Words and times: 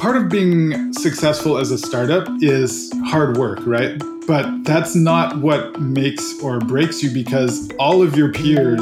part 0.00 0.16
of 0.16 0.30
being 0.30 0.94
successful 0.94 1.58
as 1.58 1.70
a 1.70 1.76
startup 1.76 2.26
is 2.40 2.90
hard 3.04 3.36
work, 3.36 3.58
right? 3.66 4.00
But 4.26 4.64
that's 4.64 4.94
not 4.94 5.36
what 5.42 5.78
makes 5.78 6.40
or 6.42 6.58
breaks 6.58 7.02
you 7.02 7.10
because 7.10 7.70
all 7.78 8.02
of 8.02 8.16
your 8.16 8.32
peers 8.32 8.80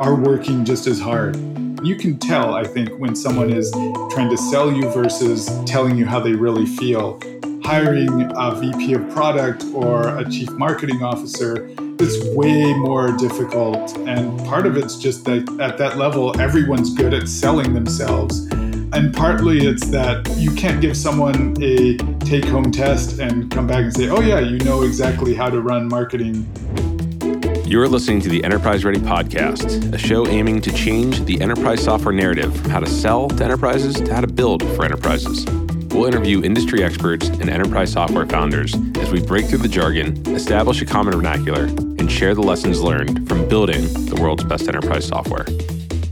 are 0.00 0.14
working 0.14 0.66
just 0.66 0.86
as 0.86 1.00
hard. 1.00 1.36
You 1.82 1.96
can 1.96 2.18
tell, 2.18 2.54
I 2.54 2.64
think, 2.64 2.90
when 2.98 3.16
someone 3.16 3.50
is 3.50 3.70
trying 4.10 4.28
to 4.28 4.36
sell 4.36 4.70
you 4.70 4.90
versus 4.90 5.48
telling 5.64 5.96
you 5.96 6.04
how 6.04 6.20
they 6.20 6.34
really 6.34 6.66
feel. 6.66 7.18
Hiring 7.64 8.30
a 8.36 8.54
VP 8.54 8.92
of 8.92 9.08
product 9.10 9.64
or 9.72 10.18
a 10.18 10.30
chief 10.30 10.50
marketing 10.50 11.02
officer 11.02 11.74
it's 12.02 12.24
way 12.34 12.72
more 12.72 13.12
difficult. 13.12 13.94
And 13.98 14.38
part 14.46 14.66
of 14.66 14.78
it's 14.78 14.96
just 14.96 15.26
that 15.26 15.46
at 15.60 15.76
that 15.76 15.98
level, 15.98 16.38
everyone's 16.40 16.94
good 16.94 17.12
at 17.12 17.28
selling 17.28 17.74
themselves. 17.74 18.48
And 18.92 19.14
partly 19.14 19.66
it's 19.66 19.86
that 19.88 20.28
you 20.36 20.50
can't 20.50 20.80
give 20.80 20.96
someone 20.96 21.56
a 21.62 21.96
take 22.24 22.44
home 22.44 22.72
test 22.72 23.20
and 23.20 23.48
come 23.50 23.66
back 23.66 23.84
and 23.84 23.94
say, 23.94 24.08
oh, 24.08 24.20
yeah, 24.20 24.40
you 24.40 24.58
know 24.58 24.82
exactly 24.82 25.32
how 25.34 25.48
to 25.48 25.60
run 25.60 25.88
marketing. 25.88 26.48
You're 27.64 27.86
listening 27.86 28.20
to 28.22 28.28
the 28.28 28.42
Enterprise 28.42 28.84
Ready 28.84 28.98
Podcast, 28.98 29.94
a 29.94 29.98
show 29.98 30.26
aiming 30.26 30.60
to 30.62 30.72
change 30.72 31.24
the 31.24 31.40
enterprise 31.40 31.84
software 31.84 32.12
narrative 32.12 32.54
from 32.56 32.70
how 32.70 32.80
to 32.80 32.86
sell 32.86 33.28
to 33.28 33.44
enterprises 33.44 33.94
to 33.94 34.12
how 34.12 34.22
to 34.22 34.26
build 34.26 34.64
for 34.74 34.84
enterprises. 34.84 35.46
We'll 35.90 36.06
interview 36.06 36.42
industry 36.42 36.82
experts 36.82 37.28
and 37.28 37.48
enterprise 37.48 37.92
software 37.92 38.26
founders 38.26 38.74
as 38.96 39.12
we 39.12 39.20
break 39.22 39.46
through 39.46 39.58
the 39.58 39.68
jargon, 39.68 40.26
establish 40.34 40.82
a 40.82 40.86
common 40.86 41.14
vernacular, 41.14 41.64
and 41.64 42.10
share 42.10 42.34
the 42.34 42.42
lessons 42.42 42.80
learned 42.80 43.28
from 43.28 43.48
building 43.48 43.82
the 44.06 44.18
world's 44.20 44.42
best 44.42 44.66
enterprise 44.66 45.06
software. 45.06 45.46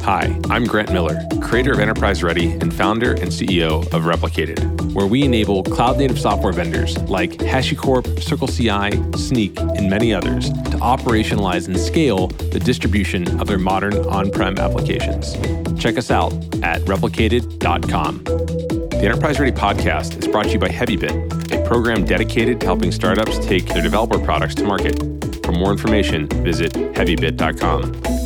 Hi, 0.08 0.40
I'm 0.48 0.64
Grant 0.64 0.90
Miller, 0.90 1.20
creator 1.42 1.72
of 1.72 1.80
Enterprise 1.80 2.22
Ready 2.22 2.52
and 2.52 2.72
founder 2.72 3.10
and 3.10 3.24
CEO 3.24 3.82
of 3.92 4.04
Replicated, 4.04 4.94
where 4.94 5.06
we 5.06 5.22
enable 5.22 5.62
cloud 5.62 5.98
native 5.98 6.18
software 6.18 6.54
vendors 6.54 6.96
like 7.10 7.32
HashiCorp, 7.32 8.04
CircleCI, 8.14 8.92
Snyk, 9.12 9.58
and 9.76 9.90
many 9.90 10.14
others 10.14 10.48
to 10.48 10.78
operationalize 10.78 11.66
and 11.66 11.78
scale 11.78 12.28
the 12.28 12.58
distribution 12.58 13.38
of 13.38 13.48
their 13.48 13.58
modern 13.58 13.98
on 14.06 14.30
prem 14.30 14.56
applications. 14.56 15.34
Check 15.78 15.98
us 15.98 16.10
out 16.10 16.32
at 16.62 16.80
replicated.com. 16.84 18.24
The 18.24 19.00
Enterprise 19.02 19.38
Ready 19.38 19.52
podcast 19.52 20.18
is 20.18 20.26
brought 20.26 20.46
to 20.46 20.52
you 20.52 20.58
by 20.58 20.68
HeavyBit, 20.68 21.52
a 21.52 21.68
program 21.68 22.06
dedicated 22.06 22.60
to 22.60 22.66
helping 22.66 22.92
startups 22.92 23.44
take 23.44 23.66
their 23.66 23.82
developer 23.82 24.18
products 24.18 24.54
to 24.54 24.64
market. 24.64 24.98
For 25.44 25.52
more 25.52 25.70
information, 25.70 26.28
visit 26.28 26.72
heavybit.com. 26.72 28.17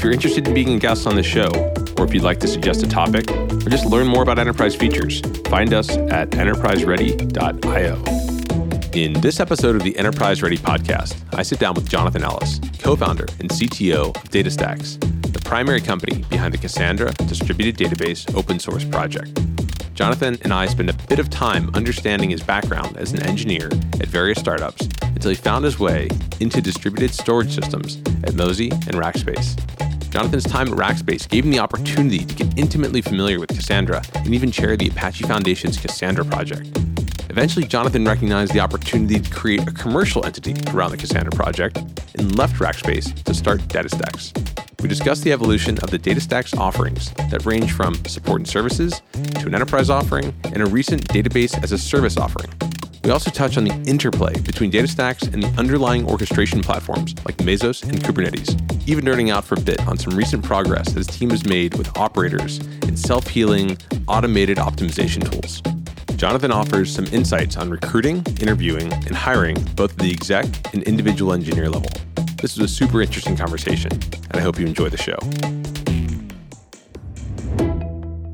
If 0.00 0.04
you're 0.04 0.14
interested 0.14 0.48
in 0.48 0.54
being 0.54 0.72
a 0.72 0.78
guest 0.78 1.06
on 1.06 1.14
the 1.14 1.22
show, 1.22 1.50
or 1.98 2.06
if 2.06 2.14
you'd 2.14 2.22
like 2.22 2.40
to 2.40 2.48
suggest 2.48 2.82
a 2.82 2.88
topic, 2.88 3.30
or 3.30 3.68
just 3.68 3.84
learn 3.84 4.06
more 4.06 4.22
about 4.22 4.38
enterprise 4.38 4.74
features, 4.74 5.20
find 5.50 5.74
us 5.74 5.90
at 5.90 6.30
enterpriseready.io. 6.30 8.02
In 8.98 9.12
this 9.20 9.40
episode 9.40 9.76
of 9.76 9.82
the 9.82 9.94
Enterprise 9.98 10.42
Ready 10.42 10.56
podcast, 10.56 11.22
I 11.34 11.42
sit 11.42 11.58
down 11.58 11.74
with 11.74 11.86
Jonathan 11.86 12.24
Ellis, 12.24 12.60
co 12.78 12.96
founder 12.96 13.26
and 13.40 13.50
CTO 13.50 14.16
of 14.16 14.30
DataStax, 14.30 14.98
the 15.34 15.40
primary 15.40 15.82
company 15.82 16.24
behind 16.30 16.54
the 16.54 16.58
Cassandra 16.58 17.12
distributed 17.12 17.76
database 17.76 18.34
open 18.34 18.58
source 18.58 18.86
project. 18.86 19.38
Jonathan 19.92 20.38
and 20.40 20.54
I 20.54 20.64
spent 20.64 20.88
a 20.88 20.94
bit 21.08 21.18
of 21.18 21.28
time 21.28 21.70
understanding 21.74 22.30
his 22.30 22.42
background 22.42 22.96
as 22.96 23.12
an 23.12 23.22
engineer 23.24 23.66
at 24.00 24.06
various 24.06 24.40
startups 24.40 24.88
until 25.02 25.28
he 25.28 25.36
found 25.36 25.66
his 25.66 25.78
way 25.78 26.08
into 26.40 26.62
distributed 26.62 27.12
storage 27.12 27.54
systems 27.54 27.98
at 28.24 28.32
Mozy 28.32 28.70
and 28.70 28.94
Rackspace. 28.94 29.58
Jonathan's 30.10 30.44
time 30.44 30.66
at 30.66 30.74
Rackspace 30.74 31.28
gave 31.28 31.44
him 31.44 31.52
the 31.52 31.60
opportunity 31.60 32.24
to 32.24 32.34
get 32.34 32.58
intimately 32.58 33.00
familiar 33.00 33.38
with 33.38 33.48
Cassandra 33.50 34.02
and 34.16 34.34
even 34.34 34.50
chair 34.50 34.76
the 34.76 34.88
Apache 34.88 35.24
Foundation's 35.24 35.76
Cassandra 35.78 36.24
project. 36.24 36.68
Eventually, 37.30 37.64
Jonathan 37.64 38.04
recognized 38.04 38.52
the 38.52 38.58
opportunity 38.58 39.20
to 39.20 39.30
create 39.30 39.66
a 39.68 39.70
commercial 39.70 40.26
entity 40.26 40.56
around 40.72 40.90
the 40.90 40.96
Cassandra 40.96 41.30
project 41.30 41.78
and 42.16 42.36
left 42.36 42.56
Rackspace 42.56 43.22
to 43.22 43.32
start 43.32 43.60
DataStax. 43.68 44.82
We 44.82 44.88
discuss 44.88 45.20
the 45.20 45.30
evolution 45.30 45.78
of 45.78 45.90
the 45.90 45.98
DataStax 45.98 46.58
offerings 46.58 47.12
that 47.30 47.46
range 47.46 47.70
from 47.70 47.94
support 48.06 48.40
and 48.40 48.48
services 48.48 49.00
to 49.12 49.46
an 49.46 49.54
enterprise 49.54 49.90
offering 49.90 50.34
and 50.44 50.60
a 50.60 50.66
recent 50.66 51.06
database 51.08 51.62
as 51.62 51.70
a 51.70 51.78
service 51.78 52.16
offering. 52.16 52.50
We 53.10 53.14
also 53.14 53.32
touch 53.32 53.56
on 53.56 53.64
the 53.64 53.74
interplay 53.90 54.38
between 54.38 54.70
DataStax 54.70 55.34
and 55.34 55.42
the 55.42 55.48
underlying 55.58 56.08
orchestration 56.08 56.62
platforms 56.62 57.12
like 57.24 57.36
Mesos 57.38 57.82
and 57.82 57.98
Kubernetes, 58.00 58.54
even 58.88 59.04
nerding 59.04 59.32
out 59.32 59.44
for 59.44 59.56
a 59.56 59.60
bit 59.60 59.84
on 59.88 59.98
some 59.98 60.16
recent 60.16 60.44
progress 60.44 60.86
that 60.92 60.98
his 60.98 61.08
team 61.08 61.30
has 61.30 61.44
made 61.44 61.76
with 61.76 61.98
operators 61.98 62.58
and 62.82 62.96
self 62.96 63.26
healing 63.26 63.76
automated 64.06 64.58
optimization 64.58 65.28
tools. 65.28 65.60
Jonathan 66.16 66.52
offers 66.52 66.94
some 66.94 67.04
insights 67.06 67.56
on 67.56 67.68
recruiting, 67.68 68.18
interviewing, 68.40 68.92
and 68.92 69.16
hiring 69.16 69.60
both 69.74 69.96
the 69.96 70.12
exec 70.12 70.46
and 70.72 70.84
individual 70.84 71.32
engineer 71.32 71.68
level. 71.68 71.90
This 72.40 72.56
was 72.56 72.58
a 72.58 72.72
super 72.72 73.02
interesting 73.02 73.36
conversation, 73.36 73.90
and 73.90 74.36
I 74.36 74.40
hope 74.40 74.56
you 74.56 74.66
enjoy 74.66 74.88
the 74.88 74.96
show. 74.96 75.18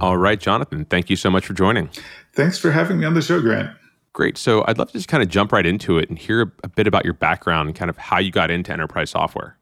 All 0.03 0.19
right, 0.19 0.39
Jonathan, 0.39 0.85
thank 0.85 1.09
you 1.09 1.17
so 1.17 1.31
much 1.31 1.47
for 1.47 1.55
joining. 1.55 1.89
Thanks 2.35 2.59
for 2.59 2.73
having 2.73 3.01
me 3.01 3.07
on 3.07 3.15
the 3.15 3.23
show, 3.23 3.41
Grant. 3.41 3.71
Great. 4.17 4.39
So 4.39 4.65
I'd 4.67 4.79
love 4.79 4.89
to 4.89 4.93
just 4.95 5.09
kind 5.09 5.23
of 5.23 5.29
jump 5.29 5.53
right 5.53 5.67
into 5.67 5.99
it 5.99 6.09
and 6.09 6.19
hear 6.19 6.51
a 6.65 6.69
bit 6.71 6.87
about 6.87 7.05
your 7.05 7.13
background 7.13 7.69
and 7.69 7.77
kind 7.77 7.91
of 7.91 7.99
how 7.99 8.19
you 8.19 8.31
got 8.31 8.51
into 8.51 8.73
enterprise 8.73 9.11
software. 9.11 9.59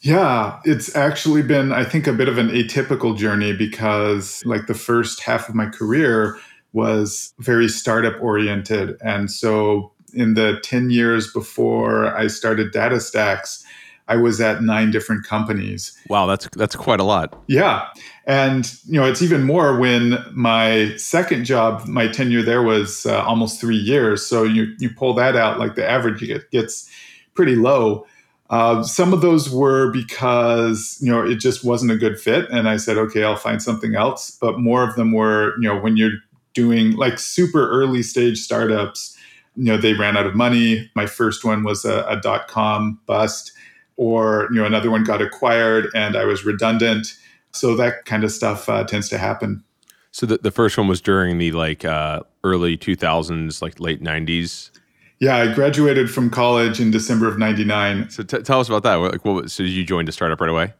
Yeah, 0.00 0.60
it's 0.64 0.94
actually 0.94 1.42
been, 1.42 1.72
I 1.72 1.82
think, 1.82 2.06
a 2.06 2.12
bit 2.12 2.28
of 2.28 2.38
an 2.38 2.50
atypical 2.50 3.18
journey 3.18 3.52
because, 3.52 4.46
like, 4.46 4.68
the 4.68 4.74
first 4.74 5.24
half 5.24 5.48
of 5.48 5.56
my 5.56 5.66
career 5.66 6.38
was 6.72 7.34
very 7.40 7.66
startup 7.66 8.14
oriented. 8.22 8.96
And 9.00 9.28
so 9.28 9.90
in 10.14 10.34
the 10.34 10.60
10 10.62 10.90
years 10.90 11.32
before 11.32 12.16
I 12.16 12.28
started 12.28 12.72
DataStax, 12.72 13.64
I 14.08 14.16
was 14.16 14.40
at 14.40 14.62
nine 14.62 14.90
different 14.90 15.26
companies. 15.26 15.96
Wow, 16.08 16.26
that's 16.26 16.48
that's 16.56 16.74
quite 16.74 17.00
a 17.00 17.04
lot. 17.04 17.40
Yeah. 17.46 17.88
And 18.26 18.70
you 18.86 19.00
know, 19.00 19.06
it's 19.06 19.22
even 19.22 19.44
more 19.44 19.78
when 19.78 20.18
my 20.32 20.94
second 20.96 21.44
job, 21.44 21.86
my 21.86 22.08
tenure 22.08 22.42
there 22.42 22.62
was 22.62 23.06
uh, 23.06 23.22
almost 23.22 23.60
3 23.60 23.76
years. 23.76 24.24
So 24.24 24.42
you 24.42 24.74
you 24.78 24.90
pull 24.90 25.14
that 25.14 25.36
out 25.36 25.58
like 25.58 25.74
the 25.74 25.88
average 25.88 26.20
get, 26.20 26.50
gets 26.50 26.90
pretty 27.34 27.54
low. 27.54 28.06
Uh, 28.50 28.82
some 28.82 29.12
of 29.12 29.20
those 29.20 29.50
were 29.50 29.92
because 29.92 30.98
you 31.02 31.10
know 31.10 31.22
it 31.22 31.36
just 31.36 31.64
wasn't 31.64 31.92
a 31.92 31.96
good 31.96 32.18
fit, 32.18 32.48
and 32.50 32.68
I 32.68 32.78
said, 32.78 32.96
okay, 32.96 33.22
I'll 33.22 33.36
find 33.36 33.62
something 33.62 33.94
else. 33.94 34.30
But 34.30 34.58
more 34.58 34.82
of 34.82 34.96
them 34.96 35.12
were, 35.12 35.54
you 35.60 35.68
know, 35.68 35.78
when 35.78 35.98
you're 35.98 36.18
doing 36.54 36.92
like 36.92 37.18
super 37.18 37.68
early 37.68 38.02
stage 38.02 38.38
startups, 38.38 39.18
you 39.58 39.64
know 39.64 39.76
they 39.76 39.92
ran 39.92 40.16
out 40.16 40.26
of 40.26 40.34
money 40.34 40.90
my 40.94 41.04
first 41.06 41.44
one 41.44 41.64
was 41.64 41.84
a, 41.84 42.04
a 42.08 42.18
dot 42.20 42.48
com 42.48 42.98
bust 43.06 43.52
or 43.98 44.48
you 44.50 44.56
know 44.56 44.64
another 44.64 44.90
one 44.90 45.04
got 45.04 45.20
acquired 45.20 45.88
and 45.94 46.16
i 46.16 46.24
was 46.24 46.46
redundant. 46.46 47.14
So 47.52 47.74
that 47.76 48.04
kind 48.04 48.24
of 48.24 48.30
stuff 48.30 48.68
uh, 48.68 48.84
tends 48.84 49.08
to 49.08 49.18
happen. 49.18 49.64
So 50.12 50.26
the, 50.26 50.36
the 50.36 50.50
first 50.50 50.76
one 50.76 50.86
was 50.86 51.00
during 51.00 51.38
the 51.38 51.52
like 51.52 51.84
uh, 51.84 52.20
early 52.44 52.78
2000s 52.78 53.60
like 53.60 53.78
late 53.80 54.02
90s 54.02 54.70
yeah 55.18 55.36
i 55.36 55.52
graduated 55.52 56.08
from 56.08 56.30
college 56.30 56.80
in 56.80 56.92
december 56.92 57.26
of 57.26 57.36
99 57.36 58.08
so 58.08 58.22
t- 58.22 58.42
tell 58.42 58.60
us 58.60 58.68
about 58.68 58.84
that. 58.84 58.94
Like 58.94 59.24
what 59.24 59.50
so 59.50 59.64
you 59.64 59.84
joined 59.84 60.08
a 60.08 60.12
startup 60.12 60.40
right 60.40 60.48
away? 60.48 60.72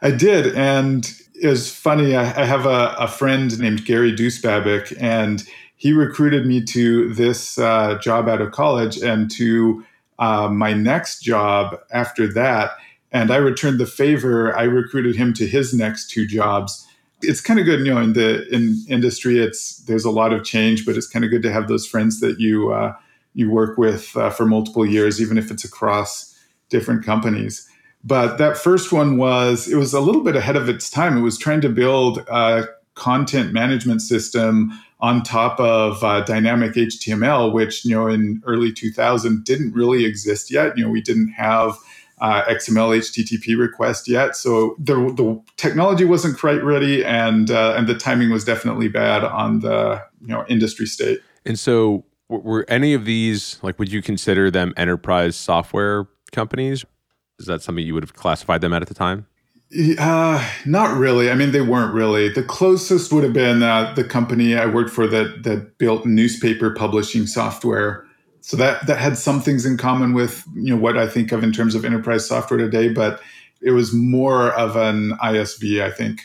I 0.00 0.10
did 0.10 0.56
and 0.56 1.10
it 1.40 1.48
was 1.48 1.70
funny 1.70 2.16
i, 2.16 2.22
I 2.22 2.44
have 2.44 2.64
a, 2.66 2.94
a 2.98 3.08
friend 3.08 3.56
named 3.58 3.84
gary 3.84 4.12
Dusbabic, 4.12 4.96
and 4.98 5.44
he 5.76 5.92
recruited 5.92 6.46
me 6.46 6.62
to 6.64 7.12
this 7.12 7.58
uh, 7.58 7.98
job 7.98 8.28
out 8.28 8.40
of 8.40 8.52
college 8.52 8.98
and 8.98 9.30
to 9.32 9.84
uh, 10.18 10.48
my 10.48 10.72
next 10.72 11.20
job 11.22 11.78
after 11.90 12.32
that. 12.32 12.72
And 13.10 13.30
I 13.30 13.36
returned 13.36 13.78
the 13.78 13.86
favor. 13.86 14.56
I 14.56 14.62
recruited 14.62 15.16
him 15.16 15.34
to 15.34 15.46
his 15.46 15.74
next 15.74 16.08
two 16.10 16.26
jobs. 16.26 16.86
It's 17.20 17.40
kind 17.40 17.60
of 17.60 17.66
good, 17.66 17.80
you 17.80 17.94
know, 17.94 18.00
in 18.00 18.14
the 18.14 18.48
in 18.48 18.76
industry, 18.88 19.38
it's 19.38 19.78
there's 19.84 20.04
a 20.04 20.10
lot 20.10 20.32
of 20.32 20.44
change, 20.44 20.84
but 20.86 20.96
it's 20.96 21.06
kind 21.06 21.24
of 21.24 21.30
good 21.30 21.42
to 21.42 21.52
have 21.52 21.68
those 21.68 21.86
friends 21.86 22.20
that 22.20 22.40
you 22.40 22.72
uh, 22.72 22.94
you 23.34 23.50
work 23.50 23.78
with 23.78 24.16
uh, 24.16 24.30
for 24.30 24.44
multiple 24.46 24.84
years, 24.84 25.20
even 25.20 25.38
if 25.38 25.50
it's 25.50 25.64
across 25.64 26.36
different 26.68 27.04
companies. 27.04 27.68
But 28.04 28.38
that 28.38 28.56
first 28.56 28.92
one 28.92 29.16
was 29.16 29.68
it 29.68 29.76
was 29.76 29.94
a 29.94 30.00
little 30.00 30.24
bit 30.24 30.34
ahead 30.34 30.56
of 30.56 30.68
its 30.68 30.90
time. 30.90 31.16
It 31.16 31.20
was 31.20 31.38
trying 31.38 31.60
to 31.60 31.68
build 31.68 32.18
a 32.28 32.64
content 32.94 33.52
management 33.52 34.02
system 34.02 34.72
on 35.02 35.22
top 35.24 35.58
of 35.58 36.02
uh, 36.04 36.20
dynamic 36.20 36.74
HTML, 36.74 37.52
which 37.52 37.84
you 37.84 37.94
know 37.94 38.06
in 38.06 38.40
early 38.46 38.72
2000 38.72 39.44
didn't 39.44 39.74
really 39.74 40.06
exist 40.06 40.50
yet. 40.50 40.78
You 40.78 40.84
know, 40.84 40.90
we 40.90 41.02
didn't 41.02 41.32
have 41.32 41.76
uh, 42.20 42.44
XML 42.44 42.96
HTTP 42.96 43.58
request 43.58 44.08
yet, 44.08 44.36
so 44.36 44.76
the, 44.78 44.94
the 44.94 45.42
technology 45.56 46.04
wasn't 46.04 46.38
quite 46.38 46.62
ready, 46.62 47.04
and 47.04 47.50
uh, 47.50 47.74
and 47.76 47.88
the 47.88 47.96
timing 47.96 48.30
was 48.30 48.44
definitely 48.44 48.88
bad 48.88 49.24
on 49.24 49.60
the 49.60 50.00
you 50.20 50.28
know 50.28 50.44
industry 50.48 50.86
state. 50.86 51.20
And 51.44 51.58
so, 51.58 52.04
were 52.28 52.64
any 52.68 52.94
of 52.94 53.04
these 53.04 53.58
like? 53.62 53.78
Would 53.80 53.90
you 53.90 54.02
consider 54.02 54.50
them 54.52 54.72
enterprise 54.76 55.34
software 55.34 56.06
companies? 56.30 56.84
Is 57.40 57.46
that 57.46 57.60
something 57.60 57.84
you 57.84 57.94
would 57.94 58.04
have 58.04 58.14
classified 58.14 58.60
them 58.60 58.72
at 58.72 58.82
at 58.82 58.88
the 58.88 58.94
time? 58.94 59.26
Uh, 59.98 60.46
not 60.66 60.96
really. 60.96 61.30
I 61.30 61.34
mean, 61.34 61.52
they 61.52 61.62
weren't 61.62 61.94
really. 61.94 62.28
The 62.28 62.42
closest 62.42 63.12
would 63.12 63.24
have 63.24 63.32
been 63.32 63.62
uh, 63.62 63.94
the 63.94 64.04
company 64.04 64.54
I 64.54 64.66
worked 64.66 64.90
for 64.90 65.06
that 65.06 65.44
that 65.44 65.78
built 65.78 66.04
newspaper 66.04 66.74
publishing 66.74 67.26
software. 67.26 68.06
So 68.42 68.56
that 68.56 68.86
that 68.86 68.98
had 68.98 69.16
some 69.16 69.40
things 69.40 69.64
in 69.64 69.78
common 69.78 70.12
with 70.12 70.44
you 70.54 70.74
know 70.74 70.80
what 70.80 70.98
I 70.98 71.06
think 71.06 71.32
of 71.32 71.42
in 71.42 71.52
terms 71.52 71.74
of 71.74 71.84
enterprise 71.84 72.26
software 72.26 72.58
today, 72.58 72.88
but 72.88 73.22
it 73.62 73.70
was 73.70 73.94
more 73.94 74.52
of 74.52 74.76
an 74.76 75.12
ISV, 75.22 75.82
I 75.82 75.90
think. 75.90 76.20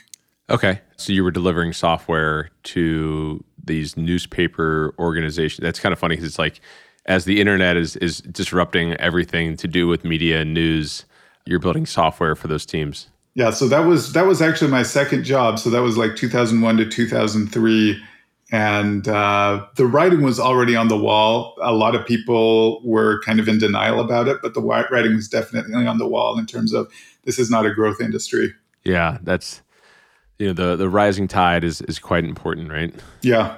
Okay, 0.50 0.82
so 0.98 1.14
you 1.14 1.24
were 1.24 1.32
delivering 1.32 1.74
software 1.74 2.50
to 2.64 3.44
these 3.64 3.96
newspaper 3.96 4.94
organizations. 5.00 5.64
That's 5.64 5.80
kind 5.80 5.94
of 5.94 6.00
funny 6.00 6.16
because 6.16 6.28
it's 6.28 6.40
like 6.40 6.60
as 7.06 7.24
the 7.24 7.40
internet 7.40 7.78
is 7.78 7.96
is 7.98 8.20
disrupting 8.20 8.94
everything 8.96 9.56
to 9.58 9.68
do 9.70 9.88
with 9.88 10.04
media 10.04 10.42
and 10.42 10.54
news, 10.54 11.06
you're 11.46 11.60
building 11.60 11.86
software 11.86 12.36
for 12.36 12.48
those 12.50 12.66
teams. 12.66 13.08
Yeah, 13.38 13.52
so 13.52 13.68
that 13.68 13.82
was 13.82 14.14
that 14.14 14.26
was 14.26 14.42
actually 14.42 14.72
my 14.72 14.82
second 14.82 15.24
job. 15.24 15.60
So 15.60 15.70
that 15.70 15.84
was 15.84 15.96
like 15.96 16.16
2001 16.16 16.78
to 16.78 16.90
2003, 16.90 18.04
and 18.52 19.08
uh, 19.08 19.64
the 19.76 19.86
writing 19.86 20.24
was 20.24 20.40
already 20.40 20.76
on 20.76 20.88
the 20.88 20.98
wall. 20.98 21.56
A 21.62 21.72
lot 21.72 21.94
of 21.94 22.04
people 22.04 22.82
were 22.84 23.22
kind 23.22 23.40
of 23.40 23.48
in 23.48 23.60
denial 23.60 24.00
about 24.00 24.28
it, 24.28 24.38
but 24.42 24.56
the 24.56 24.62
writing 24.62 25.14
was 25.14 25.28
definitely 25.28 25.86
on 25.86 26.00
the 26.00 26.08
wall 26.08 26.40
in 26.40 26.48
terms 26.48 26.74
of 26.74 26.92
this 27.26 27.38
is 27.38 27.52
not 27.52 27.64
a 27.64 27.72
growth 27.72 28.02
industry. 28.02 28.52
Yeah, 28.84 29.20
that's 29.22 29.62
you 30.40 30.48
know 30.48 30.54
the 30.54 30.76
the 30.76 30.90
rising 30.90 31.28
tide 31.28 31.64
is 31.64 31.82
is 31.84 32.00
quite 32.00 32.24
important, 32.24 32.72
right? 32.72 32.92
Yeah. 33.22 33.58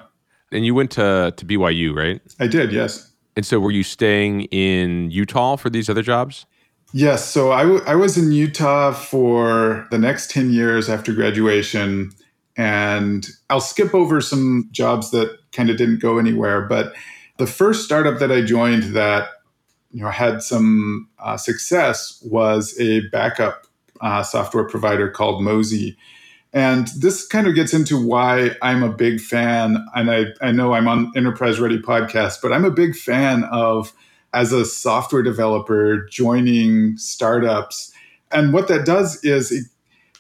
And 0.52 0.66
you 0.66 0.76
went 0.76 0.92
to 0.92 1.34
to 1.38 1.46
BYU, 1.46 1.96
right? 1.96 2.20
I 2.38 2.48
did, 2.48 2.74
yes. 2.74 3.14
And 3.38 3.46
so, 3.46 3.62
were 3.62 3.72
you 3.72 3.84
staying 3.84 4.42
in 4.52 5.10
Utah 5.10 5.56
for 5.56 5.70
these 5.70 5.88
other 5.88 6.02
jobs? 6.02 6.46
Yes. 6.92 7.30
So 7.30 7.52
I, 7.52 7.64
w- 7.64 7.84
I 7.86 7.96
was 7.96 8.18
in 8.18 8.32
Utah 8.32 8.94
for 8.94 9.88
the 9.92 10.00
next 10.00 10.32
10 10.32 10.52
years 10.52 10.90
after 10.90 11.14
graduation. 11.14 12.12
And 12.58 13.28
I'll 13.50 13.62
skip 13.62 13.94
over 13.94 14.22
some 14.22 14.68
jobs 14.72 15.12
that 15.12 15.38
kind 15.52 15.70
of 15.70 15.78
didn't 15.78 16.00
go 16.02 16.18
anywhere. 16.18 16.62
But 16.62 16.94
the 17.38 17.48
first 17.48 17.86
startup 17.86 18.20
that 18.20 18.32
I 18.32 18.42
joined 18.42 18.96
that 18.96 19.30
you 19.92 20.04
know 20.04 20.10
had 20.10 20.42
some 20.42 21.08
uh, 21.20 21.38
success 21.38 22.22
was 22.26 22.78
a 22.80 23.02
backup 23.10 23.66
uh, 24.02 24.24
software 24.24 24.66
provider 24.66 25.10
called 25.10 25.44
Mozy. 25.44 25.98
And 26.52 26.88
this 27.00 27.26
kind 27.28 27.48
of 27.48 27.54
gets 27.54 27.74
into 27.74 28.04
why 28.04 28.52
I'm 28.62 28.82
a 28.82 28.92
big 28.92 29.20
fan. 29.20 29.86
And 29.96 30.10
I, 30.10 30.26
I 30.42 30.52
know 30.52 30.74
I'm 30.74 30.88
on 30.88 31.12
Enterprise 31.16 31.60
Ready 31.60 31.80
podcast, 31.80 32.42
but 32.42 32.52
I'm 32.52 32.66
a 32.66 32.72
big 32.72 32.96
fan 32.96 33.44
of 33.46 33.94
as 34.34 34.52
a 34.52 34.66
software 34.66 35.24
developer 35.24 36.06
joining 36.08 36.98
startups. 36.98 37.92
And 38.32 38.54
what 38.54 38.68
that 38.68 38.86
does 38.86 39.24
is 39.24 39.52
it, 39.52 39.66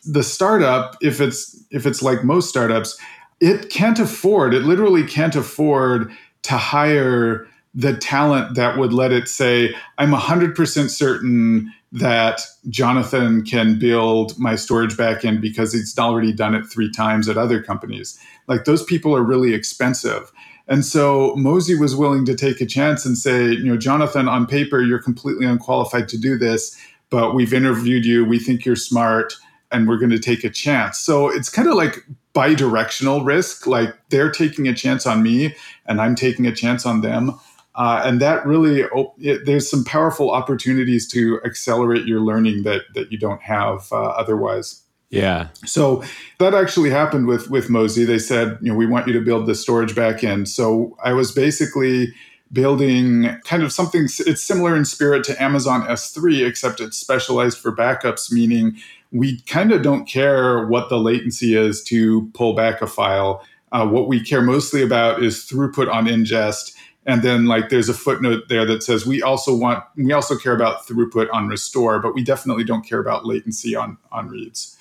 the 0.05 0.23
startup, 0.23 0.95
if 1.01 1.19
it's 1.19 1.63
if 1.71 1.85
it's 1.85 2.01
like 2.01 2.23
most 2.23 2.49
startups, 2.49 2.97
it 3.39 3.69
can't 3.69 3.99
afford, 3.99 4.53
it 4.53 4.63
literally 4.63 5.05
can't 5.05 5.35
afford 5.35 6.11
to 6.43 6.57
hire 6.57 7.47
the 7.75 7.95
talent 7.95 8.55
that 8.55 8.77
would 8.77 8.93
let 8.93 9.11
it 9.11 9.27
say, 9.27 9.75
I'm 9.97 10.11
100% 10.11 10.89
certain 10.89 11.71
that 11.91 12.41
Jonathan 12.69 13.43
can 13.43 13.79
build 13.79 14.37
my 14.37 14.55
storage 14.55 14.95
backend 14.95 15.41
because 15.41 15.73
he's 15.73 15.97
already 15.97 16.33
done 16.33 16.55
it 16.55 16.65
three 16.65 16.91
times 16.91 17.27
at 17.27 17.37
other 17.37 17.61
companies. 17.61 18.19
Like 18.47 18.65
those 18.65 18.83
people 18.83 19.15
are 19.15 19.23
really 19.23 19.53
expensive. 19.53 20.31
And 20.69 20.85
so 20.85 21.35
Mozy 21.35 21.75
was 21.75 21.95
willing 21.95 22.25
to 22.25 22.35
take 22.35 22.61
a 22.61 22.65
chance 22.65 23.03
and 23.03 23.17
say, 23.17 23.47
you 23.47 23.65
know, 23.65 23.75
Jonathan, 23.75 24.29
on 24.29 24.45
paper, 24.45 24.81
you're 24.81 25.01
completely 25.01 25.47
unqualified 25.47 26.07
to 26.09 26.17
do 26.17 26.37
this, 26.37 26.77
but 27.09 27.33
we've 27.33 27.53
interviewed 27.53 28.05
you. 28.05 28.23
We 28.23 28.37
think 28.37 28.65
you're 28.65 28.75
smart 28.75 29.33
and 29.71 29.87
we're 29.87 29.97
going 29.97 30.11
to 30.11 30.19
take 30.19 30.43
a 30.43 30.49
chance. 30.49 30.99
So 30.99 31.27
it's 31.27 31.49
kind 31.49 31.67
of 31.67 31.73
like 31.73 32.05
bi 32.33 32.53
directional 32.53 33.23
risk. 33.23 33.65
Like 33.65 33.95
they're 34.09 34.31
taking 34.31 34.67
a 34.67 34.73
chance 34.75 35.07
on 35.07 35.23
me 35.23 35.55
and 35.87 35.99
I'm 35.99 36.15
taking 36.15 36.45
a 36.45 36.55
chance 36.55 36.85
on 36.85 37.01
them. 37.01 37.39
Uh, 37.73 38.01
and 38.03 38.21
that 38.21 38.45
really, 38.45 38.83
it, 39.19 39.45
there's 39.45 39.69
some 39.69 39.83
powerful 39.83 40.29
opportunities 40.29 41.07
to 41.07 41.39
accelerate 41.45 42.05
your 42.05 42.19
learning 42.19 42.63
that, 42.63 42.81
that 42.93 43.11
you 43.11 43.17
don't 43.17 43.41
have 43.41 43.87
uh, 43.91 43.95
otherwise. 43.95 44.83
Yeah. 45.09 45.47
So 45.65 46.03
that 46.37 46.53
actually 46.53 46.91
happened 46.91 47.27
with 47.27 47.49
with 47.49 47.69
Mozy. 47.69 48.05
They 48.05 48.19
said, 48.19 48.57
you 48.61 48.71
know, 48.71 48.77
we 48.77 48.85
want 48.85 49.07
you 49.07 49.13
to 49.13 49.21
build 49.21 49.47
the 49.47 49.55
storage 49.55 49.95
backend. 49.95 50.47
So 50.47 50.95
I 51.03 51.13
was 51.13 51.31
basically 51.31 52.13
building 52.51 53.37
kind 53.43 53.63
of 53.63 53.71
something 53.71 54.03
it's 54.19 54.43
similar 54.43 54.75
in 54.75 54.83
spirit 54.85 55.23
to 55.23 55.41
Amazon 55.41 55.81
S3 55.83 56.47
except 56.47 56.79
it's 56.79 56.97
specialized 56.97 57.59
for 57.59 57.75
backups 57.75 58.31
meaning 58.31 58.75
we 59.11 59.39
kind 59.41 59.71
of 59.71 59.83
don't 59.83 60.07
care 60.07 60.65
what 60.65 60.89
the 60.89 60.97
latency 60.97 61.55
is 61.55 61.83
to 61.83 62.29
pull 62.33 62.53
back 62.53 62.81
a 62.81 62.87
file. 62.87 63.43
Uh, 63.71 63.87
what 63.87 64.07
we 64.07 64.23
care 64.23 64.41
mostly 64.41 64.81
about 64.81 65.21
is 65.21 65.45
throughput 65.45 65.91
on 65.91 66.05
ingest 66.05 66.75
and 67.05 67.21
then 67.23 67.45
like 67.45 67.69
there's 67.69 67.89
a 67.89 67.93
footnote 67.93 68.43
there 68.49 68.65
that 68.65 68.83
says 68.83 69.05
we 69.05 69.21
also 69.21 69.55
want 69.55 69.83
we 69.95 70.11
also 70.11 70.35
care 70.37 70.53
about 70.53 70.87
throughput 70.87 71.27
on 71.31 71.47
restore 71.47 71.99
but 71.99 72.13
we 72.13 72.23
definitely 72.23 72.63
don't 72.63 72.87
care 72.87 72.99
about 72.99 73.25
latency 73.25 73.75
on 73.75 73.97
on 74.11 74.27
reads 74.27 74.77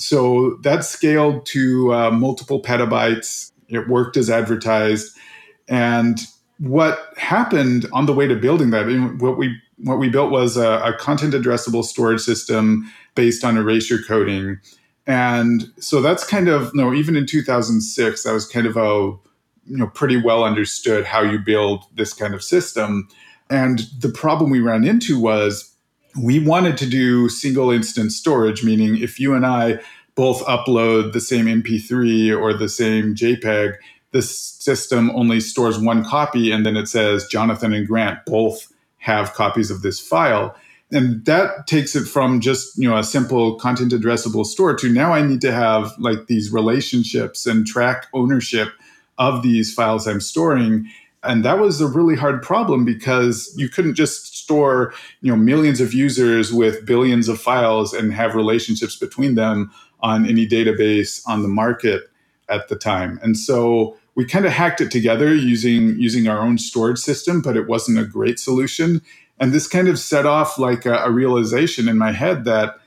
so 0.00 0.56
that 0.62 0.82
scaled 0.84 1.44
to 1.46 1.92
uh, 1.92 2.10
multiple 2.10 2.62
petabytes. 2.62 3.52
It 3.68 3.86
worked 3.86 4.16
as 4.16 4.30
advertised. 4.30 5.16
And 5.68 6.18
what 6.58 7.12
happened 7.16 7.86
on 7.92 8.06
the 8.06 8.14
way 8.14 8.26
to 8.26 8.34
building 8.34 8.70
that, 8.70 8.86
what 9.20 9.36
we 9.36 9.56
what 9.82 9.98
we 9.98 10.08
built 10.08 10.30
was 10.30 10.56
a, 10.56 10.80
a 10.82 10.94
content 10.98 11.32
addressable 11.32 11.84
storage 11.84 12.20
system 12.20 12.90
based 13.14 13.44
on 13.44 13.56
erasure 13.56 13.98
coding. 14.06 14.58
And 15.06 15.70
so 15.78 16.02
that's 16.02 16.26
kind 16.26 16.48
of, 16.48 16.70
you 16.74 16.82
know, 16.82 16.92
even 16.92 17.16
in 17.16 17.24
2006, 17.24 18.22
that 18.22 18.32
was 18.32 18.46
kind 18.46 18.66
of 18.66 18.76
a, 18.76 19.16
you 19.66 19.76
know, 19.78 19.86
pretty 19.86 20.18
well 20.18 20.44
understood 20.44 21.06
how 21.06 21.22
you 21.22 21.38
build 21.38 21.84
this 21.94 22.12
kind 22.12 22.34
of 22.34 22.44
system. 22.44 23.08
And 23.48 23.80
the 23.98 24.10
problem 24.10 24.50
we 24.50 24.60
ran 24.60 24.84
into 24.84 25.18
was 25.18 25.69
we 26.16 26.38
wanted 26.38 26.76
to 26.78 26.86
do 26.86 27.28
single 27.28 27.70
instance 27.70 28.16
storage, 28.16 28.64
meaning 28.64 28.98
if 28.98 29.20
you 29.20 29.34
and 29.34 29.46
I 29.46 29.80
both 30.14 30.44
upload 30.44 31.12
the 31.12 31.20
same 31.20 31.46
MP3 31.46 32.38
or 32.38 32.52
the 32.52 32.68
same 32.68 33.14
JPEG, 33.14 33.76
this 34.12 34.36
system 34.38 35.10
only 35.10 35.40
stores 35.40 35.78
one 35.78 36.04
copy 36.04 36.50
and 36.50 36.66
then 36.66 36.76
it 36.76 36.88
says 36.88 37.26
Jonathan 37.26 37.72
and 37.72 37.86
Grant 37.86 38.18
both 38.26 38.72
have 38.98 39.34
copies 39.34 39.70
of 39.70 39.82
this 39.82 40.00
file. 40.00 40.54
And 40.92 41.24
that 41.24 41.68
takes 41.68 41.94
it 41.94 42.06
from 42.06 42.40
just, 42.40 42.76
you 42.76 42.88
know, 42.88 42.96
a 42.96 43.04
simple 43.04 43.54
content 43.54 43.92
addressable 43.92 44.44
store 44.44 44.74
to 44.74 44.92
now 44.92 45.12
I 45.12 45.22
need 45.22 45.40
to 45.42 45.52
have 45.52 45.96
like 45.98 46.26
these 46.26 46.52
relationships 46.52 47.46
and 47.46 47.64
track 47.64 48.08
ownership 48.12 48.68
of 49.16 49.42
these 49.42 49.72
files 49.72 50.08
I'm 50.08 50.20
storing 50.20 50.90
and 51.22 51.44
that 51.44 51.58
was 51.58 51.80
a 51.80 51.86
really 51.86 52.16
hard 52.16 52.42
problem 52.42 52.84
because 52.84 53.52
you 53.56 53.68
couldn't 53.68 53.94
just 53.94 54.36
store 54.36 54.92
you 55.20 55.30
know 55.30 55.36
millions 55.36 55.80
of 55.80 55.92
users 55.92 56.52
with 56.52 56.86
billions 56.86 57.28
of 57.28 57.40
files 57.40 57.92
and 57.92 58.12
have 58.12 58.34
relationships 58.34 58.96
between 58.96 59.34
them 59.34 59.70
on 60.00 60.26
any 60.26 60.46
database 60.46 61.22
on 61.26 61.42
the 61.42 61.48
market 61.48 62.04
at 62.48 62.68
the 62.68 62.76
time. 62.76 63.20
And 63.22 63.36
so 63.36 63.96
we 64.14 64.24
kind 64.24 64.46
of 64.46 64.52
hacked 64.52 64.80
it 64.80 64.90
together 64.90 65.34
using 65.34 65.98
using 65.98 66.26
our 66.26 66.40
own 66.40 66.58
storage 66.58 66.98
system 66.98 67.42
but 67.42 67.56
it 67.56 67.68
wasn't 67.68 67.98
a 67.98 68.04
great 68.04 68.38
solution. 68.38 69.02
And 69.38 69.52
this 69.52 69.66
kind 69.66 69.88
of 69.88 69.98
set 69.98 70.26
off 70.26 70.58
like 70.58 70.84
a, 70.84 70.96
a 70.96 71.10
realization 71.10 71.88
in 71.88 71.96
my 71.96 72.12
head 72.12 72.44
that 72.44 72.78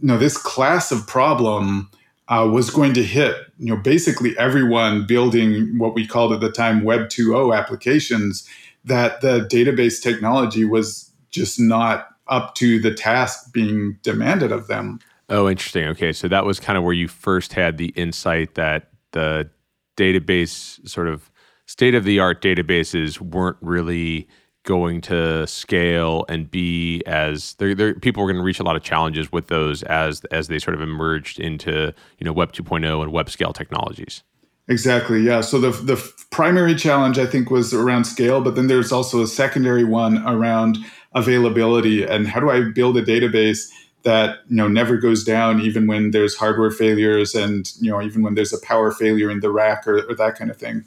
you 0.00 0.08
know 0.08 0.18
this 0.18 0.36
class 0.36 0.90
of 0.90 1.06
problem 1.06 1.90
uh, 2.28 2.48
was 2.50 2.70
going 2.70 2.94
to 2.94 3.02
hit 3.02 3.36
you 3.58 3.66
know 3.66 3.76
basically 3.76 4.36
everyone 4.38 5.06
building 5.06 5.78
what 5.78 5.94
we 5.94 6.06
called 6.06 6.32
at 6.32 6.40
the 6.40 6.50
time 6.50 6.82
Web 6.82 7.08
2.0 7.08 7.56
applications. 7.56 8.48
That 8.86 9.22
the 9.22 9.40
database 9.50 10.02
technology 10.02 10.64
was 10.64 11.10
just 11.30 11.58
not 11.58 12.08
up 12.26 12.54
to 12.56 12.78
the 12.78 12.92
task 12.92 13.52
being 13.52 13.98
demanded 14.02 14.52
of 14.52 14.66
them. 14.66 14.98
Oh, 15.28 15.48
interesting. 15.48 15.86
Okay, 15.88 16.12
so 16.12 16.28
that 16.28 16.44
was 16.44 16.60
kind 16.60 16.76
of 16.76 16.84
where 16.84 16.92
you 16.92 17.08
first 17.08 17.54
had 17.54 17.78
the 17.78 17.88
insight 17.88 18.54
that 18.56 18.90
the 19.12 19.48
database 19.96 20.86
sort 20.88 21.08
of 21.08 21.30
state 21.66 21.94
of 21.94 22.04
the 22.04 22.18
art 22.18 22.42
databases 22.42 23.20
weren't 23.20 23.56
really 23.60 24.28
going 24.64 25.00
to 25.02 25.46
scale 25.46 26.24
and 26.28 26.50
be 26.50 27.02
as 27.06 27.54
they're, 27.54 27.74
they're, 27.74 27.94
people 27.94 28.22
were 28.22 28.28
going 28.28 28.40
to 28.40 28.44
reach 28.44 28.58
a 28.58 28.62
lot 28.62 28.76
of 28.76 28.82
challenges 28.82 29.30
with 29.30 29.46
those 29.46 29.82
as 29.84 30.24
as 30.26 30.48
they 30.48 30.58
sort 30.58 30.74
of 30.74 30.80
emerged 30.80 31.38
into 31.38 31.94
you 32.18 32.24
know 32.24 32.32
web 32.32 32.52
2.0 32.52 33.02
and 33.02 33.12
web 33.12 33.30
scale 33.30 33.52
technologies. 33.52 34.22
Exactly 34.66 35.20
yeah. 35.20 35.42
So 35.42 35.60
the 35.60 35.70
the 35.70 36.12
primary 36.30 36.74
challenge 36.74 37.18
i 37.18 37.26
think 37.26 37.50
was 37.50 37.72
around 37.72 38.04
scale 38.04 38.40
but 38.40 38.56
then 38.56 38.66
there's 38.66 38.90
also 38.90 39.22
a 39.22 39.26
secondary 39.26 39.84
one 39.84 40.26
around 40.26 40.78
availability. 41.14 42.02
And 42.02 42.26
how 42.26 42.40
do 42.40 42.50
i 42.50 42.62
build 42.70 42.96
a 42.96 43.04
database 43.04 43.68
that 44.02 44.38
you 44.48 44.56
know 44.56 44.68
never 44.68 44.96
goes 44.96 45.24
down 45.24 45.60
even 45.60 45.86
when 45.86 46.10
there's 46.10 46.36
hardware 46.36 46.70
failures 46.70 47.34
and 47.34 47.70
you 47.80 47.90
know 47.90 48.00
even 48.02 48.22
when 48.22 48.34
there's 48.34 48.52
a 48.52 48.60
power 48.60 48.90
failure 48.90 49.30
in 49.30 49.40
the 49.40 49.50
rack 49.50 49.86
or, 49.86 49.98
or 50.08 50.14
that 50.14 50.36
kind 50.36 50.50
of 50.50 50.56
thing? 50.56 50.84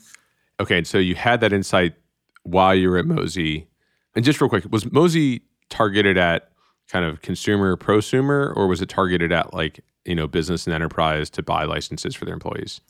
Okay 0.60 0.84
so 0.84 0.98
you 0.98 1.14
had 1.14 1.42
that 1.42 1.54
insight 1.54 1.94
while 2.48 2.74
you 2.74 2.90
were 2.90 2.98
at 2.98 3.06
Mozy. 3.06 3.68
And 4.16 4.26
just 4.26 4.42
real 4.42 4.50
quick, 4.50 4.66
was 4.72 4.92
Mozy 4.92 5.42
targeted 5.70 6.18
at 6.18 6.50
kind 6.88 7.06
of 7.06 7.22
consumer 7.22 7.76
prosumer 7.76 8.56
or 8.56 8.68
was 8.68 8.82
it 8.82 8.88
targeted 8.88 9.32
at 9.32 9.54
like 9.54 9.82
you 10.06 10.16
know 10.16 10.26
business 10.26 10.66
and 10.66 10.74
enterprise 10.74 11.30
to 11.30 11.44
buy 11.44 11.66
licenses 11.66 12.16
for 12.16 12.26
their 12.26 12.34
employees? 12.34 12.82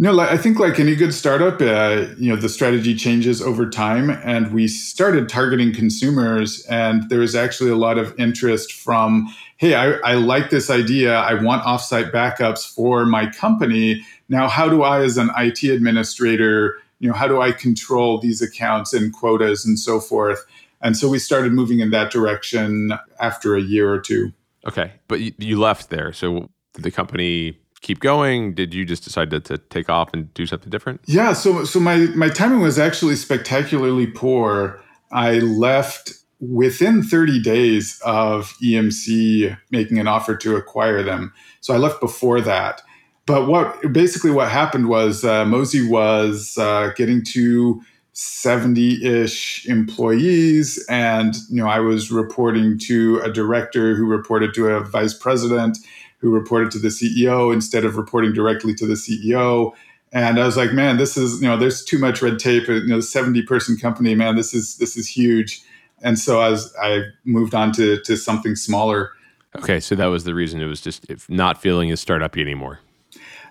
No, 0.00 0.20
I 0.20 0.36
think 0.36 0.60
like 0.60 0.78
any 0.78 0.94
good 0.94 1.12
startup, 1.12 1.60
uh, 1.60 2.06
you 2.18 2.32
know, 2.32 2.36
the 2.36 2.48
strategy 2.48 2.94
changes 2.94 3.42
over 3.42 3.68
time, 3.68 4.10
and 4.10 4.52
we 4.52 4.68
started 4.68 5.28
targeting 5.28 5.74
consumers, 5.74 6.64
and 6.66 7.08
there 7.08 7.18
was 7.18 7.34
actually 7.34 7.70
a 7.70 7.76
lot 7.76 7.98
of 7.98 8.14
interest 8.16 8.72
from, 8.72 9.26
hey, 9.56 9.74
I, 9.74 9.94
I 10.04 10.14
like 10.14 10.50
this 10.50 10.70
idea. 10.70 11.16
I 11.16 11.34
want 11.34 11.64
offsite 11.64 12.12
backups 12.12 12.72
for 12.72 13.06
my 13.06 13.28
company. 13.28 14.06
Now, 14.28 14.46
how 14.46 14.68
do 14.68 14.84
I, 14.84 15.02
as 15.02 15.16
an 15.16 15.30
IT 15.36 15.64
administrator, 15.64 16.78
you 17.00 17.08
know, 17.08 17.14
how 17.14 17.28
do 17.28 17.40
I 17.40 17.52
control 17.52 18.18
these 18.18 18.42
accounts 18.42 18.92
and 18.92 19.12
quotas 19.12 19.64
and 19.64 19.78
so 19.78 20.00
forth? 20.00 20.44
And 20.80 20.96
so 20.96 21.08
we 21.08 21.18
started 21.18 21.52
moving 21.52 21.80
in 21.80 21.90
that 21.90 22.10
direction 22.10 22.92
after 23.20 23.56
a 23.56 23.60
year 23.60 23.92
or 23.92 24.00
two. 24.00 24.32
Okay, 24.66 24.92
but 25.08 25.20
you, 25.20 25.32
you 25.38 25.58
left 25.58 25.90
there, 25.90 26.12
so 26.12 26.50
did 26.74 26.82
the 26.82 26.90
company 26.90 27.58
keep 27.80 28.00
going? 28.00 28.54
Did 28.54 28.74
you 28.74 28.84
just 28.84 29.04
decide 29.04 29.30
to, 29.30 29.40
to 29.40 29.58
take 29.58 29.88
off 29.88 30.10
and 30.12 30.32
do 30.34 30.46
something 30.46 30.70
different? 30.70 31.00
Yeah, 31.06 31.32
so 31.32 31.64
so 31.64 31.80
my 31.80 31.96
my 32.14 32.28
timing 32.28 32.60
was 32.60 32.78
actually 32.78 33.16
spectacularly 33.16 34.06
poor. 34.06 34.80
I 35.10 35.38
left 35.38 36.12
within 36.40 37.02
30 37.02 37.42
days 37.42 38.00
of 38.04 38.54
EMC 38.62 39.56
making 39.70 39.98
an 39.98 40.06
offer 40.06 40.36
to 40.36 40.56
acquire 40.56 41.02
them. 41.02 41.32
So 41.60 41.74
I 41.74 41.78
left 41.78 42.00
before 42.00 42.40
that. 42.42 42.82
But 43.28 43.46
what 43.46 43.92
basically 43.92 44.30
what 44.30 44.50
happened 44.50 44.88
was 44.88 45.22
uh, 45.22 45.44
Mozy 45.44 45.86
was 45.86 46.56
uh, 46.56 46.92
getting 46.96 47.22
to 47.26 47.82
70-ish 48.14 49.66
employees 49.66 50.84
and 50.88 51.36
you 51.50 51.62
know 51.62 51.68
I 51.68 51.78
was 51.78 52.10
reporting 52.10 52.78
to 52.78 53.20
a 53.20 53.30
director 53.30 53.94
who 53.94 54.06
reported 54.06 54.54
to 54.54 54.68
a 54.68 54.80
vice 54.80 55.12
president 55.12 55.76
who 56.20 56.30
reported 56.30 56.70
to 56.72 56.78
the 56.78 56.88
CEO 56.88 57.52
instead 57.52 57.84
of 57.84 57.98
reporting 57.98 58.32
directly 58.32 58.74
to 58.74 58.86
the 58.86 58.94
CEO. 58.94 59.74
And 60.10 60.40
I 60.40 60.46
was 60.46 60.56
like, 60.56 60.72
man, 60.72 60.96
this 60.96 61.16
is, 61.16 61.40
you 61.42 61.46
know, 61.46 61.56
there's 61.56 61.84
too 61.84 61.98
much 61.98 62.22
red 62.22 62.38
tape. 62.38 62.66
You 62.66 62.86
know, 62.86 62.98
70 62.98 63.42
person 63.42 63.76
company, 63.76 64.14
man, 64.14 64.36
this 64.36 64.54
is 64.54 64.78
this 64.78 64.96
is 64.96 65.06
huge. 65.06 65.60
And 66.02 66.18
so 66.18 66.40
as 66.40 66.74
I 66.82 67.02
moved 67.26 67.54
on 67.54 67.72
to 67.72 68.00
to 68.00 68.16
something 68.16 68.56
smaller. 68.56 69.12
Okay, 69.58 69.80
so 69.80 69.94
that 69.96 70.06
was 70.06 70.24
the 70.24 70.34
reason 70.34 70.62
it 70.62 70.66
was 70.66 70.80
just 70.80 71.04
not 71.28 71.60
feeling 71.60 71.90
as 71.90 72.00
startup 72.00 72.36
anymore. 72.38 72.80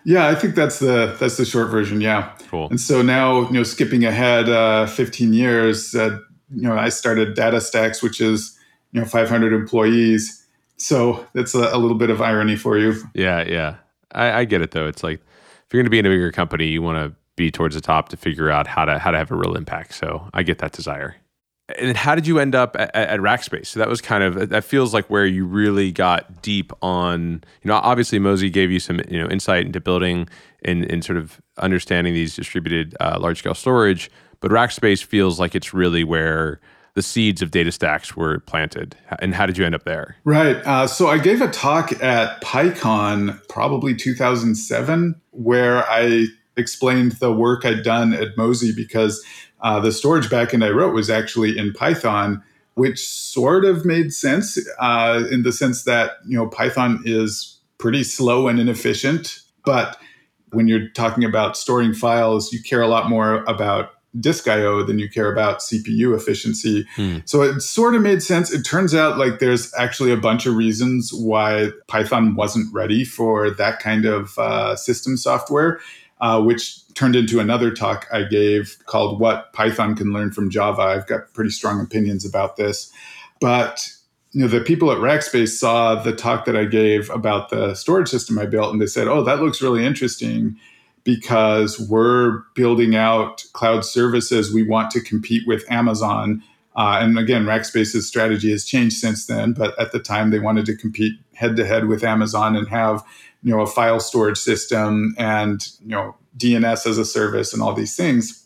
Yeah, 0.08 0.30
I 0.30 0.36
think 0.36 0.56
that's 0.56 0.80
the 0.80 1.18
that's 1.20 1.36
the 1.36 1.44
short 1.44 1.70
version. 1.70 2.00
Yeah. 2.00 2.32
Cool. 2.48 2.70
And 2.70 2.80
so 2.80 3.02
now, 3.02 3.42
you 3.48 3.52
know, 3.52 3.64
skipping 3.64 4.06
ahead 4.06 4.48
uh, 4.48 4.86
15 4.86 5.34
years, 5.34 5.94
uh, 5.94 6.20
you 6.50 6.62
know, 6.62 6.78
I 6.78 6.88
started 6.88 7.36
DataStax, 7.36 8.02
which 8.02 8.22
is 8.22 8.58
you 8.94 9.02
know 9.02 9.06
500 9.06 9.52
employees, 9.52 10.48
so 10.78 11.28
that's 11.34 11.54
a, 11.54 11.72
a, 11.74 11.78
little 11.78 11.98
bit 11.98 12.10
of 12.10 12.22
irony 12.22 12.56
for 12.56 12.78
you. 12.78 12.96
Yeah, 13.14 13.44
yeah. 13.46 13.76
I, 14.14 14.32
I 14.32 14.46
get 14.46 14.62
it 14.62 14.72
though. 14.72 14.88
It's 14.88 15.04
like 15.04 15.20
if 15.20 15.74
you're 15.74 15.82
going 15.82 15.88
to 15.88 15.92
be 15.92 16.00
in 16.00 16.06
a 16.06 16.10
bigger 16.10 16.32
company, 16.32 16.68
you 16.68 16.82
want 16.82 16.98
to 16.98 17.14
be 17.36 17.52
towards 17.52 17.76
the 17.76 17.82
top 17.82 18.08
to 18.10 18.16
figure 18.18 18.50
out 18.50 18.66
how 18.66 18.86
to 18.86 19.00
how 19.00 19.12
to 19.12 19.18
have 19.18 19.30
a 19.30 19.36
real 19.36 19.58
impact. 19.58 19.94
So 19.94 20.30
I 20.34 20.44
get 20.44 20.60
that 20.60 20.72
desire. 20.72 21.18
And 21.78 21.98
how 21.98 22.16
did 22.16 22.26
you 22.26 22.40
end 22.40 22.56
up 22.56 22.76
at, 22.80 22.96
at 22.96 23.20
Rackspace? 23.20 23.68
So 23.68 23.80
that 23.80 23.90
was 23.90 24.00
kind 24.00 24.24
of 24.24 24.50
that 24.50 24.64
feels 24.64 24.94
like 24.94 25.10
where 25.10 25.26
you 25.26 25.46
really 25.46 25.92
got 25.92 26.42
deep 26.42 26.72
on. 26.82 27.44
You 27.62 27.70
know, 27.70 27.76
obviously 27.76 28.20
Mozy 28.20 28.50
gave 28.50 28.72
you 28.72 28.80
some 28.80 29.02
you 29.10 29.20
know 29.20 29.28
insight 29.28 29.66
into 29.66 29.82
building 29.82 30.30
and, 30.64 30.90
and 30.90 31.04
sort 31.04 31.18
of 31.18 31.42
understanding 31.58 32.14
these 32.14 32.36
distributed 32.36 32.96
uh, 33.00 33.18
large 33.20 33.40
scale 33.40 33.54
storage, 33.54 34.10
but 34.40 34.52
Rackspace 34.52 35.04
feels 35.04 35.40
like 35.40 35.56
it's 35.56 35.74
really 35.74 36.04
where 36.04 36.60
the 36.98 37.04
seeds 37.04 37.44
of 37.44 37.52
DataStax 37.52 38.16
were 38.16 38.40
planted. 38.40 38.96
And 39.20 39.36
how 39.36 39.46
did 39.46 39.56
you 39.56 39.64
end 39.64 39.76
up 39.76 39.84
there? 39.84 40.16
Right. 40.24 40.56
Uh, 40.66 40.88
so 40.88 41.08
I 41.08 41.20
gave 41.20 41.42
a 41.42 41.48
talk 41.48 41.92
at 42.02 42.42
PyCon 42.42 43.40
probably 43.50 43.96
2007 43.96 45.14
where 45.30 45.88
I 45.88 46.26
explained 46.56 47.12
the 47.14 47.32
work 47.32 47.66
I'd 47.66 47.84
done 47.84 48.14
at 48.14 48.36
Mozy 48.36 48.74
because 48.76 49.24
uh, 49.62 49.80
the 49.80 49.92
storage 49.92 50.28
backend 50.28 50.66
I 50.66 50.70
wrote 50.70 50.94
was 50.94 51.10
actually 51.10 51.58
in 51.58 51.74
Python, 51.74 52.44
which 52.76 53.08
sort 53.08 53.66
of 53.66 53.86
made 53.86 54.14
sense 54.14 54.58
uh, 54.80 55.24
in 55.32 55.44
the 55.44 55.52
sense 55.52 55.84
that 55.84 56.12
you 56.28 56.38
know 56.38 56.48
Python 56.48 57.02
is 57.06 57.60
pretty 57.78 58.04
slow 58.04 58.48
and 58.48 58.60
inefficient, 58.60 59.42
but 59.66 59.98
when 60.52 60.68
you're 60.68 60.88
talking 60.90 61.24
about 61.24 61.58
storing 61.58 61.94
files, 61.94 62.54
you 62.54 62.62
care 62.64 62.82
a 62.82 62.88
lot 62.88 63.10
more 63.10 63.44
about 63.46 63.92
disk 64.20 64.48
IO 64.48 64.84
than 64.84 65.00
you 65.00 65.10
care 65.10 65.32
about 65.32 65.60
CPU 65.60 66.16
efficiency. 66.16 66.88
Hmm. 66.96 67.18
So 67.26 67.42
it 67.44 67.62
sort 67.62 67.96
of 67.96 68.02
made 68.02 68.24
sense. 68.24 68.52
It 68.52 68.64
turns 68.64 68.96
out 68.96 69.18
like 69.18 69.40
there's 69.40 69.74
actually 69.76 70.12
a 70.12 70.18
bunch 70.18 70.46
of 70.46 70.56
reasons 70.56 71.14
why 71.14 71.70
Python 71.88 72.36
wasn't 72.36 72.74
ready 72.74 73.04
for 73.04 73.50
that 73.52 73.80
kind 73.80 74.06
of 74.06 74.38
uh, 74.40 74.76
system 74.76 75.18
software, 75.18 75.80
uh, 76.22 76.42
which 76.42 76.80
turned 76.98 77.16
into 77.16 77.40
another 77.40 77.70
talk 77.70 78.08
I 78.12 78.24
gave 78.24 78.76
called 78.88 79.20
What 79.20 79.54
Python 79.54 79.96
Can 79.96 80.14
Learn 80.14 80.32
from 80.32 80.50
Java. 80.50 80.82
I've 80.82 81.06
got 81.06 81.32
pretty 81.34 81.52
strong 81.52 81.80
opinions 81.80 82.26
about 82.26 82.56
this. 82.56 82.92
But 83.40 83.88
you 84.32 84.42
know, 84.42 84.48
the 84.48 84.62
people 84.62 84.92
at 84.92 84.98
Rackspace 84.98 85.50
saw 85.50 85.96
the 85.96 86.12
talk 86.12 86.46
that 86.46 86.58
I 86.58 86.66
gave 86.66 87.12
about 87.12 87.50
the 87.50 87.76
storage 87.76 88.10
system 88.10 88.40
I 88.40 88.48
built 88.48 88.74
and 88.74 88.82
they 88.82 88.88
said, 88.88 89.08
oh, 89.08 89.24
that 89.24 89.42
looks 89.42 89.62
really 89.62 89.86
interesting 89.86 90.58
because 91.04 91.80
we're 91.80 92.40
building 92.56 92.96
out 92.96 93.46
cloud 93.54 93.86
services. 93.86 94.52
We 94.52 94.64
want 94.64 94.90
to 94.92 95.00
compete 95.02 95.48
with 95.48 95.72
Amazon. 95.72 96.44
Uh, 96.76 96.98
and 97.00 97.18
again, 97.18 97.46
Rackspace's 97.46 98.08
strategy 98.08 98.52
has 98.52 98.66
changed 98.66 98.98
since 98.98 99.28
then, 99.28 99.54
but 99.54 99.80
at 99.80 99.92
the 99.92 100.00
time 100.00 100.32
they 100.32 100.40
wanted 100.40 100.66
to 100.66 100.76
compete 100.76 101.14
head 101.36 101.56
to 101.58 101.66
head 101.66 101.88
with 101.88 102.04
Amazon 102.04 102.56
and 102.56 102.68
have 102.68 103.04
you 103.44 103.56
know 103.56 103.62
a 103.62 103.68
file 103.68 104.00
storage 104.00 104.38
system 104.38 105.16
and 105.18 105.68
you 105.80 105.90
know 105.90 106.16
DNS 106.38 106.86
as 106.88 106.98
a 106.98 107.06
service 107.06 107.54
and 107.54 107.62
all 107.62 107.74
these 107.74 107.96
things. 107.96 108.44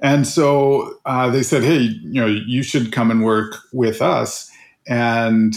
And 0.00 0.26
so 0.26 0.98
uh, 1.06 1.30
they 1.30 1.42
said, 1.42 1.62
"Hey, 1.62 1.78
you 1.78 2.20
know, 2.20 2.26
you 2.26 2.62
should 2.62 2.92
come 2.92 3.10
and 3.10 3.24
work 3.24 3.56
with 3.72 4.02
us." 4.02 4.50
And 4.86 5.54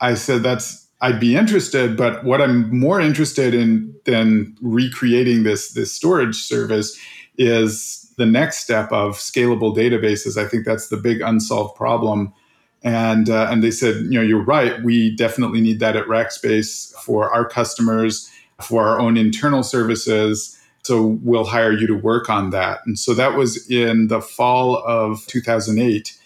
I 0.00 0.14
said, 0.14 0.42
"That's 0.42 0.86
I'd 1.00 1.20
be 1.20 1.34
interested, 1.34 1.96
but 1.96 2.24
what 2.24 2.42
I'm 2.42 2.76
more 2.78 3.00
interested 3.00 3.54
in 3.54 3.94
than 4.04 4.54
recreating 4.60 5.44
this 5.44 5.72
this 5.72 5.92
storage 5.92 6.36
service 6.36 6.98
is 7.38 8.12
the 8.18 8.26
next 8.26 8.58
step 8.58 8.92
of 8.92 9.14
scalable 9.14 9.74
databases. 9.74 10.36
I 10.36 10.46
think 10.46 10.66
that's 10.66 10.88
the 10.88 10.98
big 10.98 11.22
unsolved 11.22 11.74
problem. 11.74 12.34
And 12.82 13.30
uh, 13.30 13.48
and 13.50 13.62
they 13.62 13.70
said, 13.70 13.96
you 14.04 14.18
know, 14.18 14.22
you're 14.22 14.44
right. 14.44 14.82
We 14.82 15.16
definitely 15.16 15.60
need 15.60 15.80
that 15.80 15.96
at 15.96 16.06
Rackspace 16.06 16.92
for 16.96 17.30
our 17.30 17.46
customers, 17.46 18.30
for 18.60 18.86
our 18.86 19.00
own 19.00 19.16
internal 19.16 19.62
services. 19.62 20.59
So 20.82 21.18
we'll 21.22 21.44
hire 21.44 21.72
you 21.72 21.86
to 21.86 21.94
work 21.94 22.30
on 22.30 22.50
that. 22.50 22.80
And 22.86 22.98
so 22.98 23.14
that 23.14 23.34
was 23.34 23.68
in 23.70 24.08
the 24.08 24.20
fall 24.20 24.76
of 24.86 25.26
2008. 25.26 26.16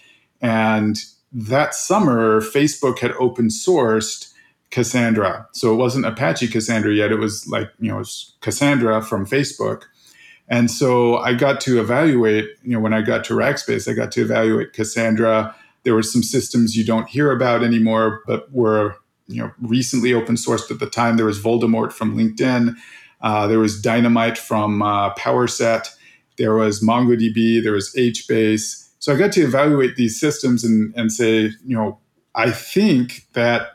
And 0.40 0.96
that 1.32 1.74
summer, 1.74 2.40
Facebook 2.40 3.00
had 3.00 3.12
open 3.12 3.48
sourced 3.48 4.32
Cassandra. 4.70 5.48
So 5.52 5.72
it 5.72 5.76
wasn't 5.76 6.06
Apache 6.06 6.48
Cassandra 6.48 6.92
yet. 6.92 7.12
It 7.12 7.18
was 7.18 7.46
like, 7.48 7.70
you 7.78 7.90
know, 7.90 8.02
Cassandra 8.40 9.02
from 9.02 9.26
Facebook. 9.26 9.82
And 10.48 10.70
so 10.70 11.16
I 11.16 11.34
got 11.34 11.60
to 11.62 11.80
evaluate, 11.80 12.46
you 12.62 12.72
know, 12.72 12.80
when 12.80 12.92
I 12.92 13.02
got 13.02 13.24
to 13.24 13.34
Rackspace, 13.34 13.90
I 13.90 13.94
got 13.94 14.12
to 14.12 14.22
evaluate 14.22 14.72
Cassandra. 14.72 15.54
There 15.84 15.94
were 15.94 16.02
some 16.02 16.22
systems 16.22 16.76
you 16.76 16.84
don't 16.84 17.08
hear 17.08 17.30
about 17.32 17.62
anymore, 17.62 18.22
but 18.26 18.52
were, 18.52 18.96
you 19.26 19.42
know, 19.42 19.52
recently 19.62 20.12
open 20.12 20.34
sourced 20.34 20.70
at 20.70 20.80
the 20.80 20.90
time. 20.90 21.16
There 21.16 21.26
was 21.26 21.40
Voldemort 21.40 21.92
from 21.92 22.16
LinkedIn. 22.16 22.74
Uh, 23.24 23.48
there 23.48 23.58
was 23.58 23.82
Dynomite 23.82 24.38
from 24.38 24.82
uh, 24.82 25.12
PowerSet. 25.14 25.88
There 26.38 26.54
was 26.54 26.80
MongoDB. 26.80 27.62
There 27.62 27.72
was 27.72 27.92
HBase. 27.94 28.90
So 29.00 29.12
I 29.12 29.16
got 29.16 29.32
to 29.32 29.42
evaluate 29.42 29.96
these 29.96 30.20
systems 30.20 30.62
and, 30.62 30.94
and 30.94 31.10
say, 31.10 31.50
you 31.64 31.76
know, 31.76 31.98
I 32.36 32.52
think 32.52 33.26
that 33.32 33.70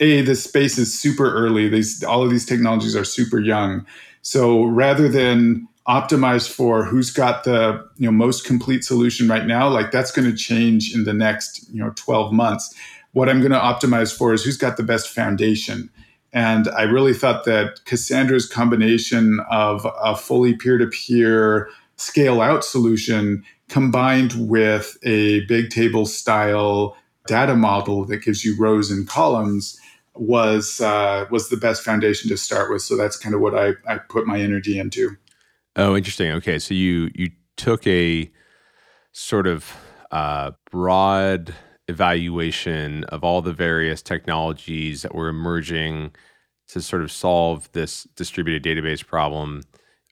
a 0.00 0.22
this 0.22 0.44
space 0.44 0.78
is 0.78 0.98
super 0.98 1.30
early 1.30 1.68
these 1.68 2.02
all 2.04 2.22
of 2.22 2.30
these 2.30 2.46
technologies 2.46 2.96
are 2.96 3.04
super 3.04 3.38
young 3.38 3.84
so 4.22 4.64
rather 4.64 5.08
than 5.08 5.68
optimize 5.86 6.48
for 6.48 6.84
who's 6.84 7.10
got 7.10 7.44
the 7.44 7.86
you 7.98 8.06
know 8.06 8.12
most 8.12 8.46
complete 8.46 8.82
solution 8.82 9.28
right 9.28 9.46
now 9.46 9.68
like 9.68 9.90
that's 9.90 10.10
going 10.10 10.28
to 10.28 10.36
change 10.36 10.94
in 10.94 11.04
the 11.04 11.12
next 11.12 11.68
you 11.70 11.82
know 11.82 11.92
12 11.96 12.32
months 12.32 12.74
what 13.12 13.28
i'm 13.28 13.40
going 13.40 13.52
to 13.52 13.58
optimize 13.58 14.16
for 14.16 14.32
is 14.32 14.42
who's 14.42 14.56
got 14.56 14.76
the 14.76 14.82
best 14.82 15.10
foundation 15.10 15.90
and 16.34 16.68
i 16.76 16.82
really 16.82 17.14
thought 17.14 17.44
that 17.44 17.80
cassandra's 17.86 18.46
combination 18.46 19.40
of 19.50 19.86
a 20.02 20.14
fully 20.14 20.54
peer-to-peer 20.54 21.68
scale 21.96 22.42
out 22.42 22.62
solution 22.64 23.42
combined 23.68 24.34
with 24.48 24.98
a 25.04 25.40
big 25.46 25.70
table 25.70 26.04
style 26.04 26.96
data 27.26 27.56
model 27.56 28.04
that 28.04 28.18
gives 28.18 28.44
you 28.44 28.54
rows 28.58 28.90
and 28.90 29.08
columns 29.08 29.80
was 30.16 30.80
uh, 30.80 31.26
was 31.30 31.48
the 31.48 31.56
best 31.56 31.82
foundation 31.82 32.28
to 32.28 32.36
start 32.36 32.70
with. 32.70 32.82
So 32.82 32.96
that's 32.96 33.16
kind 33.16 33.34
of 33.34 33.40
what 33.40 33.54
I, 33.54 33.72
I 33.86 33.98
put 33.98 34.26
my 34.26 34.40
energy 34.40 34.78
into. 34.78 35.16
Oh, 35.76 35.96
interesting. 35.96 36.30
Okay, 36.32 36.58
so 36.58 36.74
you 36.74 37.10
you 37.14 37.30
took 37.56 37.86
a 37.86 38.30
sort 39.12 39.46
of 39.46 39.72
uh, 40.10 40.52
broad 40.70 41.54
evaluation 41.88 43.04
of 43.04 43.22
all 43.22 43.42
the 43.42 43.52
various 43.52 44.02
technologies 44.02 45.02
that 45.02 45.14
were 45.14 45.28
emerging 45.28 46.12
to 46.68 46.80
sort 46.80 47.02
of 47.02 47.12
solve 47.12 47.70
this 47.72 48.04
distributed 48.16 48.62
database 48.62 49.06
problem. 49.06 49.62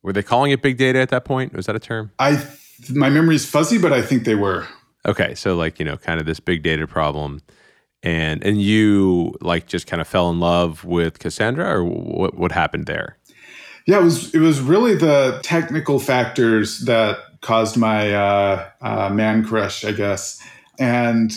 Were 0.02 0.12
they 0.12 0.22
calling 0.22 0.50
it 0.50 0.62
big 0.62 0.76
data 0.76 0.98
at 0.98 1.08
that 1.10 1.24
point? 1.24 1.54
Was 1.54 1.66
that 1.66 1.76
a 1.76 1.80
term? 1.80 2.12
I 2.18 2.44
my 2.90 3.08
memory 3.08 3.36
is 3.36 3.48
fuzzy, 3.48 3.78
but 3.78 3.92
I 3.92 4.02
think 4.02 4.24
they 4.24 4.34
were. 4.34 4.66
Okay, 5.06 5.34
so 5.34 5.56
like 5.56 5.78
you 5.78 5.84
know, 5.84 5.96
kind 5.96 6.20
of 6.20 6.26
this 6.26 6.40
big 6.40 6.62
data 6.62 6.86
problem, 6.86 7.40
and 8.02 8.44
and 8.44 8.60
you 8.60 9.34
like 9.40 9.66
just 9.66 9.86
kind 9.86 10.00
of 10.00 10.08
fell 10.08 10.30
in 10.30 10.40
love 10.40 10.84
with 10.84 11.18
Cassandra, 11.18 11.78
or 11.78 11.84
what 11.84 12.36
what 12.36 12.52
happened 12.52 12.86
there? 12.86 13.16
Yeah, 13.86 14.00
it 14.00 14.04
was 14.04 14.34
it 14.34 14.40
was 14.40 14.60
really 14.60 14.94
the 14.94 15.40
technical 15.42 15.98
factors 15.98 16.80
that 16.80 17.18
caused 17.40 17.76
my 17.76 18.12
uh, 18.12 18.68
uh, 18.80 19.10
man 19.10 19.44
crush, 19.44 19.84
I 19.84 19.92
guess, 19.92 20.40
and 20.78 21.32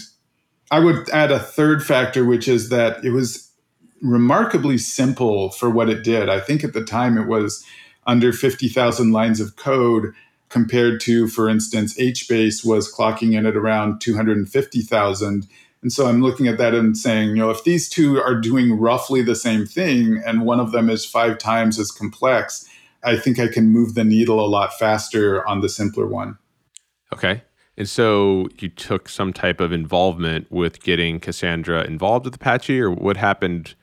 I 0.71 0.79
would 0.79 1.09
add 1.09 1.31
a 1.31 1.39
third 1.39 1.85
factor, 1.85 2.25
which 2.25 2.47
is 2.47 2.69
that 2.69 3.03
it 3.03 3.11
was 3.11 3.51
remarkably 4.01 4.77
simple 4.77 5.49
for 5.51 5.69
what 5.69 5.89
it 5.89 6.03
did. 6.03 6.29
I 6.29 6.39
think 6.39 6.63
at 6.63 6.73
the 6.73 6.83
time 6.83 7.17
it 7.17 7.27
was 7.27 7.63
under 8.07 8.31
50,000 8.31 9.11
lines 9.11 9.39
of 9.39 9.55
code 9.55 10.13
compared 10.49 11.01
to, 11.01 11.27
for 11.27 11.49
instance, 11.49 11.97
HBase 11.97 12.65
was 12.65 12.91
clocking 12.91 13.37
in 13.37 13.45
at 13.45 13.55
around 13.55 13.99
250,000. 13.99 15.47
And 15.81 15.93
so 15.93 16.07
I'm 16.07 16.21
looking 16.21 16.47
at 16.47 16.57
that 16.57 16.73
and 16.73 16.97
saying, 16.97 17.29
you 17.29 17.35
know, 17.35 17.49
if 17.49 17.63
these 17.63 17.89
two 17.89 18.21
are 18.21 18.39
doing 18.39 18.79
roughly 18.79 19.21
the 19.21 19.35
same 19.35 19.65
thing 19.65 20.21
and 20.25 20.45
one 20.45 20.59
of 20.59 20.71
them 20.71 20.89
is 20.89 21.05
five 21.05 21.37
times 21.37 21.79
as 21.79 21.91
complex, 21.91 22.67
I 23.03 23.17
think 23.17 23.39
I 23.39 23.47
can 23.47 23.67
move 23.67 23.93
the 23.93 24.03
needle 24.03 24.39
a 24.39 24.47
lot 24.47 24.77
faster 24.77 25.47
on 25.47 25.61
the 25.61 25.69
simpler 25.69 26.07
one. 26.07 26.37
Okay. 27.13 27.43
And 27.77 27.89
so 27.89 28.47
you 28.59 28.69
took 28.69 29.09
some 29.09 29.33
type 29.33 29.59
of 29.59 29.71
involvement 29.71 30.49
with 30.49 30.81
getting 30.81 31.19
Cassandra 31.19 31.83
involved 31.83 32.25
with 32.25 32.35
Apache, 32.35 32.79
or 32.79 32.91
what 32.91 33.17
happened? 33.17 33.75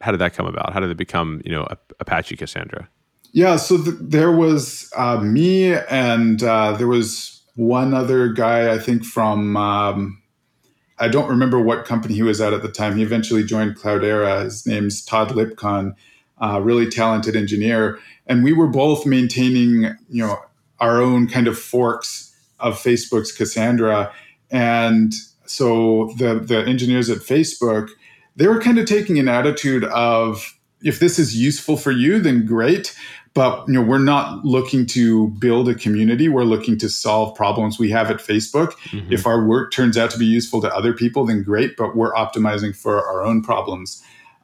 How 0.00 0.10
did 0.10 0.20
that 0.20 0.34
come 0.34 0.46
about? 0.46 0.72
How 0.72 0.80
did 0.80 0.90
it 0.90 0.96
become, 0.96 1.42
you 1.44 1.52
know, 1.52 1.66
Apache 2.00 2.36
Cassandra? 2.36 2.88
Yeah, 3.32 3.56
so 3.56 3.82
th- 3.82 3.96
there 4.00 4.32
was 4.32 4.90
uh, 4.96 5.18
me, 5.18 5.74
and 5.74 6.42
uh, 6.42 6.72
there 6.72 6.88
was 6.88 7.42
one 7.54 7.94
other 7.94 8.32
guy, 8.32 8.72
I 8.72 8.78
think 8.78 9.04
from 9.04 9.56
um, 9.56 10.22
I 10.98 11.08
don't 11.08 11.28
remember 11.28 11.60
what 11.60 11.84
company 11.84 12.14
he 12.14 12.22
was 12.22 12.40
at 12.40 12.52
at 12.52 12.62
the 12.62 12.70
time. 12.70 12.96
He 12.96 13.02
eventually 13.02 13.44
joined 13.44 13.76
Cloudera. 13.76 14.44
His 14.44 14.66
name's 14.66 15.04
Todd 15.04 15.28
Lipcon, 15.30 15.94
a 16.38 16.62
really 16.62 16.88
talented 16.88 17.36
engineer, 17.36 17.98
and 18.26 18.42
we 18.42 18.52
were 18.52 18.66
both 18.66 19.06
maintaining, 19.06 19.94
you 20.08 20.26
know, 20.26 20.38
our 20.80 21.00
own 21.00 21.26
kind 21.28 21.46
of 21.46 21.58
forks 21.58 22.35
of 22.60 22.74
Facebook's 22.74 23.32
Cassandra. 23.32 24.12
And 24.50 25.12
so 25.46 26.12
the 26.18 26.40
the 26.40 26.64
engineers 26.66 27.10
at 27.10 27.18
Facebook, 27.18 27.90
they 28.36 28.46
were 28.46 28.60
kind 28.60 28.78
of 28.78 28.86
taking 28.86 29.18
an 29.18 29.28
attitude 29.28 29.84
of 29.84 30.56
if 30.82 31.00
this 31.00 31.18
is 31.18 31.36
useful 31.36 31.76
for 31.76 31.90
you, 31.90 32.18
then 32.20 32.46
great. 32.46 32.96
But 33.34 33.66
you 33.66 33.74
know, 33.74 33.82
we're 33.82 33.98
not 33.98 34.44
looking 34.44 34.86
to 34.86 35.28
build 35.38 35.68
a 35.68 35.74
community. 35.74 36.28
We're 36.28 36.44
looking 36.44 36.78
to 36.78 36.88
solve 36.88 37.34
problems 37.34 37.78
we 37.78 37.90
have 37.90 38.10
at 38.10 38.16
Facebook. 38.16 38.72
Mm-hmm. 38.90 39.12
If 39.12 39.26
our 39.26 39.46
work 39.46 39.72
turns 39.72 39.98
out 39.98 40.10
to 40.12 40.18
be 40.18 40.24
useful 40.24 40.62
to 40.62 40.74
other 40.74 40.94
people, 40.94 41.26
then 41.26 41.42
great. 41.42 41.76
But 41.76 41.96
we're 41.96 42.14
optimizing 42.14 42.74
for 42.74 43.06
our 43.06 43.22
own 43.22 43.42
problems. 43.42 44.02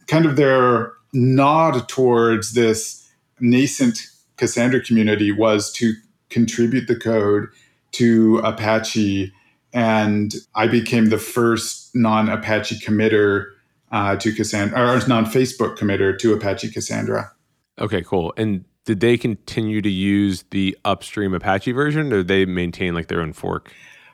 Kind 0.09 0.27
of 0.27 0.37
their 0.37 0.93
nod 1.15 1.89
towards 1.89 2.53
this 2.53 3.09
nascent 3.41 3.99
Cassandra 4.37 4.83
community 4.83 5.33
was 5.33 5.73
to 5.73 5.95
contribute 6.29 6.87
the 6.87 6.97
code 6.97 7.49
to 7.93 8.39
Apache, 8.39 9.33
and 9.73 10.35
I 10.55 10.67
became 10.67 11.07
the 11.07 11.19
first 11.19 11.95
non-Apache 11.95 12.77
committer 12.77 13.47
uh, 13.91 14.17
to 14.17 14.33
Cassandra, 14.33 14.79
or 14.79 15.07
non-Facebook 15.07 15.77
committer 15.77 16.19
to 16.19 16.33
Apache 16.33 16.71
Cassandra. 16.71 17.31
Okay, 17.79 18.03
cool. 18.03 18.33
And 18.37 18.65
did 18.85 19.01
they 19.01 19.17
continue 19.17 19.81
to 19.81 19.91
use 19.91 20.45
the 20.51 20.77
upstream 20.85 21.35
Apache 21.35 21.73
version, 21.73 22.13
or 22.13 22.23
they 22.23 22.45
maintain 22.45 22.95
like 22.95 23.09
their 23.09 23.21
own 23.21 23.33
fork? 23.33 23.71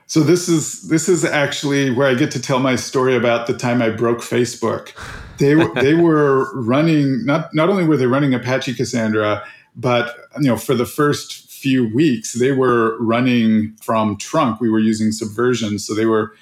So 0.09 0.21
this 0.21 0.49
is 0.49 0.89
this 0.89 1.07
is 1.07 1.23
actually 1.23 1.91
where 1.91 2.07
I 2.07 2.15
get 2.15 2.31
to 2.31 2.41
tell 2.41 2.59
my 2.59 2.75
story 2.75 3.15
about 3.15 3.45
the 3.45 3.55
time 3.55 3.79
I 3.79 3.89
broke 3.91 4.19
Facebook. 4.19 4.91
They 5.37 5.53
they 5.81 5.93
were 6.01 6.51
running 6.59 7.25
not 7.25 7.53
not 7.53 7.69
only 7.69 7.83
were 7.83 7.95
they 7.95 8.07
running 8.07 8.33
Apache 8.33 8.73
Cassandra, 8.73 9.43
but 9.75 10.15
you 10.37 10.47
know 10.47 10.57
for 10.57 10.73
the 10.73 10.85
first 10.85 11.48
few 11.59 11.93
weeks, 11.93 12.33
they 12.33 12.51
were 12.51 12.97
running 12.99 13.75
from 13.81 14.17
trunk. 14.17 14.61
We 14.61 14.69
were 14.69 14.79
using 14.79 15.11
Subversion. 15.11 15.79
So 15.79 15.93
they 15.93 16.05
were 16.05 16.33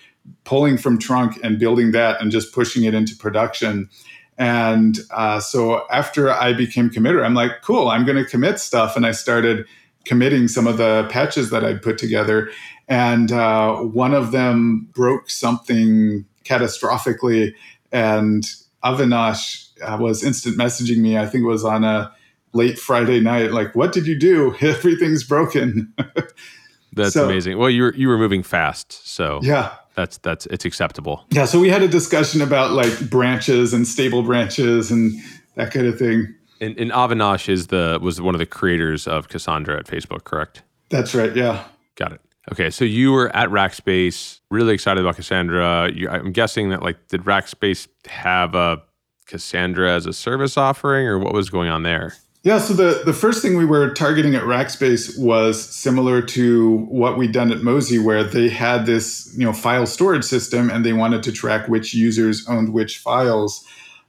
pulling 0.44 0.78
from 0.78 0.98
trunk 1.00 1.40
and 1.44 1.60
building 1.60 1.92
that 1.92 2.22
and 2.22 2.32
just 2.32 2.54
pushing 2.54 2.84
it 2.84 2.94
into 2.94 3.16
production. 3.16 3.90
And 4.38 5.00
uh, 5.12 5.40
so 5.40 5.88
after 5.90 6.32
I 6.32 6.54
became 6.54 6.90
committer, 6.90 7.26
I'm 7.26 7.34
like, 7.34 7.62
cool, 7.62 7.90
I'm 7.90 8.06
going 8.06 8.24
to 8.24 8.30
commit 8.30 8.60
stuff. 8.60 8.96
And 8.96 9.06
I 9.06 9.12
started 9.12 9.66
committing 10.06 10.48
some 10.48 10.68
of 10.68 10.78
the 10.78 11.08
patches 11.10 11.50
that 11.50 11.66
I'd 11.66 11.82
put 11.82 11.98
together. 11.98 12.50
And 12.88 13.32
uh, 13.32 13.78
one 13.78 14.14
of 14.14 14.32
them 14.32 14.88
broke 14.94 15.30
something 15.30 16.26
catastrophically. 16.46 17.54
And 17.92 18.44
Avinash 18.84 19.70
uh, 19.82 19.98
was 20.00 20.24
instant 20.24 20.58
messaging 20.58 20.98
me. 20.98 21.18
I 21.18 21.26
think 21.26 21.44
it 21.44 21.48
was 21.48 21.66
on 21.66 21.84
a 21.84 22.12
late 22.58 22.78
Friday 22.78 23.22
night, 23.22 23.52
like, 23.52 23.76
what 23.76 23.94
did 23.94 24.06
you 24.08 24.20
do? 24.20 24.56
Everything's 24.62 25.24
broken. 25.24 25.94
that's 26.94 27.14
so, 27.14 27.26
amazing. 27.26 27.58
Well, 27.58 27.70
you 27.70 27.84
were 27.84 27.94
you 27.94 28.10
were 28.10 28.18
moving 28.18 28.44
fast, 28.44 29.08
so 29.08 29.40
yeah, 29.42 29.76
that's 29.96 30.18
that's 30.18 30.46
it's 30.48 30.66
acceptable. 30.66 31.24
Yeah. 31.30 31.46
So 31.46 31.60
we 31.60 31.70
had 31.70 31.82
a 31.82 31.88
discussion 31.88 32.42
about 32.42 32.72
like 32.72 33.10
branches 33.10 33.74
and 33.74 33.88
stable 33.88 34.24
branches 34.24 34.92
and 34.92 35.14
that 35.56 35.72
kind 35.72 35.88
of 35.88 35.98
thing. 35.98 36.34
And, 36.60 36.78
and 36.80 36.92
Avinash 36.92 37.50
is 37.50 37.68
the 37.68 38.00
was 38.02 38.20
one 38.20 38.36
of 38.36 38.40
the 38.40 38.46
creators 38.46 39.08
of 39.08 39.30
Cassandra 39.30 39.78
at 39.78 39.86
Facebook, 39.86 40.24
correct? 40.24 40.64
That's 40.90 41.14
right. 41.14 41.36
Yeah. 41.36 41.64
Got 41.96 42.14
it. 42.14 42.22
Okay, 42.52 42.70
so 42.70 42.86
you 42.86 43.12
were 43.12 43.36
at 43.36 43.50
Rackspace, 43.50 44.40
really 44.50 44.74
excited 44.74 45.02
about 45.02 45.18
Cassandra. 45.18 45.92
You, 45.94 46.08
I'm 46.10 46.32
guessing 46.32 46.70
that 46.70 46.82
like 46.82 47.08
did 47.10 47.24
Rackspace 47.24 47.88
have 48.08 48.56
a 48.56 48.82
Cassandra 49.26 49.92
as 49.92 50.06
a 50.06 50.14
service 50.14 50.58
offering, 50.58 51.06
or 51.08 51.20
what 51.20 51.34
was 51.34 51.50
going 51.50 51.70
on 51.70 51.84
there? 51.84 52.16
Yeah, 52.44 52.60
so 52.60 52.74
the, 52.74 53.02
the 53.04 53.14
first 53.14 53.42
thing 53.42 53.58
we 53.58 53.66
were 53.66 53.94
targeting 53.94 54.36
at 54.36 54.44
Rackspace 54.44 55.20
was 55.20 55.62
similar 55.62 56.22
to 56.22 56.78
what 56.86 57.18
we'd 57.18 57.34
done 57.34 57.52
at 57.52 57.62
Mozy, 57.62 58.00
where 58.00 58.24
they 58.24 58.48
had 58.48 58.86
this 58.86 59.34
you 59.38 59.46
know 59.46 59.54
file 59.54 59.86
storage 59.86 60.24
system 60.24 60.70
and 60.70 60.86
they 60.86 60.94
wanted 60.94 61.24
to 61.24 61.32
track 61.32 61.68
which 61.68 61.94
users 61.94 62.48
owned 62.48 62.74
which 62.74 63.00
files. 63.00 63.66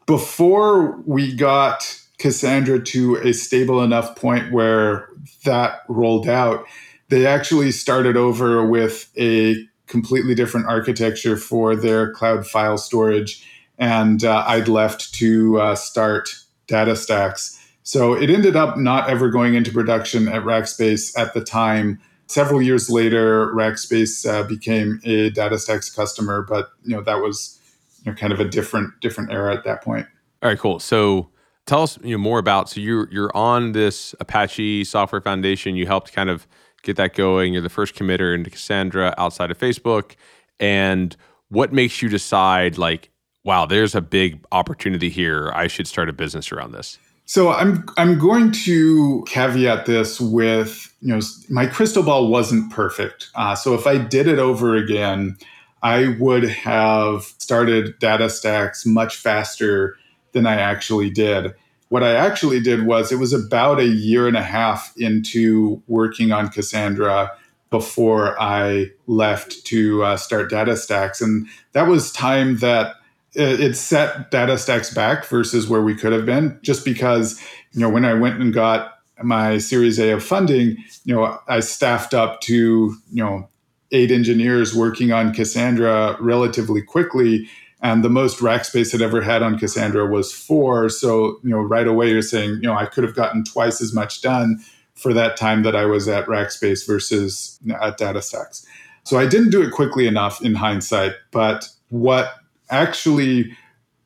Before 0.06 1.00
we 1.04 1.34
got 1.34 2.00
Cassandra 2.18 2.82
to 2.84 3.16
a 3.16 3.32
stable 3.32 3.82
enough 3.82 4.14
point 4.16 4.52
where 4.52 5.08
that 5.44 5.80
rolled 5.88 6.28
out, 6.28 6.64
they 7.08 7.26
actually 7.26 7.72
started 7.72 8.16
over 8.16 8.64
with 8.64 9.10
a 9.18 9.66
completely 9.86 10.34
different 10.34 10.66
architecture 10.66 11.36
for 11.36 11.74
their 11.74 12.12
cloud 12.12 12.46
file 12.46 12.78
storage. 12.78 13.44
And 13.78 14.22
uh, 14.22 14.44
I'd 14.46 14.68
left 14.68 15.14
to 15.14 15.60
uh, 15.60 15.74
start 15.74 16.30
DataStax. 16.68 17.57
So 17.88 18.12
it 18.12 18.28
ended 18.28 18.54
up 18.54 18.76
not 18.76 19.08
ever 19.08 19.30
going 19.30 19.54
into 19.54 19.72
production 19.72 20.28
at 20.28 20.42
Rackspace 20.42 21.18
at 21.18 21.32
the 21.32 21.40
time. 21.40 21.98
Several 22.26 22.60
years 22.60 22.90
later, 22.90 23.46
Rackspace 23.54 24.28
uh, 24.28 24.42
became 24.46 25.00
a 25.04 25.30
DataStax 25.30 25.96
customer, 25.96 26.44
but 26.46 26.68
you 26.84 26.94
know 26.94 27.00
that 27.00 27.22
was 27.22 27.58
you 28.04 28.12
know, 28.12 28.14
kind 28.14 28.30
of 28.30 28.40
a 28.40 28.44
different 28.44 29.00
different 29.00 29.32
era 29.32 29.54
at 29.54 29.64
that 29.64 29.82
point. 29.82 30.06
All 30.42 30.50
right, 30.50 30.58
cool. 30.58 30.80
So 30.80 31.30
tell 31.64 31.82
us 31.82 31.98
you 32.04 32.10
know, 32.10 32.18
more 32.18 32.38
about. 32.38 32.68
So 32.68 32.78
you're 32.82 33.10
you're 33.10 33.34
on 33.34 33.72
this 33.72 34.14
Apache 34.20 34.84
Software 34.84 35.22
Foundation. 35.22 35.74
You 35.74 35.86
helped 35.86 36.12
kind 36.12 36.28
of 36.28 36.46
get 36.82 36.96
that 36.96 37.14
going. 37.14 37.54
You're 37.54 37.62
the 37.62 37.70
first 37.70 37.94
committer 37.94 38.34
into 38.34 38.50
Cassandra 38.50 39.14
outside 39.16 39.50
of 39.50 39.58
Facebook. 39.58 40.14
And 40.60 41.16
what 41.48 41.72
makes 41.72 42.02
you 42.02 42.10
decide 42.10 42.76
like, 42.76 43.08
wow, 43.44 43.64
there's 43.64 43.94
a 43.94 44.02
big 44.02 44.44
opportunity 44.52 45.08
here. 45.08 45.50
I 45.54 45.68
should 45.68 45.86
start 45.86 46.10
a 46.10 46.12
business 46.12 46.52
around 46.52 46.72
this. 46.72 46.98
So 47.28 47.50
I'm 47.50 47.84
I'm 47.98 48.18
going 48.18 48.52
to 48.64 49.22
caveat 49.28 49.84
this 49.84 50.18
with 50.18 50.90
you 51.02 51.14
know 51.14 51.20
my 51.50 51.66
crystal 51.66 52.02
ball 52.02 52.30
wasn't 52.30 52.72
perfect. 52.72 53.28
Uh, 53.34 53.54
so 53.54 53.74
if 53.74 53.86
I 53.86 53.98
did 53.98 54.26
it 54.26 54.38
over 54.38 54.74
again, 54.74 55.36
I 55.82 56.16
would 56.18 56.44
have 56.44 57.24
started 57.36 58.00
DataStax 58.00 58.86
much 58.86 59.16
faster 59.16 59.98
than 60.32 60.46
I 60.46 60.54
actually 60.54 61.10
did. 61.10 61.54
What 61.90 62.02
I 62.02 62.14
actually 62.14 62.60
did 62.60 62.86
was 62.86 63.12
it 63.12 63.16
was 63.16 63.34
about 63.34 63.78
a 63.78 63.86
year 63.86 64.26
and 64.26 64.36
a 64.36 64.42
half 64.42 64.94
into 64.96 65.82
working 65.86 66.32
on 66.32 66.48
Cassandra 66.48 67.30
before 67.68 68.40
I 68.40 68.86
left 69.06 69.66
to 69.66 70.02
uh, 70.02 70.16
start 70.16 70.50
DataStax, 70.50 71.20
and 71.20 71.46
that 71.72 71.88
was 71.88 72.10
time 72.10 72.56
that 72.60 72.94
it 73.34 73.76
set 73.76 74.30
DataStax 74.30 74.94
back 74.94 75.26
versus 75.26 75.68
where 75.68 75.82
we 75.82 75.94
could 75.94 76.12
have 76.12 76.26
been 76.26 76.58
just 76.62 76.84
because 76.84 77.40
you 77.72 77.80
know 77.80 77.88
when 77.90 78.04
i 78.04 78.14
went 78.14 78.40
and 78.40 78.54
got 78.54 78.98
my 79.22 79.58
series 79.58 79.98
a 79.98 80.10
of 80.12 80.24
funding 80.24 80.76
you 81.04 81.14
know 81.14 81.38
i 81.48 81.60
staffed 81.60 82.14
up 82.14 82.40
to 82.40 82.94
you 83.12 83.24
know 83.24 83.48
eight 83.92 84.10
engineers 84.10 84.74
working 84.74 85.12
on 85.12 85.34
cassandra 85.34 86.16
relatively 86.20 86.82
quickly 86.82 87.48
and 87.80 88.02
the 88.02 88.10
most 88.10 88.38
Rackspace 88.38 88.90
had 88.90 89.02
ever 89.02 89.20
had 89.20 89.42
on 89.42 89.58
Cassandra 89.58 90.06
was 90.06 90.32
four. 90.32 90.88
So, 90.88 91.38
you 91.44 91.50
know, 91.50 91.58
right 91.58 91.86
away 91.86 92.10
you're 92.10 92.22
saying, 92.22 92.50
you 92.54 92.62
know, 92.62 92.74
I 92.74 92.86
could 92.86 93.04
have 93.04 93.14
gotten 93.14 93.44
twice 93.44 93.80
as 93.80 93.94
much 93.94 94.20
done 94.20 94.58
for 94.94 95.14
that 95.14 95.36
time 95.36 95.62
that 95.62 95.76
I 95.76 95.84
was 95.84 96.08
at 96.08 96.26
Rackspace 96.26 96.84
versus 96.84 97.58
at 97.80 97.98
DataStax. 97.98 98.66
So 99.04 99.16
I 99.16 99.26
didn't 99.26 99.50
do 99.50 99.62
it 99.62 99.70
quickly 99.70 100.08
enough 100.08 100.42
in 100.42 100.54
hindsight. 100.54 101.12
But 101.30 101.68
what 101.90 102.34
actually 102.70 103.56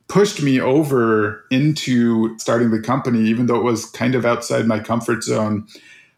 pushed 0.09 0.43
me 0.43 0.61
over 0.61 1.45
into 1.51 2.39
starting 2.39 2.71
the 2.71 2.81
company, 2.81 3.21
even 3.29 3.47
though 3.47 3.57
it 3.57 3.65
was 3.65 3.87
kind 3.87 4.15
of 4.15 4.27
outside 4.27 4.67
my 4.67 4.79
comfort 4.79 5.23
zone, 5.23 5.67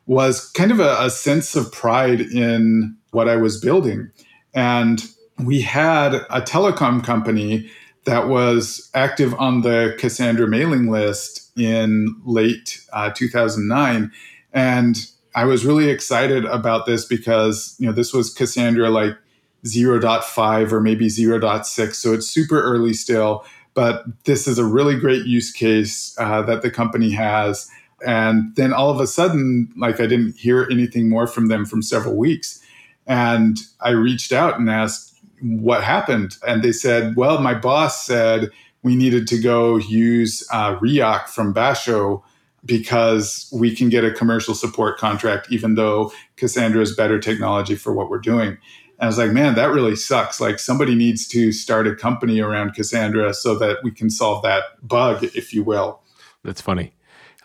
was 0.07 0.51
kind 0.51 0.73
of 0.73 0.81
a, 0.81 0.97
a 0.99 1.11
sense 1.11 1.55
of 1.55 1.71
pride 1.73 2.21
in 2.21 2.97
what 3.13 3.29
I 3.29 3.37
was 3.37 3.61
building. 3.61 4.11
And 4.53 5.05
we 5.39 5.61
had 5.61 6.15
a 6.15 6.41
telecom 6.41 7.05
company 7.05 7.71
that 8.05 8.29
was 8.29 8.91
active 8.95 9.35
on 9.35 9.63
the 9.63 9.97
Cassandra 9.99 10.47
mailing 10.47 10.91
list 10.91 11.51
in 11.57 12.15
late 12.25 12.81
uh, 12.93 13.11
2009. 13.11 14.13
And 14.53 14.97
I 15.35 15.45
was 15.45 15.65
really 15.65 15.89
excited 15.89 16.45
about 16.45 16.87
this 16.87 17.05
because, 17.05 17.75
you 17.79 17.87
know, 17.87 17.93
this 17.93 18.13
was 18.13 18.33
Cassandra 18.33 18.91
like 18.91 19.17
0.5 19.65 20.73
or 20.73 20.81
maybe 20.81 21.07
0.6. 21.07 21.95
So 21.95 22.13
it's 22.13 22.29
super 22.29 22.61
early 22.61 22.93
still, 22.93 23.45
but 23.75 24.05
this 24.25 24.47
is 24.47 24.59
a 24.59 24.65
really 24.65 24.99
great 24.99 25.27
use 25.27 25.51
case 25.51 26.15
uh, 26.19 26.43
that 26.43 26.63
the 26.63 26.71
company 26.71 27.11
has. 27.11 27.69
And 28.07 28.55
then 28.57 28.73
all 28.73 28.91
of 28.91 29.01
a 29.01 29.07
sudden, 29.07 29.73
like 29.77 30.01
I 30.01 30.07
didn't 30.07 30.37
hear 30.37 30.69
anything 30.71 31.09
more 31.09 31.27
from 31.27 31.49
them 31.49 31.65
from 31.65 31.83
several 31.83 32.17
weeks. 32.17 32.63
And 33.07 33.59
I 33.81 33.91
reached 33.91 34.33
out 34.33 34.59
and 34.59 34.71
asked, 34.71 35.15
what 35.41 35.83
happened? 35.83 36.37
And 36.47 36.63
they 36.63 36.73
said, 36.73 37.17
well, 37.17 37.41
my 37.41 37.55
boss 37.55 38.07
said 38.07 38.51
we 38.83 38.97
needed 38.97 39.27
to 39.29 39.39
go 39.39 39.77
use 39.77 40.47
uh, 40.53 40.77
Riak 40.77 41.29
from 41.29 41.53
Basho 41.55 42.23
because 42.65 43.51
we 43.53 43.75
can 43.75 43.89
get 43.89 44.05
a 44.05 44.11
commercial 44.11 44.55
support 44.55 44.99
contract, 44.99 45.49
even 45.51 45.75
though 45.75 46.13
Cassandra 46.37 46.81
is 46.81 46.95
better 46.95 47.19
technology 47.19 47.75
for 47.75 47.93
what 47.93 48.09
we're 48.09 48.19
doing. 48.19 48.57
I 49.05 49.07
was 49.07 49.19
like, 49.19 49.33
man, 49.33 49.55
that 49.55 49.67
really 49.67 49.97
sucks. 49.97 50.41
Like 50.41 50.59
somebody 50.59 50.95
needs 50.95 51.27
to 51.29 51.53
start 51.53 51.87
a 51.87 51.95
company 51.95 52.41
around 52.41 52.75
Cassandra 52.75 53.35
so 53.35 53.57
that 53.59 53.79
we 53.83 53.91
can 53.91 54.11
solve 54.11 54.43
that 54.43 54.65
bug, 54.83 55.23
if 55.23 55.53
you 55.53 55.63
will. 55.63 56.01
That's 56.43 56.61
funny. 56.61 56.95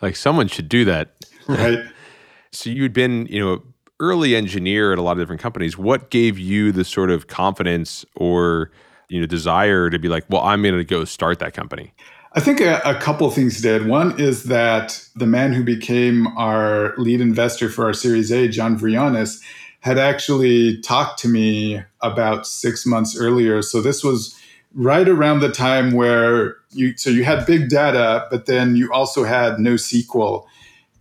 Like 0.02 0.16
someone 0.16 0.48
should 0.48 0.68
do 0.68 0.84
that. 0.84 1.26
Right. 1.46 1.80
so 2.52 2.70
you'd 2.70 2.92
been, 2.92 3.26
you 3.26 3.44
know, 3.44 3.62
early 4.00 4.34
engineer 4.34 4.92
at 4.92 4.98
a 4.98 5.02
lot 5.02 5.12
of 5.12 5.18
different 5.18 5.40
companies. 5.40 5.78
What 5.78 6.10
gave 6.10 6.38
you 6.38 6.72
the 6.72 6.84
sort 6.84 7.10
of 7.10 7.26
confidence 7.26 8.04
or 8.16 8.70
you 9.08 9.20
know 9.20 9.26
desire 9.26 9.90
to 9.90 9.98
be 9.98 10.08
like, 10.08 10.24
well, 10.28 10.42
I'm 10.42 10.62
going 10.62 10.76
to 10.76 10.84
go 10.84 11.04
start 11.04 11.38
that 11.40 11.52
company? 11.52 11.92
I 12.32 12.40
think 12.40 12.60
a, 12.60 12.80
a 12.84 12.94
couple 12.94 13.28
things 13.30 13.60
did. 13.60 13.86
One 13.86 14.18
is 14.18 14.44
that 14.44 15.04
the 15.16 15.26
man 15.26 15.52
who 15.52 15.64
became 15.64 16.28
our 16.38 16.94
lead 16.96 17.20
investor 17.20 17.68
for 17.68 17.86
our 17.86 17.92
Series 17.92 18.30
A, 18.30 18.46
John 18.48 18.78
Vrionis, 18.78 19.42
had 19.80 19.98
actually 19.98 20.80
talked 20.82 21.18
to 21.20 21.28
me 21.28 21.82
about 22.00 22.46
six 22.46 22.86
months 22.86 23.16
earlier. 23.18 23.62
So 23.62 23.80
this 23.80 24.04
was 24.04 24.38
right 24.74 25.08
around 25.08 25.40
the 25.40 25.50
time 25.50 25.92
where 25.92 26.56
you 26.70 26.96
so 26.96 27.10
you 27.10 27.24
had 27.24 27.46
big 27.46 27.68
data, 27.68 28.26
but 28.30 28.46
then 28.46 28.76
you 28.76 28.92
also 28.92 29.24
had 29.24 29.54
NoSQL. 29.54 30.46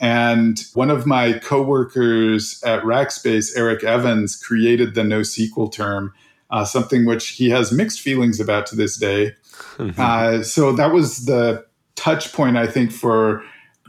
And 0.01 0.63
one 0.73 0.89
of 0.89 1.05
my 1.05 1.33
coworkers 1.39 2.63
at 2.63 2.83
Rackspace, 2.83 3.51
Eric 3.57 3.83
Evans, 3.83 4.37
created 4.37 4.95
the 4.95 5.01
NoSQL 5.01 5.71
term, 5.71 6.13
uh, 6.49 6.63
something 6.63 7.05
which 7.05 7.29
he 7.29 7.49
has 7.49 7.73
mixed 7.73 7.99
feelings 7.99 8.39
about 8.39 8.65
to 8.67 8.75
this 8.75 8.97
day. 8.97 9.35
Mm-hmm. 9.77 10.01
Uh, 10.01 10.41
so 10.41 10.71
that 10.71 10.93
was 10.93 11.25
the 11.25 11.65
touch 11.95 12.31
point, 12.31 12.55
I 12.55 12.65
think, 12.65 12.93
for 12.93 13.43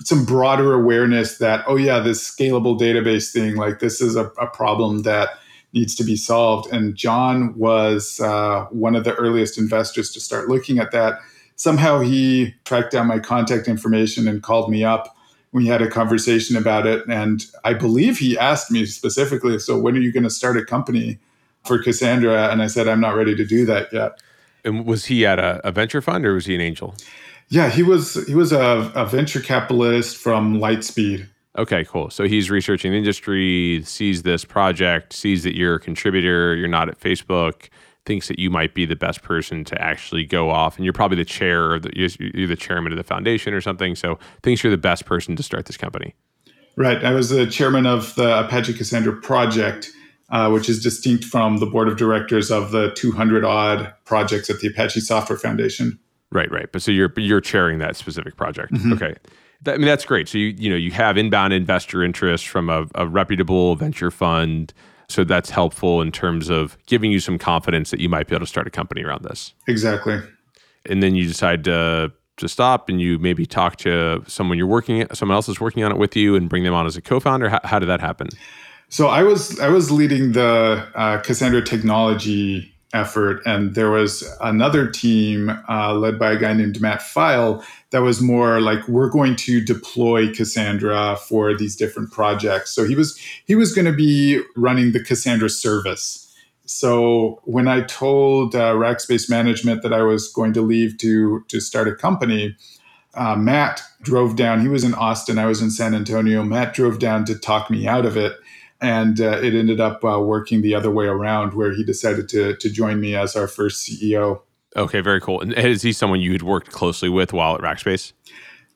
some 0.05 0.25
broader 0.25 0.75
awareness 0.75 1.39
that, 1.39 1.65
oh, 1.67 1.77
yeah, 1.77 2.01
this 2.01 2.29
scalable 2.29 2.79
database 2.79 3.33
thing, 3.33 3.57
like 3.57 3.81
this 3.81 4.01
is 4.01 4.17
a, 4.17 4.27
a 4.39 4.47
problem 4.47 5.03
that 5.03 5.31
needs 5.73 5.95
to 5.95 6.05
be 6.05 6.17
solved. 6.17 6.73
And 6.73 6.97
John 6.97 7.57
was 7.57 8.21
uh, 8.21 8.67
one 8.71 8.97
of 8.97 9.05
the 9.05 9.15
earliest 9.15 9.59
investors 9.59 10.11
to 10.13 10.21
start 10.21 10.49
looking 10.49 10.79
at 10.79 10.91
that. 10.91 11.21
Somehow 11.57 12.01
he 12.01 12.55
tracked 12.65 12.93
down 12.93 13.07
my 13.07 13.19
contact 13.19 13.69
information 13.69 14.27
and 14.27 14.43
called 14.43 14.71
me 14.71 14.83
up 14.83 15.17
we 15.53 15.67
had 15.67 15.83
a 15.83 15.91
conversation 15.91 16.57
about 16.57 16.87
it. 16.87 17.07
And 17.09 17.45
I 17.65 17.75
believe 17.75 18.19
he 18.19 18.39
asked 18.39 18.71
me 18.71 18.87
specifically, 18.87 19.59
so 19.59 19.79
when 19.79 19.97
are 19.97 20.01
you 20.01 20.13
going 20.13 20.25
to 20.25 20.31
start 20.31 20.57
a 20.57 20.65
company 20.65 21.19
for 21.65 21.83
Cassandra? 21.83 22.49
And 22.51 22.63
I 22.63 22.67
said, 22.69 22.87
I'm 22.89 23.01
not 23.01 23.17
ready 23.17 23.35
to 23.35 23.45
do 23.45 23.67
that 23.67 23.93
yet. 23.93 24.21
And 24.65 24.85
was 24.85 25.07
he 25.07 25.27
at 25.27 25.39
a, 25.39 25.61
a 25.67 25.73
venture 25.73 26.03
fund 26.03 26.25
or 26.25 26.35
was 26.35 26.47
he 26.47 26.55
an 26.55 26.61
angel? 26.61 26.95
Yeah, 27.51 27.69
he 27.69 27.83
was 27.83 28.27
he 28.27 28.35
was 28.35 28.53
a, 28.53 28.93
a 28.95 29.05
venture 29.05 29.41
capitalist 29.41 30.17
from 30.17 30.59
Lightspeed. 30.59 31.29
Okay, 31.59 31.85
cool. 31.85 32.11
So 32.11 32.25
he's 32.25 32.49
researching 32.49 32.93
the 32.93 32.99
industry, 32.99 33.83
sees 33.85 34.23
this 34.23 34.45
project, 34.45 35.13
sees 35.13 35.43
that 35.43 35.57
you're 35.57 35.75
a 35.75 35.81
contributor, 35.81 36.55
you're 36.55 36.69
not 36.69 36.89
at 36.89 37.01
Facebook, 37.01 37.69
thinks 38.07 38.29
that 38.29 38.39
you 38.39 38.51
might 38.51 38.73
be 38.73 38.87
the 38.87 38.95
best 38.95 39.23
person 39.23 39.65
to 39.65 39.83
actually 39.83 40.25
go 40.25 40.49
off, 40.49 40.77
and 40.77 40.85
you're 40.85 40.93
probably 40.93 41.17
the 41.17 41.25
chair, 41.25 41.75
of 41.75 41.83
the, 41.83 41.91
you're 42.35 42.47
the 42.47 42.57
chairman 42.57 42.93
of 42.93 42.99
the 42.99 43.05
foundation 43.05 43.53
or 43.53 43.61
something. 43.61 43.97
So 43.97 44.19
thinks 44.45 44.63
you're 44.63 44.71
the 44.71 44.79
best 44.79 45.07
person 45.07 45.35
to 45.35 45.43
start 45.43 45.67
this 45.67 45.77
company. 45.77 46.15
Right. 46.77 47.05
I 47.05 47.13
was 47.13 47.31
the 47.31 47.47
chairman 47.47 47.85
of 47.85 48.15
the 48.15 48.45
Apache 48.45 48.75
Cassandra 48.75 49.17
project, 49.21 49.91
uh, 50.31 50.51
which 50.51 50.69
is 50.69 50.81
distinct 50.81 51.25
from 51.25 51.59
the 51.59 51.67
board 51.67 51.89
of 51.89 51.97
directors 51.97 52.53
of 52.53 52.71
the 52.71 52.93
200 52.93 53.45
odd 53.45 53.93
projects 54.05 54.49
at 54.49 54.61
the 54.61 54.69
Apache 54.69 55.01
Software 55.01 55.39
Foundation. 55.39 55.99
Right. 56.33 56.51
Right. 56.51 56.71
But 56.71 56.83
so 56.83 56.91
you're 56.91 57.13
you're 57.17 57.41
chairing 57.41 57.79
that 57.79 57.97
specific 57.97 58.37
project. 58.37 58.73
Mm-hmm. 58.73 58.93
Okay. 58.95 59.15
That, 59.63 59.75
I 59.75 59.79
mean 59.79 59.87
that's 59.87 60.05
great. 60.05 60.29
So 60.29 60.39
you 60.39 60.55
you 60.57 60.71
know 60.71 60.77
you 60.77 60.91
have 60.93 61.17
inbound 61.17 61.53
investor 61.53 62.03
interest 62.03 62.49
from 62.49 62.69
a, 62.71 62.87
a 62.95 63.07
reputable 63.07 63.77
venture 63.77 64.11
fund 64.11 64.73
so 65.11 65.25
that's 65.25 65.51
helpful 65.51 66.01
in 66.01 66.13
terms 66.13 66.49
of 66.49 66.79
giving 66.87 67.11
you 67.11 67.19
some 67.21 67.37
confidence 67.37 67.91
that 67.91 68.01
you 68.01 68.09
might 68.09 68.29
be 68.29 68.35
able 68.35 68.47
to 68.47 68.49
start 68.49 68.67
a 68.67 68.71
company 68.71 69.03
around 69.03 69.25
this. 69.25 69.55
Exactly. 69.67 70.21
And 70.87 71.03
then 71.03 71.15
you 71.15 71.27
decide 71.27 71.65
to 71.65 72.13
to 72.37 72.49
stop 72.49 72.89
and 72.89 73.03
you 73.03 73.19
maybe 73.19 73.45
talk 73.45 73.77
to 73.77 74.23
someone 74.27 74.57
you're 74.57 74.67
working 74.67 75.07
someone 75.13 75.35
else 75.35 75.47
is 75.47 75.61
working 75.61 75.85
on 75.85 75.93
it 75.93 75.99
with 75.99 76.17
you 76.17 76.35
and 76.35 76.49
bring 76.49 76.65
them 76.65 76.73
on 76.73 76.87
as 76.87 76.97
a 76.97 77.03
co-founder 77.03 77.51
how, 77.51 77.61
how 77.65 77.79
did 77.79 77.87
that 77.87 78.01
happen 78.01 78.29
so 78.89 79.09
i 79.09 79.23
was 79.23 79.61
i 79.61 79.69
was 79.69 79.91
leading 79.91 80.33
the 80.33 80.89
uh, 80.95 81.19
cassandra 81.21 81.63
technology 81.63 82.75
effort. 82.93 83.43
And 83.47 83.75
there 83.75 83.91
was 83.91 84.29
another 84.41 84.91
team 84.91 85.51
uh, 85.69 85.95
led 85.95 86.19
by 86.19 86.33
a 86.33 86.39
guy 86.39 86.53
named 86.53 86.81
Matt 86.81 87.01
Pfeil 87.01 87.65
that 87.91 88.03
was 88.03 88.21
more 88.21 88.61
like 88.61 88.87
we're 88.89 89.11
going 89.11 89.37
to 89.37 89.61
deploy 89.61 90.33
Cassandra 90.33 91.17
for 91.17 91.57
these 91.57 91.77
different 91.77 92.11
projects. 92.13 92.71
So 92.71 92.85
he 92.85 92.95
was 92.95 93.19
he 93.47 93.55
was 93.55 93.75
going 93.75 93.87
to 93.87 93.93
be 93.93 94.41
running 94.57 94.93
the 94.93 95.03
Cassandra 95.03 95.49
service. 95.49 96.27
So 96.67 97.41
when 97.45 97.67
I 97.67 97.83
told 97.83 98.55
uh, 98.55 98.75
Rackspace 98.75 99.29
Management 99.29 99.83
that 99.83 99.93
I 99.93 100.03
was 100.03 100.29
going 100.33 100.53
to 100.55 100.63
leave 100.63 100.99
to 100.99 101.45
to 101.49 101.61
start 101.61 101.89
a 101.89 101.95
company, 101.95 102.57
uh, 103.15 103.37
Matt 103.37 103.83
drove 104.03 104.37
down. 104.37 104.61
He 104.61 104.69
was 104.69 104.85
in 104.85 104.95
Austin. 104.95 105.39
I 105.39 105.47
was 105.47 105.61
in 105.63 105.71
San 105.71 105.95
Antonio. 105.95 106.43
Matt 106.43 106.75
drove 106.75 106.99
down 106.99 107.25
to 107.27 107.39
talk 107.39 107.71
me 107.71 107.87
out 107.87 108.07
of 108.07 108.17
it 108.17 108.37
and 108.81 109.21
uh, 109.21 109.39
it 109.43 109.55
ended 109.55 109.81
up 109.81 110.05
uh, 110.05 110.21
working 110.21 110.63
the 110.63 110.75
other 110.75 110.91
way 110.91 111.07
around 111.07 111.55
where 111.55 111.73
he 111.73 111.85
decided 111.85 112.29
to, 112.29 112.57
to 112.57 112.71
join 112.71 113.01
me 113.01 113.15
as 113.15 113.37
our 113.37 113.49
first 113.49 113.87
ceo 113.87 114.41
okay 114.77 115.01
very 115.01 115.21
cool. 115.21 115.41
And 115.41 115.53
is 115.53 115.83
he 115.83 115.93
someone 115.93 116.21
you 116.21 116.33
had 116.33 116.43
worked 116.43 116.71
closely 116.71 117.09
with 117.09 117.33
while 117.33 117.55
at 117.55 117.61
rackspace? 117.61 118.13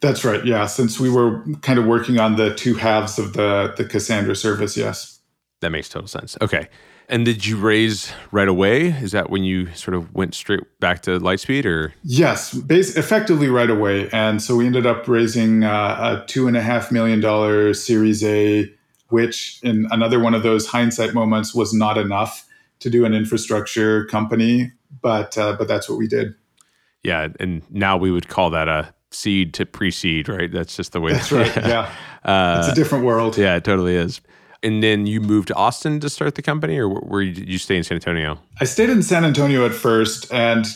That's 0.01 0.25
right 0.25 0.45
yeah. 0.45 0.67
Since 0.67 1.01
we 1.01 1.09
were 1.09 1.43
kind 1.63 1.79
of 1.79 1.87
working 1.87 2.19
on 2.19 2.37
the 2.37 2.55
two 2.55 2.75
halves 2.75 3.19
of 3.19 3.33
the 3.33 3.75
the 3.77 3.85
cassandra 3.85 4.37
service 4.37 4.77
yes. 4.77 5.21
That 5.61 5.71
makes 5.71 5.89
total 5.89 6.09
sense. 6.09 6.37
Okay. 6.43 6.69
And 7.09 7.25
did 7.25 7.45
you 7.45 7.57
raise 7.57 8.13
right 8.33 8.49
away? 8.49 8.89
Is 8.89 9.13
that 9.13 9.29
when 9.29 9.45
you 9.45 9.73
sort 9.75 9.95
of 9.95 10.15
went 10.15 10.35
straight 10.35 10.61
back 10.81 11.03
to 11.03 11.19
Lightspeed, 11.21 11.67
or? 11.67 11.93
Yes, 12.03 12.55
effectively 12.71 13.49
right 13.49 13.69
away. 13.69 14.09
And 14.11 14.41
so 14.43 14.57
we 14.57 14.67
ended 14.67 14.87
up 14.87 15.07
raising 15.07 15.65
uh, 15.65 16.23
a 16.23 16.27
two 16.27 16.49
and 16.49 16.57
a 16.57 16.63
half 16.63 16.91
million 16.91 17.21
dollar 17.21 17.75
Series 17.75 18.25
A 18.25 18.73
which 19.15 19.61
in 19.63 19.87
another 19.93 20.19
one 20.19 20.35
of 20.35 20.43
those 20.43 20.67
hindsight 20.67 21.15
moments 21.15 21.55
was 21.55 21.73
not 21.73 21.97
enough 21.97 22.45
to 22.81 22.91
do 22.91 23.05
an 23.05 23.15
infrastructure 23.15 24.07
company, 24.07 24.73
but 25.01 25.39
uh, 25.39 25.55
but 25.57 25.69
that's 25.69 25.89
what 25.89 25.99
we 25.99 26.09
did. 26.09 26.35
Yeah, 27.05 27.29
and 27.39 27.63
now 27.71 27.97
we 27.97 28.11
would 28.11 28.27
call 28.27 28.51
that 28.51 28.69
a 28.69 28.93
seed 29.13 29.55
to 29.55 29.67
pre-seed, 29.67 30.29
right? 30.29 30.51
That's 30.51 30.75
just 30.75 30.91
the 30.93 31.01
way. 31.01 31.13
That's 31.13 31.31
right. 31.41 31.57
Yeah, 31.57 31.95
uh, 32.25 32.57
it's 32.59 32.73
a 32.73 32.75
different 32.75 33.05
world. 33.05 33.39
Yeah, 33.39 33.55
it 33.55 33.63
totally 33.63 33.95
is. 33.95 34.21
And 34.65 34.83
then 34.83 35.07
you 35.07 35.21
moved 35.21 35.49
to 35.49 35.55
Austin 35.55 36.01
to 36.01 36.11
start 36.11 36.35
the 36.35 36.43
company, 36.43 36.77
or 36.77 36.89
were 36.89 37.23
you, 37.23 37.35
did 37.35 37.49
you 37.49 37.59
stay 37.59 37.77
in 37.77 37.85
San 37.85 37.95
Antonio? 37.95 38.41
I 38.61 38.65
stayed 38.65 38.91
in 38.91 39.03
San 39.03 39.25
Antonio 39.25 39.65
at 39.65 39.75
first, 39.75 40.33
and 40.33 40.67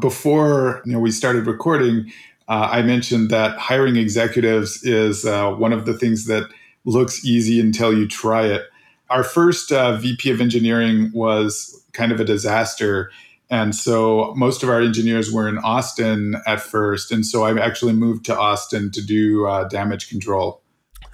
before 0.00 0.82
you 0.84 0.94
know 0.94 0.98
we 0.98 1.12
started 1.12 1.46
recording, 1.46 2.10
uh, 2.48 2.70
I 2.72 2.82
mentioned 2.82 3.30
that 3.30 3.56
hiring 3.56 3.96
executives 3.96 4.82
is 4.82 5.24
uh, 5.24 5.52
one 5.52 5.72
of 5.72 5.86
the 5.86 5.94
things 5.94 6.26
that 6.26 6.50
looks 6.84 7.24
easy 7.24 7.60
until 7.60 7.96
you 7.96 8.06
try 8.06 8.46
it. 8.46 8.64
Our 9.10 9.24
first 9.24 9.72
uh, 9.72 9.96
VP 9.96 10.30
of 10.30 10.40
engineering 10.40 11.10
was 11.14 11.84
kind 11.92 12.12
of 12.12 12.20
a 12.20 12.24
disaster. 12.24 13.10
And 13.50 13.74
so 13.74 14.34
most 14.36 14.62
of 14.62 14.68
our 14.68 14.80
engineers 14.80 15.30
were 15.30 15.48
in 15.48 15.58
Austin 15.58 16.36
at 16.46 16.60
first. 16.60 17.12
And 17.12 17.24
so 17.24 17.44
I 17.44 17.58
actually 17.62 17.92
moved 17.92 18.24
to 18.26 18.36
Austin 18.36 18.90
to 18.92 19.04
do 19.04 19.46
uh, 19.46 19.68
damage 19.68 20.08
control. 20.08 20.62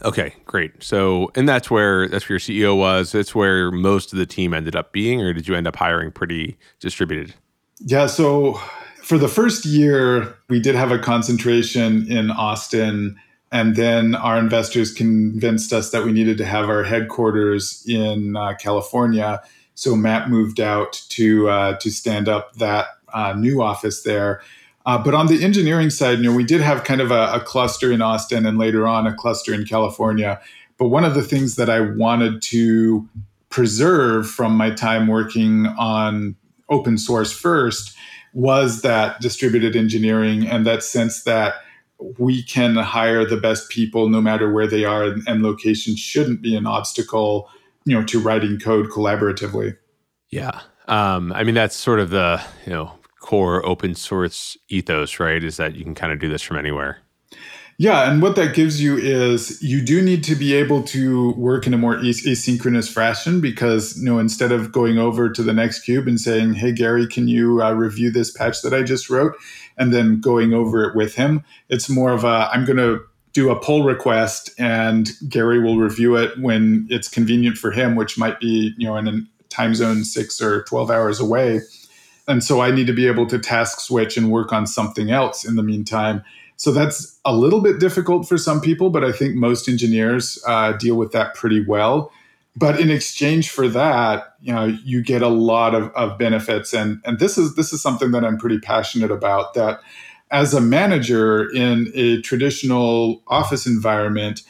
Okay, 0.02 0.34
great. 0.46 0.82
So, 0.82 1.30
and 1.34 1.48
that's 1.48 1.70
where 1.70 2.08
that's 2.08 2.28
where 2.28 2.34
your 2.34 2.40
CEO 2.40 2.76
was. 2.76 3.12
That's 3.12 3.34
where 3.34 3.70
most 3.70 4.12
of 4.12 4.18
the 4.18 4.26
team 4.26 4.54
ended 4.54 4.74
up 4.74 4.92
being, 4.92 5.20
or 5.20 5.32
did 5.34 5.46
you 5.46 5.54
end 5.54 5.66
up 5.66 5.76
hiring 5.76 6.10
pretty 6.10 6.56
distributed? 6.78 7.34
Yeah. 7.80 8.06
So, 8.06 8.54
for 9.02 9.18
the 9.18 9.28
first 9.28 9.66
year, 9.66 10.34
we 10.48 10.58
did 10.58 10.74
have 10.74 10.90
a 10.90 10.98
concentration 10.98 12.10
in 12.10 12.30
Austin, 12.30 13.18
and 13.52 13.76
then 13.76 14.14
our 14.14 14.38
investors 14.38 14.92
convinced 14.92 15.72
us 15.72 15.90
that 15.90 16.04
we 16.04 16.12
needed 16.12 16.38
to 16.38 16.44
have 16.44 16.68
our 16.68 16.84
headquarters 16.84 17.84
in 17.86 18.36
uh, 18.36 18.54
California. 18.54 19.42
So 19.74 19.96
Matt 19.96 20.30
moved 20.30 20.60
out 20.60 21.02
to 21.10 21.48
uh, 21.48 21.78
to 21.78 21.90
stand 21.90 22.28
up 22.28 22.54
that 22.56 22.86
uh, 23.12 23.32
new 23.32 23.62
office 23.62 24.02
there. 24.02 24.42
Uh, 24.86 24.96
but 25.02 25.14
on 25.14 25.26
the 25.26 25.44
engineering 25.44 25.90
side, 25.90 26.18
you 26.18 26.24
know, 26.24 26.34
we 26.34 26.44
did 26.44 26.60
have 26.60 26.84
kind 26.84 27.00
of 27.00 27.10
a, 27.10 27.34
a, 27.34 27.40
cluster 27.40 27.92
in 27.92 28.00
Austin 28.00 28.46
and 28.46 28.56
later 28.56 28.88
on 28.88 29.06
a 29.06 29.14
cluster 29.14 29.52
in 29.52 29.66
California. 29.66 30.40
But 30.78 30.88
one 30.88 31.04
of 31.04 31.14
the 31.14 31.22
things 31.22 31.56
that 31.56 31.68
I 31.68 31.80
wanted 31.80 32.40
to 32.42 33.06
preserve 33.50 34.28
from 34.28 34.56
my 34.56 34.70
time 34.70 35.06
working 35.06 35.66
on 35.66 36.34
open 36.70 36.96
source 36.96 37.30
first 37.30 37.94
was 38.32 38.82
that 38.82 39.20
distributed 39.20 39.76
engineering 39.76 40.46
and 40.46 40.64
that 40.66 40.82
sense 40.82 41.24
that 41.24 41.54
we 42.18 42.42
can 42.42 42.76
hire 42.76 43.24
the 43.24 43.36
best 43.36 43.68
people 43.68 44.08
no 44.08 44.20
matter 44.20 44.52
where 44.52 44.66
they 44.66 44.84
are 44.84 45.04
and, 45.04 45.22
and 45.26 45.42
location 45.42 45.96
shouldn't 45.96 46.42
be 46.42 46.56
an 46.56 46.66
obstacle 46.66 47.48
you 47.84 47.94
know 47.94 48.04
to 48.04 48.20
writing 48.20 48.58
code 48.58 48.88
collaboratively 48.88 49.76
yeah 50.30 50.60
um, 50.88 51.32
i 51.32 51.44
mean 51.44 51.54
that's 51.54 51.76
sort 51.76 52.00
of 52.00 52.10
the 52.10 52.40
you 52.66 52.72
know 52.72 52.92
core 53.20 53.64
open 53.64 53.94
source 53.94 54.56
ethos, 54.68 55.20
right? 55.20 55.44
Is 55.44 55.56
that 55.58 55.76
you 55.76 55.84
can 55.84 55.94
kind 55.94 56.12
of 56.12 56.18
do 56.18 56.28
this 56.28 56.42
from 56.42 56.56
anywhere. 56.56 56.98
Yeah, 57.80 58.10
and 58.10 58.20
what 58.20 58.36
that 58.36 58.54
gives 58.54 58.82
you 58.82 58.98
is 58.98 59.62
you 59.62 59.80
do 59.80 60.02
need 60.02 60.22
to 60.24 60.34
be 60.34 60.52
able 60.52 60.82
to 60.82 61.32
work 61.32 61.66
in 61.66 61.72
a 61.72 61.78
more 61.78 61.96
asynchronous 61.96 62.92
fashion 62.92 63.40
because 63.40 63.96
you 63.96 64.04
know 64.04 64.18
instead 64.18 64.52
of 64.52 64.70
going 64.70 64.98
over 64.98 65.30
to 65.30 65.42
the 65.42 65.54
next 65.54 65.80
cube 65.80 66.06
and 66.06 66.20
saying, 66.20 66.52
"Hey 66.52 66.72
Gary, 66.72 67.06
can 67.06 67.26
you 67.26 67.62
uh, 67.62 67.72
review 67.72 68.10
this 68.10 68.30
patch 68.30 68.60
that 68.60 68.74
I 68.74 68.82
just 68.82 69.08
wrote?" 69.08 69.32
and 69.78 69.94
then 69.94 70.20
going 70.20 70.52
over 70.52 70.90
it 70.90 70.94
with 70.94 71.14
him, 71.14 71.42
it's 71.70 71.88
more 71.88 72.12
of 72.12 72.22
a 72.22 72.50
I'm 72.52 72.66
going 72.66 72.76
to 72.76 73.00
do 73.32 73.48
a 73.48 73.58
pull 73.58 73.82
request 73.82 74.50
and 74.58 75.08
Gary 75.26 75.58
will 75.58 75.78
review 75.78 76.16
it 76.16 76.38
when 76.38 76.86
it's 76.90 77.08
convenient 77.08 77.56
for 77.56 77.70
him, 77.70 77.96
which 77.96 78.18
might 78.18 78.40
be 78.40 78.74
you 78.76 78.88
know 78.88 78.96
in 78.98 79.08
a 79.08 79.22
time 79.48 79.74
zone 79.74 80.04
six 80.04 80.42
or 80.42 80.64
twelve 80.64 80.90
hours 80.90 81.18
away 81.18 81.62
and 82.28 82.44
so 82.44 82.60
I 82.60 82.70
need 82.70 82.86
to 82.86 82.92
be 82.92 83.06
able 83.06 83.26
to 83.26 83.38
task 83.38 83.80
switch 83.80 84.16
and 84.16 84.30
work 84.30 84.52
on 84.52 84.66
something 84.66 85.10
else 85.10 85.44
in 85.44 85.56
the 85.56 85.62
meantime. 85.62 86.22
So 86.60 86.72
that's 86.72 87.18
a 87.24 87.34
little 87.34 87.62
bit 87.62 87.80
difficult 87.80 88.28
for 88.28 88.36
some 88.36 88.60
people, 88.60 88.90
but 88.90 89.02
I 89.02 89.12
think 89.12 89.34
most 89.34 89.66
engineers 89.66 90.38
uh, 90.46 90.72
deal 90.72 90.94
with 90.94 91.10
that 91.12 91.34
pretty 91.34 91.64
well. 91.64 92.12
But 92.54 92.78
in 92.78 92.90
exchange 92.90 93.48
for 93.48 93.66
that, 93.68 94.34
you 94.42 94.52
know, 94.52 94.66
you 94.84 95.02
get 95.02 95.22
a 95.22 95.28
lot 95.28 95.74
of, 95.74 95.90
of 95.94 96.18
benefits, 96.18 96.74
and 96.74 97.00
and 97.06 97.18
this 97.18 97.38
is 97.38 97.54
this 97.54 97.72
is 97.72 97.80
something 97.80 98.10
that 98.10 98.26
I'm 98.26 98.36
pretty 98.36 98.58
passionate 98.58 99.10
about. 99.10 99.54
That 99.54 99.80
as 100.30 100.52
a 100.52 100.60
manager 100.60 101.50
in 101.50 101.90
a 101.94 102.20
traditional 102.20 103.22
office 103.26 103.64
environment, 103.64 104.42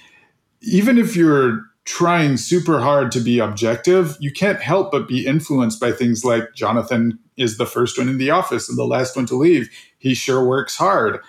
even 0.62 0.99
if 0.99 1.14
you're 1.14 1.61
trying 1.85 2.38
super 2.38 2.81
hard 2.81 3.12
to 3.12 3.20
be 3.20 3.38
objective, 3.38 4.16
you 4.18 4.33
can't 4.33 4.61
help 4.61 4.90
but 4.90 5.07
be 5.07 5.25
influenced 5.25 5.79
by 5.79 5.92
things 5.92 6.25
like 6.25 6.55
Jonathan 6.57 7.20
is 7.37 7.57
the 7.57 7.66
first 7.66 7.99
one 7.99 8.09
in 8.09 8.18
the 8.18 8.31
office 8.31 8.68
and 8.68 8.77
the 8.77 8.85
last 8.85 9.14
one 9.14 9.27
to 9.27 9.37
leave. 9.37 9.70
He 9.99 10.12
sure 10.12 10.44
works 10.44 10.77
hard. 10.77 11.20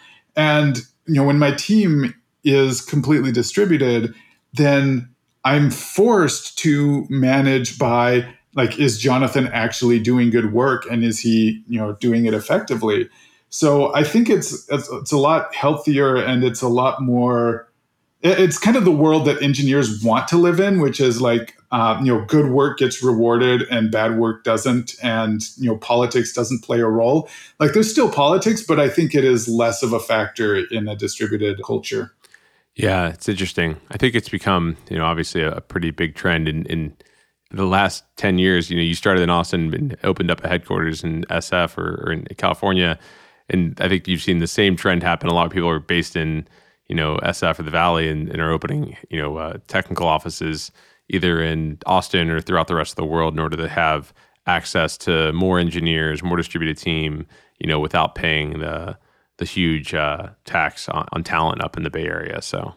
And 0.41 0.80
you 1.06 1.13
know, 1.13 1.23
when 1.23 1.38
my 1.38 1.51
team 1.51 2.15
is 2.43 2.82
completely 2.82 3.32
distributed, 3.32 4.15
then 4.54 5.08
I'm 5.45 5.69
forced 5.69 6.58
to 6.60 7.06
manage 7.10 7.77
by 7.77 8.27
like 8.56 8.80
is 8.80 8.97
Jonathan 8.97 9.47
actually 9.54 9.99
doing 9.99 10.32
good 10.32 10.51
work 10.51 10.86
and 10.89 11.04
is 11.04 11.19
he, 11.19 11.63
you 11.67 11.80
know, 11.80 11.93
doing 11.93 12.25
it 12.25 12.34
effectively? 12.34 13.08
So 13.49 13.93
I 13.93 14.04
think 14.04 14.30
it's 14.30 14.67
it's, 14.69 14.89
it's 14.91 15.12
a 15.12 15.17
lot 15.17 15.54
healthier 15.54 16.15
and 16.15 16.43
it's 16.43 16.62
a 16.62 16.67
lot 16.67 17.01
more 17.04 17.67
it's 18.23 18.58
kind 18.58 18.77
of 18.77 18.86
the 18.86 18.91
world 18.91 19.25
that 19.25 19.41
engineers 19.41 20.04
want 20.04 20.27
to 20.30 20.38
live 20.38 20.60
in, 20.60 20.80
which 20.80 20.99
is 20.99 21.21
like 21.21 21.56
uh, 21.71 21.99
you 22.03 22.13
know 22.13 22.25
good 22.25 22.51
work 22.51 22.79
gets 22.79 23.03
rewarded 23.03 23.63
and 23.69 23.91
bad 23.91 24.17
work 24.17 24.43
doesn't, 24.43 24.95
and 25.01 25.43
you 25.57 25.69
know 25.69 25.77
politics 25.77 26.34
doesn't 26.34 26.63
play 26.63 26.79
a 26.79 26.88
role. 26.88 27.29
Like 27.60 27.73
there's 27.73 27.89
still 27.89 28.12
politics, 28.12 28.63
but 28.63 28.79
I 28.79 28.89
think 28.89 29.15
it 29.15 29.23
is 29.23 29.47
less 29.47 29.84
of 29.84 29.93
a 29.93 29.99
factor 29.99 30.55
in 30.55 30.88
a 30.88 30.95
distributed 30.95 31.62
culture. 31.63 32.13
Yeah, 32.75 33.10
it's 33.10 33.27
interesting. 33.27 33.77
I 33.89 33.97
think 33.97 34.15
it's 34.15 34.29
become 34.29 34.77
you 34.89 34.97
know 34.97 35.05
obviously 35.05 35.41
a, 35.43 35.62
pretty 35.62 35.91
big 35.91 36.15
trend 36.15 36.47
in, 36.47 36.65
in 36.65 36.95
the 37.51 37.65
last 37.65 38.05
10 38.15 38.38
years 38.38 38.69
you 38.69 38.77
know 38.77 38.81
you 38.81 38.95
started 38.95 39.21
in 39.21 39.29
austin 39.29 39.73
and 39.73 39.97
opened 40.05 40.31
up 40.31 40.41
a 40.41 40.47
headquarters 40.47 41.03
in 41.03 41.25
sf 41.25 41.77
or, 41.77 42.01
or 42.05 42.13
in 42.13 42.23
california 42.38 42.97
and 43.49 43.77
i 43.81 43.89
think 43.89 44.07
you've 44.07 44.21
seen 44.21 44.38
the 44.38 44.47
same 44.47 44.77
trend 44.77 45.03
happen 45.03 45.27
a 45.27 45.34
lot 45.34 45.45
of 45.45 45.51
people 45.51 45.67
are 45.67 45.79
based 45.79 46.15
in 46.15 46.47
you 46.91 46.95
know 46.95 47.15
SF 47.23 47.57
or 47.57 47.63
the 47.63 47.71
Valley 47.71 48.10
and, 48.10 48.29
and 48.29 48.41
are 48.41 48.51
opening 48.51 48.97
you 49.10 49.17
know 49.17 49.38
uh, 49.38 49.57
technical 49.67 50.07
offices 50.07 50.73
either 51.12 51.41
in 51.41 51.78
Austin 51.86 52.30
or 52.30 52.41
throughout 52.41 52.67
the 52.67 52.76
rest 52.76 52.93
of 52.93 52.95
the 52.95 53.06
world 53.06 53.34
in 53.34 53.39
order 53.39 53.58
to 53.58 53.67
have 53.67 54.13
access 54.47 54.97
to 54.97 55.32
more 55.34 55.60
engineers, 55.60 56.24
more 56.24 56.38
distributed 56.38 56.78
team, 56.78 57.28
you 57.60 57.67
know, 57.67 57.80
without 57.80 58.15
paying 58.15 58.60
the 58.60 58.97
the 59.38 59.45
huge 59.45 59.93
uh, 59.95 60.30
tax 60.45 60.88
on, 60.89 61.08
on 61.13 61.24
talent 61.24 61.63
up 61.63 61.76
in 61.76 61.84
the 61.84 61.89
Bay 61.89 62.06
Area. 62.06 62.41
So 62.41 62.74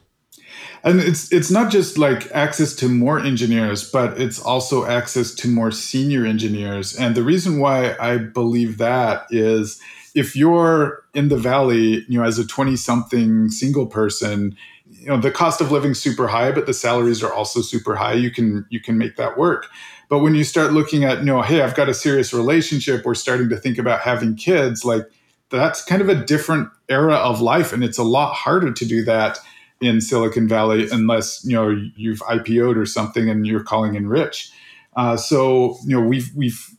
and 0.82 1.00
it's 1.00 1.32
it's 1.32 1.50
not 1.50 1.70
just 1.70 1.98
like 1.98 2.30
access 2.32 2.74
to 2.76 2.88
more 2.88 3.18
engineers 3.18 3.90
but 3.90 4.20
it's 4.20 4.40
also 4.40 4.84
access 4.84 5.34
to 5.34 5.48
more 5.48 5.72
senior 5.72 6.24
engineers 6.24 6.94
and 6.96 7.16
the 7.16 7.24
reason 7.24 7.58
why 7.58 7.96
i 7.98 8.16
believe 8.16 8.78
that 8.78 9.26
is 9.30 9.80
if 10.14 10.36
you're 10.36 11.02
in 11.12 11.28
the 11.28 11.36
valley, 11.36 12.04
you 12.08 12.18
know, 12.18 12.24
as 12.24 12.38
a 12.38 12.46
20 12.46 12.76
something 12.76 13.48
single 13.50 13.86
person, 13.86 14.56
you 15.04 15.10
know, 15.10 15.18
the 15.18 15.30
cost 15.30 15.60
of 15.60 15.70
living 15.70 15.92
super 15.92 16.28
high, 16.28 16.50
but 16.50 16.64
the 16.64 16.72
salaries 16.72 17.22
are 17.22 17.32
also 17.32 17.60
super 17.60 17.94
high. 17.94 18.14
You 18.14 18.30
can 18.30 18.64
you 18.70 18.80
can 18.80 18.96
make 18.96 19.16
that 19.16 19.36
work. 19.36 19.68
But 20.08 20.20
when 20.20 20.34
you 20.34 20.44
start 20.44 20.72
looking 20.72 21.04
at, 21.04 21.18
you 21.18 21.24
know, 21.26 21.42
hey, 21.42 21.60
I've 21.60 21.74
got 21.74 21.90
a 21.90 21.94
serious 21.94 22.32
relationship, 22.32 23.04
we're 23.04 23.14
starting 23.14 23.50
to 23.50 23.56
think 23.56 23.76
about 23.76 24.00
having 24.00 24.34
kids, 24.34 24.84
like 24.84 25.02
that's 25.50 25.84
kind 25.84 26.00
of 26.00 26.08
a 26.08 26.14
different 26.14 26.70
era 26.88 27.14
of 27.16 27.42
life. 27.42 27.72
And 27.72 27.84
it's 27.84 27.98
a 27.98 28.02
lot 28.02 28.32
harder 28.32 28.72
to 28.72 28.84
do 28.86 29.04
that 29.04 29.38
in 29.80 30.00
Silicon 30.00 30.48
Valley 30.48 30.88
unless, 30.90 31.44
you 31.44 31.52
know, 31.52 31.68
you've 31.96 32.20
IPO'd 32.20 32.78
or 32.78 32.86
something 32.86 33.28
and 33.28 33.46
you're 33.46 33.62
calling 33.62 33.94
in 33.94 34.08
rich. 34.08 34.50
Uh, 34.96 35.16
so, 35.16 35.76
you 35.84 36.00
know, 36.00 36.06
we've 36.06 36.30
we've 36.34 36.70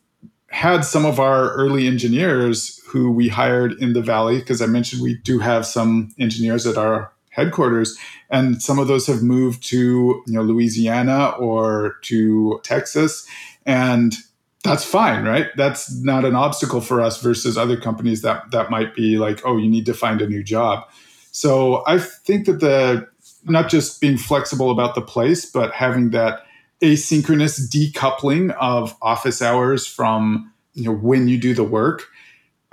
had 0.50 0.82
some 0.82 1.06
of 1.06 1.20
our 1.20 1.52
early 1.54 1.86
engineers 1.86 2.82
who 2.88 3.12
we 3.12 3.28
hired 3.28 3.74
in 3.74 3.94
the 3.94 4.02
valley 4.02 4.40
because 4.40 4.62
I 4.62 4.68
mentioned 4.68 5.02
we 5.02 5.18
do 5.18 5.38
have 5.40 5.66
some 5.66 6.16
engineers 6.18 6.66
at 6.66 6.78
our 6.78 7.12
headquarters. 7.36 7.98
And 8.30 8.62
some 8.62 8.80
of 8.80 8.88
those 8.88 9.06
have 9.08 9.21
moved 9.21 9.63
to 9.67 9.78
you 10.26 10.34
know 10.34 10.41
Louisiana 10.41 11.30
or 11.39 11.98
to 12.04 12.60
Texas. 12.63 13.28
And 13.65 14.15
that's 14.63 14.84
fine 14.84 15.26
right? 15.26 15.48
That's 15.56 15.93
not 16.02 16.26
an 16.26 16.36
obstacle 16.36 16.82
for 16.82 17.02
us 17.02 17.21
versus 17.21 17.58
other 17.58 17.80
companies 17.80 18.21
that 18.24 18.52
that 18.52 18.71
might 18.71 18.95
be 18.95 19.17
like 19.17 19.41
oh 19.45 19.58
you 19.58 19.69
need 19.69 19.86
to 19.86 19.93
find 19.93 20.21
a 20.21 20.28
new 20.28 20.43
job. 20.43 20.88
So 21.32 21.84
I 21.86 22.00
think 22.00 22.45
that 22.45 22.62
the 22.62 23.08
not 23.43 23.69
just 23.69 24.02
being 24.02 24.17
flexible 24.17 24.71
about 24.71 24.95
the 24.95 25.02
place 25.02 25.45
but 25.45 25.74
having 25.74 26.12
that 26.12 26.43
asynchronous 26.82 27.69
decoupling 27.69 28.52
of 28.60 28.95
office 29.02 29.41
hours 29.41 29.86
from 29.88 30.52
you 30.74 30.84
know 30.84 30.95
when 30.95 31.28
you 31.28 31.38
do 31.38 31.54
the 31.54 31.63
work 31.63 32.08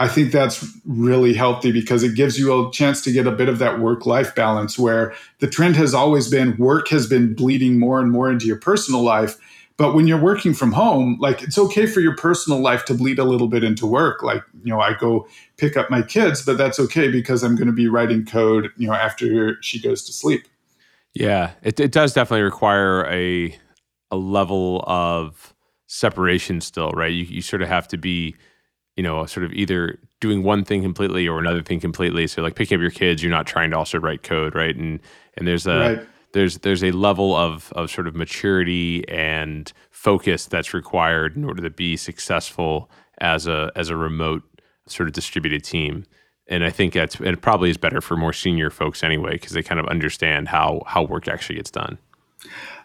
i 0.03 0.09
think 0.09 0.33
that's 0.33 0.67
really 0.85 1.33
healthy 1.33 1.71
because 1.73 2.03
it 2.03 2.15
gives 2.15 2.39
you 2.39 2.53
a 2.53 2.73
chance 2.73 3.01
to 3.01 3.13
get 3.13 3.27
a 3.27 3.31
bit 3.31 3.49
of 3.49 3.59
that 3.59 3.79
work 3.79 4.05
life 4.07 4.35
balance 4.35 4.79
where 4.79 5.15
the 5.41 5.47
trend 5.47 5.77
has 5.77 5.95
always 5.95 6.29
been 6.29 6.57
work 6.57 6.89
has 6.89 7.07
been 7.07 7.35
bleeding 7.35 7.79
more 7.79 8.01
and 8.01 8.11
more 8.11 8.31
into 8.31 8.47
your 8.47 8.59
personal 8.59 9.03
life. 9.03 9.39
But 9.79 9.95
when 9.95 10.07
you're 10.07 10.21
working 10.21 10.55
from 10.55 10.73
home 10.73 11.19
like 11.21 11.43
it's 11.43 11.59
okay 11.59 11.87
for 11.87 12.01
your 12.01 12.17
personal 12.17 12.61
life 12.61 12.85
to 12.87 12.95
bleed 12.95 13.19
a 13.19 13.25
little 13.25 13.49
bit 13.49 13.65
into 13.65 13.87
work. 13.87 14.23
Like 14.23 14.43
you 14.63 14.73
know 14.73 14.81
i 14.81 14.93
go 14.95 15.27
pick 15.57 15.77
up 15.77 15.91
my 15.91 16.03
kids 16.03 16.45
but 16.45 16.59
that's 16.59 16.79
okay 16.79 17.09
because 17.09 17.43
i'm 17.43 17.57
going 17.57 17.67
to 17.67 17.73
be 17.73 17.89
writing 17.89 18.25
code 18.25 18.71
you 18.77 18.87
know 18.87 18.95
after 18.95 19.61
she 19.63 19.81
goes 19.81 20.05
to 20.05 20.13
sleep. 20.13 20.47
Yeah 21.15 21.53
it, 21.63 21.81
it 21.81 21.93
does 21.93 22.13
definitely 22.13 22.43
require 22.43 23.07
a 23.07 23.57
a 24.11 24.17
level 24.17 24.85
of 24.87 25.53
separation 25.93 26.61
still, 26.61 26.91
right? 26.93 27.13
You, 27.13 27.25
you 27.25 27.43
sort 27.43 27.61
of 27.61 27.69
have 27.69 27.87
to 27.89 27.99
be, 27.99 28.35
you 28.97 29.03
know, 29.03 29.25
sort 29.27 29.45
of 29.45 29.53
either 29.53 29.99
doing 30.21 30.43
one 30.43 30.65
thing 30.65 30.83
completely 30.83 31.27
or 31.27 31.39
another 31.39 31.63
thing 31.63 31.81
completely. 31.81 32.27
So 32.27 32.43
like 32.43 32.55
picking 32.55 32.77
up 32.77 32.81
your 32.83 32.91
kids, 32.91 33.23
you're 33.23 33.31
not 33.31 33.47
trying 33.47 33.71
to 33.71 33.79
also 33.79 33.99
write 33.99 34.23
code, 34.23 34.55
right? 34.55 34.75
And 34.75 35.01
and 35.37 35.47
there's 35.47 35.67
a 35.67 35.97
right. 35.97 36.09
there's 36.33 36.59
there's 36.59 36.85
a 36.85 36.93
level 36.93 37.35
of 37.35 37.73
of 37.75 37.91
sort 37.91 38.07
of 38.07 38.15
maturity 38.15 39.07
and 39.09 39.73
focus 39.91 40.47
that's 40.47 40.75
required 40.75 41.37
in 41.37 41.45
order 41.45 41.63
to 41.63 41.71
be 41.71 41.97
successful 41.97 42.91
as 43.19 43.47
a 43.47 43.71
as 43.77 43.89
a 43.89 43.97
remote 43.97 44.43
sort 44.87 45.09
of 45.09 45.15
distributed 45.15 45.65
team. 45.65 46.05
And 46.49 46.65
I 46.65 46.71
think 46.71 46.93
that's 46.93 47.21
it 47.21 47.41
probably 47.41 47.71
is 47.71 47.79
better 47.79 48.01
for 48.01 48.17
more 48.17 48.33
senior 48.33 48.69
folks 48.69 49.03
anyway 49.03 49.33
because 49.33 49.53
they 49.53 49.63
kind 49.63 49.81
of 49.81 49.87
understand 49.87 50.49
how 50.49 50.83
how 50.87 51.03
work 51.03 51.29
actually 51.29 51.57
gets 51.57 51.71
done. 51.71 51.99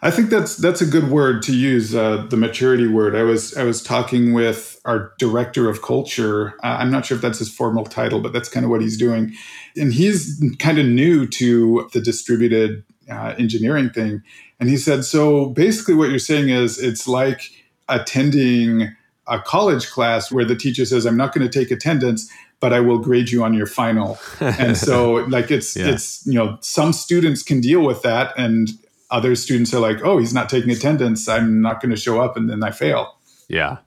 I 0.00 0.10
think 0.10 0.30
that's 0.30 0.56
that's 0.56 0.80
a 0.80 0.86
good 0.86 1.10
word 1.10 1.42
to 1.42 1.54
use, 1.54 1.94
uh, 1.94 2.26
the 2.30 2.36
maturity 2.36 2.86
word. 2.86 3.16
I 3.16 3.22
was 3.22 3.56
I 3.56 3.64
was 3.64 3.82
talking 3.82 4.32
with 4.32 4.80
our 4.84 5.12
director 5.18 5.68
of 5.68 5.82
culture. 5.82 6.54
Uh, 6.62 6.78
I'm 6.78 6.90
not 6.90 7.06
sure 7.06 7.16
if 7.16 7.22
that's 7.22 7.40
his 7.40 7.52
formal 7.52 7.84
title, 7.84 8.20
but 8.20 8.32
that's 8.32 8.48
kind 8.48 8.64
of 8.64 8.70
what 8.70 8.80
he's 8.80 8.96
doing, 8.96 9.34
and 9.76 9.92
he's 9.92 10.42
kind 10.58 10.78
of 10.78 10.86
new 10.86 11.26
to 11.26 11.88
the 11.92 12.00
distributed 12.00 12.84
uh, 13.10 13.34
engineering 13.38 13.90
thing. 13.90 14.22
And 14.60 14.68
he 14.68 14.76
said, 14.76 15.04
so 15.04 15.46
basically, 15.46 15.94
what 15.94 16.10
you're 16.10 16.18
saying 16.18 16.48
is 16.48 16.78
it's 16.78 17.08
like 17.08 17.50
attending 17.88 18.94
a 19.26 19.40
college 19.40 19.90
class 19.90 20.30
where 20.30 20.44
the 20.44 20.56
teacher 20.56 20.84
says, 20.84 21.06
"I'm 21.06 21.16
not 21.16 21.34
going 21.34 21.48
to 21.48 21.58
take 21.58 21.70
attendance." 21.70 22.30
but 22.60 22.72
I 22.72 22.80
will 22.80 22.98
grade 22.98 23.30
you 23.30 23.44
on 23.44 23.54
your 23.54 23.66
final. 23.66 24.18
And 24.40 24.76
so 24.76 25.14
like 25.28 25.50
it's 25.52 25.76
yeah. 25.76 25.90
it's 25.90 26.26
you 26.26 26.34
know 26.34 26.58
some 26.60 26.92
students 26.92 27.42
can 27.42 27.60
deal 27.60 27.82
with 27.82 28.02
that 28.02 28.36
and 28.36 28.68
other 29.10 29.34
students 29.34 29.72
are 29.74 29.80
like, 29.80 30.04
"Oh, 30.04 30.18
he's 30.18 30.34
not 30.34 30.48
taking 30.48 30.70
attendance. 30.70 31.28
I'm 31.28 31.60
not 31.60 31.80
going 31.80 31.90
to 31.90 31.96
show 31.96 32.20
up," 32.20 32.36
and 32.36 32.48
then 32.48 32.62
I 32.62 32.70
fail. 32.70 33.16
Yeah, 33.48 33.78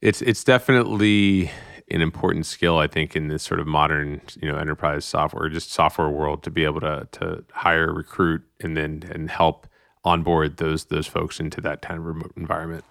it's 0.00 0.22
it's 0.22 0.44
definitely 0.44 1.50
an 1.90 2.00
important 2.00 2.46
skill, 2.46 2.78
I 2.78 2.86
think, 2.86 3.14
in 3.14 3.28
this 3.28 3.42
sort 3.42 3.60
of 3.60 3.66
modern, 3.66 4.22
you 4.40 4.50
know, 4.50 4.56
enterprise 4.56 5.04
software, 5.04 5.48
just 5.48 5.70
software 5.70 6.08
world, 6.08 6.42
to 6.44 6.50
be 6.50 6.64
able 6.64 6.80
to 6.80 7.08
to 7.12 7.44
hire, 7.52 7.92
recruit, 7.92 8.42
and 8.60 8.76
then 8.76 9.02
and 9.10 9.30
help 9.30 9.66
onboard 10.04 10.58
those 10.58 10.86
those 10.86 11.06
folks 11.06 11.40
into 11.40 11.60
that 11.60 11.82
kind 11.82 11.98
of 11.98 12.04
remote 12.04 12.32
environment. 12.36 12.84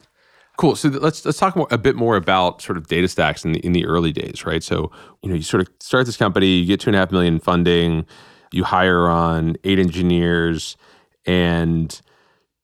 Cool. 0.58 0.76
So 0.76 0.90
let's 0.90 1.26
let's 1.26 1.40
talk 1.40 1.56
more, 1.56 1.68
a 1.72 1.80
bit 1.80 1.96
more 1.96 2.16
about 2.16 2.62
sort 2.62 2.78
of 2.78 2.88
DataStax 2.88 3.44
in 3.44 3.54
the 3.54 3.60
in 3.66 3.72
the 3.74 3.86
early 3.86 4.12
days, 4.12 4.46
right? 4.46 4.62
So 4.64 4.92
you 5.24 5.30
know, 5.30 5.36
you 5.36 5.42
sort 5.42 5.62
of 5.62 5.70
start 5.80 6.06
this 6.06 6.18
company, 6.18 6.58
you 6.58 6.66
get 6.68 6.80
two 6.80 6.90
and 6.90 6.96
a 6.96 7.00
half 7.00 7.12
million 7.12 7.40
funding, 7.40 8.06
you 8.52 8.64
hire 8.64 9.08
on 9.08 9.56
eight 9.64 9.80
engineers 9.80 10.78
and 11.26 12.02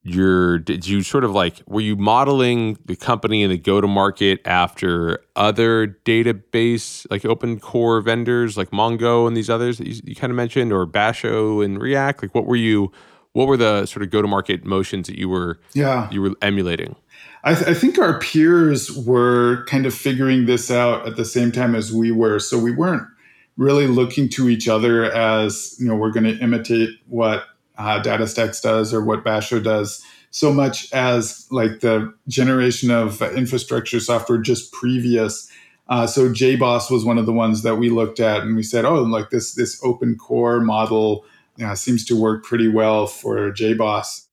you're 0.03 0.57
did 0.59 0.87
you 0.87 1.03
sort 1.03 1.23
of 1.23 1.31
like 1.31 1.61
were 1.67 1.81
you 1.81 1.95
modeling 1.95 2.77
the 2.85 2.95
company 2.95 3.43
and 3.43 3.51
the 3.51 3.57
go 3.57 3.81
to 3.81 3.87
market 3.87 4.39
after 4.45 5.19
other 5.35 5.99
database 6.05 7.05
like 7.11 7.25
open 7.25 7.59
core 7.59 7.99
vendors 7.99 8.57
like 8.57 8.71
mongo 8.71 9.27
and 9.27 9.35
these 9.35 9.49
others 9.49 9.77
that 9.77 9.87
you, 9.87 10.01
you 10.05 10.15
kind 10.15 10.31
of 10.31 10.37
mentioned 10.37 10.71
or 10.71 10.87
basho 10.87 11.63
and 11.63 11.79
Riak? 11.79 12.21
Like 12.21 12.33
what 12.33 12.45
were 12.45 12.55
you 12.55 12.91
what 13.33 13.47
were 13.47 13.57
the 13.57 13.85
sort 13.85 14.03
of 14.03 14.09
go 14.09 14.21
to 14.21 14.27
market 14.27 14.65
motions 14.65 15.07
that 15.07 15.17
you 15.17 15.29
were 15.29 15.59
yeah. 15.73 16.09
you 16.11 16.21
were 16.21 16.33
emulating? 16.41 16.95
I, 17.43 17.55
th- 17.55 17.67
I, 17.67 17.73
think 17.73 17.97
our 17.97 18.19
peers 18.19 18.91
were 18.91 19.63
kind 19.65 19.85
of 19.85 19.93
figuring 19.93 20.45
this 20.45 20.69
out 20.69 21.07
at 21.07 21.15
the 21.15 21.23
same 21.23 21.53
time 21.53 21.73
as 21.73 21.93
we 21.93 22.11
were. 22.11 22.37
So 22.39 22.59
we 22.59 22.71
weren't 22.71 23.07
really 23.55 23.87
looking 23.87 24.27
to 24.29 24.49
each 24.49 24.67
other 24.67 25.05
as 25.05 25.75
you 25.79 25.87
know 25.87 25.95
we're 25.95 26.11
going 26.11 26.25
to 26.25 26.37
imitate 26.39 26.89
what 27.07 27.45
uh, 27.79 28.01
DataStax 28.01 28.61
does 28.61 28.93
or 28.93 29.03
what 29.03 29.23
Basho 29.23 29.63
does, 29.63 30.03
so 30.31 30.53
much 30.53 30.91
as 30.93 31.47
like 31.49 31.79
the 31.79 32.13
generation 32.27 32.91
of 32.91 33.21
infrastructure 33.21 33.99
software 33.99 34.37
just 34.37 34.71
previous. 34.73 35.49
Uh, 35.87 36.05
so 36.05 36.29
JBoss 36.29 36.91
was 36.91 37.03
one 37.03 37.17
of 37.17 37.25
the 37.25 37.33
ones 37.33 37.63
that 37.63 37.77
we 37.77 37.89
looked 37.89 38.19
at, 38.19 38.41
and 38.41 38.55
we 38.55 38.61
said, 38.61 38.85
"Oh, 38.85 39.01
like 39.01 39.31
this 39.31 39.55
this 39.55 39.81
open 39.83 40.17
core 40.17 40.59
model 40.59 41.25
uh, 41.63 41.73
seems 41.73 42.05
to 42.05 42.19
work 42.19 42.43
pretty 42.43 42.67
well 42.67 43.07
for 43.07 43.51
JBoss." 43.51 44.25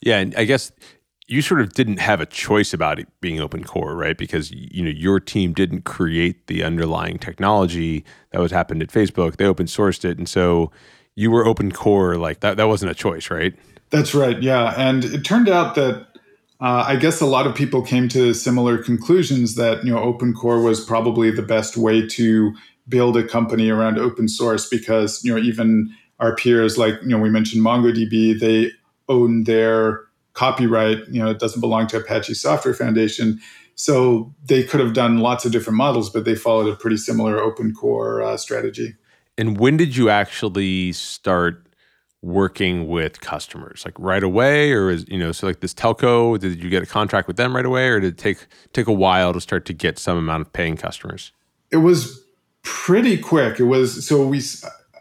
Yeah, 0.00 0.18
and 0.18 0.34
I 0.34 0.44
guess 0.44 0.72
you 1.28 1.40
sort 1.40 1.60
of 1.60 1.72
didn't 1.74 1.98
have 1.98 2.20
a 2.20 2.26
choice 2.26 2.74
about 2.74 2.98
it 2.98 3.06
being 3.20 3.38
open 3.38 3.64
core, 3.64 3.94
right? 3.94 4.18
Because 4.18 4.50
you 4.50 4.82
know 4.82 4.90
your 4.90 5.20
team 5.20 5.52
didn't 5.52 5.82
create 5.82 6.46
the 6.46 6.64
underlying 6.64 7.18
technology 7.18 8.04
that 8.32 8.40
was 8.40 8.50
happened 8.50 8.82
at 8.82 8.88
Facebook; 8.88 9.36
they 9.36 9.44
open 9.44 9.66
sourced 9.66 10.04
it, 10.04 10.18
and 10.18 10.28
so 10.28 10.72
you 11.16 11.30
were 11.30 11.46
open 11.46 11.70
core 11.72 12.16
like 12.16 12.40
that 12.40 12.56
that 12.56 12.68
wasn't 12.68 12.90
a 12.90 12.94
choice 12.94 13.30
right? 13.30 13.54
That's 13.90 14.14
right 14.14 14.42
yeah 14.42 14.74
and 14.76 15.04
it 15.04 15.24
turned 15.24 15.48
out 15.48 15.74
that 15.76 16.06
uh, 16.60 16.84
i 16.86 16.96
guess 16.96 17.20
a 17.20 17.26
lot 17.26 17.46
of 17.46 17.54
people 17.54 17.82
came 17.82 18.08
to 18.08 18.34
similar 18.34 18.78
conclusions 18.78 19.54
that 19.54 19.84
you 19.84 19.92
know 19.92 19.98
open 19.98 20.34
core 20.34 20.60
was 20.60 20.84
probably 20.84 21.30
the 21.30 21.42
best 21.42 21.76
way 21.76 22.06
to 22.08 22.52
build 22.88 23.16
a 23.16 23.26
company 23.26 23.70
around 23.70 23.98
open 23.98 24.28
source 24.28 24.68
because 24.68 25.22
you 25.24 25.32
know 25.32 25.40
even 25.40 25.94
our 26.20 26.34
peers 26.34 26.76
like 26.78 26.94
you 27.02 27.08
know 27.08 27.18
we 27.18 27.30
mentioned 27.30 27.64
mongodb 27.64 28.40
they 28.40 28.70
own 29.08 29.44
their 29.44 30.00
copyright 30.32 30.98
you 31.08 31.22
know 31.22 31.30
it 31.30 31.38
doesn't 31.38 31.60
belong 31.60 31.86
to 31.86 31.96
apache 31.96 32.34
software 32.34 32.74
foundation. 32.74 33.40
So 33.76 34.32
they 34.44 34.62
could 34.62 34.78
have 34.78 34.92
done 34.92 35.18
lots 35.18 35.44
of 35.44 35.52
different 35.52 35.76
models 35.76 36.08
but 36.08 36.24
they 36.24 36.36
followed 36.36 36.72
a 36.72 36.76
pretty 36.76 36.96
similar 36.96 37.40
open 37.40 37.74
core 37.74 38.22
uh, 38.22 38.36
strategy 38.36 38.94
and 39.36 39.58
when 39.58 39.76
did 39.76 39.96
you 39.96 40.10
actually 40.10 40.92
start 40.92 41.66
working 42.22 42.88
with 42.88 43.20
customers? 43.20 43.82
Like 43.84 43.94
right 43.98 44.22
away, 44.22 44.72
or 44.72 44.90
is 44.90 45.04
you 45.08 45.18
know, 45.18 45.32
so 45.32 45.46
like 45.46 45.60
this 45.60 45.74
telco, 45.74 46.38
did 46.38 46.62
you 46.62 46.70
get 46.70 46.82
a 46.82 46.86
contract 46.86 47.28
with 47.28 47.36
them 47.36 47.54
right 47.54 47.66
away, 47.66 47.88
or 47.88 48.00
did 48.00 48.14
it 48.14 48.18
take 48.18 48.46
take 48.72 48.86
a 48.86 48.92
while 48.92 49.32
to 49.32 49.40
start 49.40 49.64
to 49.66 49.72
get 49.72 49.98
some 49.98 50.16
amount 50.16 50.42
of 50.42 50.52
paying 50.52 50.76
customers? 50.76 51.32
It 51.70 51.78
was 51.78 52.24
pretty 52.62 53.18
quick. 53.18 53.60
It 53.60 53.64
was 53.64 54.06
so 54.06 54.26
we 54.26 54.40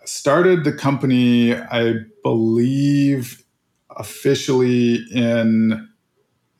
started 0.06 0.63
the 0.63 0.74
company, 0.74 1.56
I 1.56 1.96
believe, 2.24 3.43
officially 3.96 5.06
in 5.12 5.89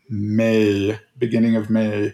May, 0.10 1.00
beginning 1.18 1.56
of 1.56 1.70
May, 1.70 2.14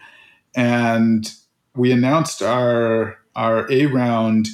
and 0.55 1.31
we 1.75 1.91
announced 1.91 2.41
our 2.41 3.17
our 3.35 3.71
A 3.71 3.85
round 3.85 4.47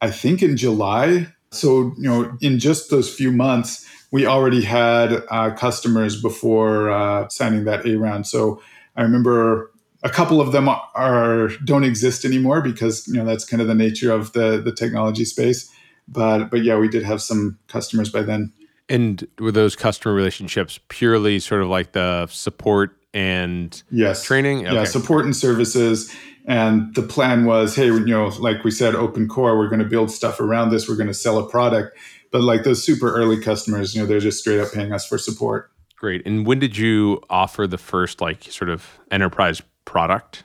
I 0.00 0.10
think 0.10 0.42
in 0.42 0.56
July. 0.56 1.28
So, 1.50 1.92
you 1.96 2.02
know, 2.08 2.36
in 2.40 2.58
just 2.58 2.90
those 2.90 3.12
few 3.12 3.30
months, 3.30 3.88
we 4.10 4.26
already 4.26 4.62
had 4.62 5.22
uh, 5.28 5.50
customers 5.54 6.20
before 6.20 6.90
uh, 6.90 7.28
signing 7.28 7.64
that 7.64 7.86
A 7.86 7.96
round. 7.96 8.26
So 8.26 8.60
I 8.96 9.02
remember 9.02 9.72
a 10.04 10.10
couple 10.10 10.40
of 10.40 10.52
them 10.52 10.68
are 10.68 11.48
don't 11.64 11.82
exist 11.82 12.24
anymore 12.24 12.60
because 12.60 13.08
you 13.08 13.14
know 13.14 13.24
that's 13.24 13.44
kind 13.44 13.60
of 13.60 13.66
the 13.66 13.74
nature 13.74 14.12
of 14.12 14.32
the 14.32 14.60
the 14.62 14.72
technology 14.72 15.24
space. 15.24 15.68
But 16.06 16.50
but 16.50 16.62
yeah, 16.62 16.78
we 16.78 16.88
did 16.88 17.02
have 17.02 17.22
some 17.22 17.58
customers 17.66 18.10
by 18.10 18.22
then. 18.22 18.52
And 18.88 19.26
were 19.38 19.50
those 19.50 19.74
customer 19.74 20.14
relationships 20.14 20.78
purely 20.88 21.40
sort 21.40 21.62
of 21.62 21.68
like 21.68 21.92
the 21.92 22.26
support 22.26 22.96
and 23.14 23.82
yes 23.90 24.22
training? 24.22 24.66
Okay. 24.66 24.74
Yeah, 24.76 24.84
support 24.84 25.24
and 25.24 25.34
services. 25.34 26.14
And 26.46 26.94
the 26.94 27.02
plan 27.02 27.46
was, 27.46 27.74
hey, 27.74 27.86
you 27.86 28.04
know, 28.04 28.28
like 28.38 28.64
we 28.64 28.70
said, 28.70 28.94
open 28.94 29.28
core, 29.28 29.56
we're 29.56 29.68
going 29.68 29.80
to 29.82 29.88
build 29.88 30.10
stuff 30.10 30.40
around 30.40 30.70
this. 30.70 30.88
We're 30.88 30.96
going 30.96 31.08
to 31.08 31.14
sell 31.14 31.38
a 31.38 31.48
product. 31.48 31.96
But 32.30 32.42
like 32.42 32.64
those 32.64 32.84
super 32.84 33.14
early 33.14 33.40
customers, 33.40 33.94
you 33.94 34.02
know, 34.02 34.06
they're 34.06 34.20
just 34.20 34.40
straight 34.40 34.60
up 34.60 34.72
paying 34.72 34.92
us 34.92 35.06
for 35.06 35.16
support. 35.16 35.70
Great. 35.96 36.26
And 36.26 36.46
when 36.46 36.58
did 36.58 36.76
you 36.76 37.22
offer 37.30 37.66
the 37.66 37.78
first 37.78 38.20
like 38.20 38.42
sort 38.44 38.68
of 38.68 39.00
enterprise 39.10 39.62
product? 39.84 40.44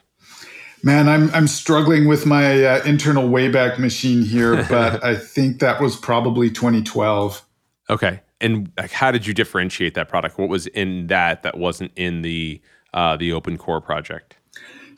Man, 0.81 1.09
I'm 1.09 1.29
I'm 1.31 1.47
struggling 1.47 2.07
with 2.07 2.25
my 2.25 2.63
uh, 2.63 2.83
internal 2.85 3.27
Wayback 3.27 3.79
Machine 3.79 4.23
here, 4.23 4.63
but 4.69 5.03
I 5.03 5.17
think 5.17 5.59
that 5.59 5.81
was 5.81 5.97
probably 5.97 6.49
2012. 6.49 7.43
Okay. 7.89 8.21
And 8.39 8.71
like, 8.77 8.91
how 8.91 9.11
did 9.11 9.27
you 9.27 9.33
differentiate 9.33 9.95
that 9.95 10.07
product? 10.07 10.37
What 10.37 10.47
was 10.47 10.67
in 10.67 11.07
that 11.07 11.43
that 11.43 11.57
wasn't 11.57 11.91
in 11.97 12.21
the 12.21 12.61
uh, 12.93 13.17
the 13.17 13.33
open 13.33 13.57
core 13.57 13.81
project? 13.81 14.37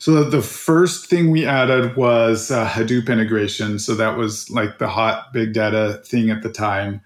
So 0.02 0.24
the 0.24 0.42
first 0.42 1.06
thing 1.06 1.30
we 1.30 1.46
added 1.46 1.94
was 1.94 2.50
uh, 2.50 2.66
Hadoop 2.66 3.08
integration. 3.08 3.78
So 3.78 3.94
that 3.94 4.16
was 4.16 4.50
like 4.50 4.80
the 4.80 4.88
hot 4.88 5.32
big 5.32 5.52
data 5.52 6.02
thing 6.04 6.28
at 6.28 6.42
the 6.42 6.48
time. 6.48 7.00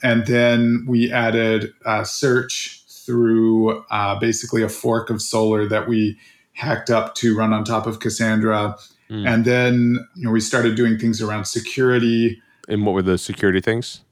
And 0.00 0.24
then 0.28 0.84
we 0.86 1.10
added 1.10 1.72
uh, 1.84 2.04
search 2.04 2.84
through 2.86 3.84
uh, 3.90 4.20
basically 4.20 4.62
a 4.62 4.68
fork 4.68 5.10
of 5.10 5.16
Solr 5.16 5.68
that 5.68 5.88
we 5.88 6.16
hacked 6.52 6.88
up 6.88 7.16
to 7.16 7.36
run 7.36 7.52
on 7.52 7.64
top 7.64 7.84
of 7.84 7.98
Cassandra. 7.98 8.76
Mm. 9.10 9.28
And 9.28 9.44
then 9.44 10.06
you 10.14 10.26
know 10.26 10.30
we 10.30 10.38
started 10.38 10.76
doing 10.76 11.00
things 11.00 11.20
around 11.20 11.46
security. 11.46 12.40
And 12.68 12.86
what 12.86 12.94
were 12.94 13.02
the 13.02 13.18
security 13.18 13.60
things? 13.60 14.02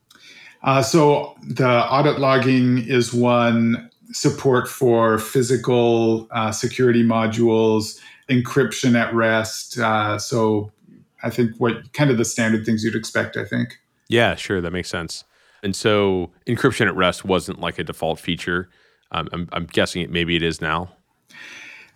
Uh, 0.65 0.83
so 0.83 1.37
the 1.40 1.69
audit 1.69 2.19
logging 2.19 2.79
is 2.79 3.15
one 3.15 3.88
support 4.11 4.67
for 4.67 5.19
physical 5.21 6.27
uh, 6.33 6.50
security 6.50 7.04
modules 7.04 8.00
encryption 8.31 8.98
at 8.98 9.14
rest. 9.14 9.79
Uh, 9.79 10.18
so 10.18 10.70
I 11.22 11.31
think 11.31 11.56
what 11.58 11.92
kind 11.92 12.10
of 12.10 12.18
the 12.18 12.25
standard 12.25 12.64
things 12.64 12.85
you'd 12.85 12.94
expect, 12.94 13.37
I 13.37 13.44
think. 13.44 13.79
Yeah, 14.08 14.35
sure. 14.35 14.60
That 14.60 14.72
makes 14.72 14.88
sense. 14.88 15.25
And 15.62 15.75
so 15.75 16.31
encryption 16.46 16.87
at 16.87 16.94
rest 16.94 17.25
wasn't 17.25 17.60
like 17.60 17.79
a 17.79 17.85
default 17.85 18.20
feature. 18.20 18.68
Um, 19.12 19.29
I'm, 19.33 19.48
I'm, 19.52 19.66
guessing 19.66 20.02
it 20.02 20.10
maybe 20.10 20.37
it 20.37 20.42
is 20.42 20.60
now. 20.60 20.90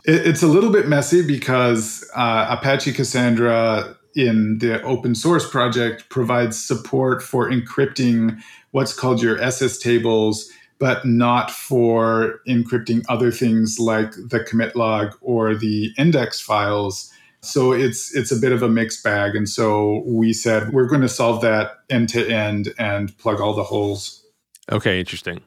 It, 0.07 0.27
it's 0.27 0.43
a 0.43 0.47
little 0.47 0.71
bit 0.71 0.89
messy 0.89 1.27
because 1.27 2.09
uh, 2.15 2.47
Apache 2.49 2.93
Cassandra 2.93 3.97
in 4.15 4.59
the 4.59 4.83
open 4.83 5.15
source 5.15 5.49
project 5.49 6.09
provides 6.09 6.63
support 6.63 7.23
for 7.23 7.51
encrypting 7.51 8.41
what's 8.71 8.93
called 8.93 9.23
your 9.23 9.41
SS 9.41 9.79
tables 9.79 10.51
but 10.79 11.05
not 11.05 11.51
for 11.51 12.41
encrypting 12.47 13.05
other 13.09 13.31
things 13.31 13.79
like 13.79 14.13
the 14.13 14.45
commit 14.45 14.77
log 14.77 15.17
or 15.21 15.55
the 15.55 15.93
index 15.99 16.41
files. 16.41 17.13
So 17.41 17.73
it's 17.73 18.15
it's 18.15 18.33
a 18.33 18.37
bit 18.37 18.53
of 18.53 18.63
a 18.63 18.69
mixed 18.69 19.03
bag. 19.03 19.35
And 19.37 19.49
so 19.49 20.03
we 20.07 20.33
said 20.33 20.73
we're 20.73 20.89
going 20.89 21.03
to 21.03 21.09
solve 21.09 21.41
that 21.43 21.79
end 21.91 22.09
to 22.11 22.29
end 22.29 22.75
and 22.79 23.17
plug 23.19 23.41
all 23.41 23.55
the 23.55 23.65
holes. 23.65 24.25
Okay, 24.71 24.99
interesting. 24.99 25.41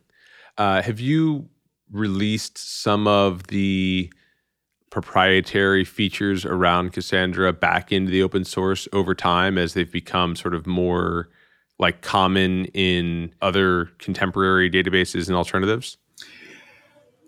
Uh, 0.58 0.82
have 0.82 1.00
you 1.00 1.50
released 1.92 2.58
some 2.58 3.08
of 3.08 3.48
the 3.48 4.12
proprietary 4.90 5.86
features 5.86 6.46
around 6.46 6.92
Cassandra 6.94 7.54
back 7.54 7.92
into 7.92 8.12
the 8.12 8.22
open 8.22 8.44
source 8.44 8.88
over 8.92 9.16
time 9.16 9.58
as 9.58 9.74
they've 9.74 9.92
become 9.92 10.36
sort 10.36 10.54
of 10.54 10.68
more 10.68 11.30
like 11.82 12.02
common 12.02 12.66
in 12.68 13.34
other 13.42 13.88
contemporary 13.98 14.70
databases 14.70 15.28
and 15.28 15.36
alternatives? 15.36 15.98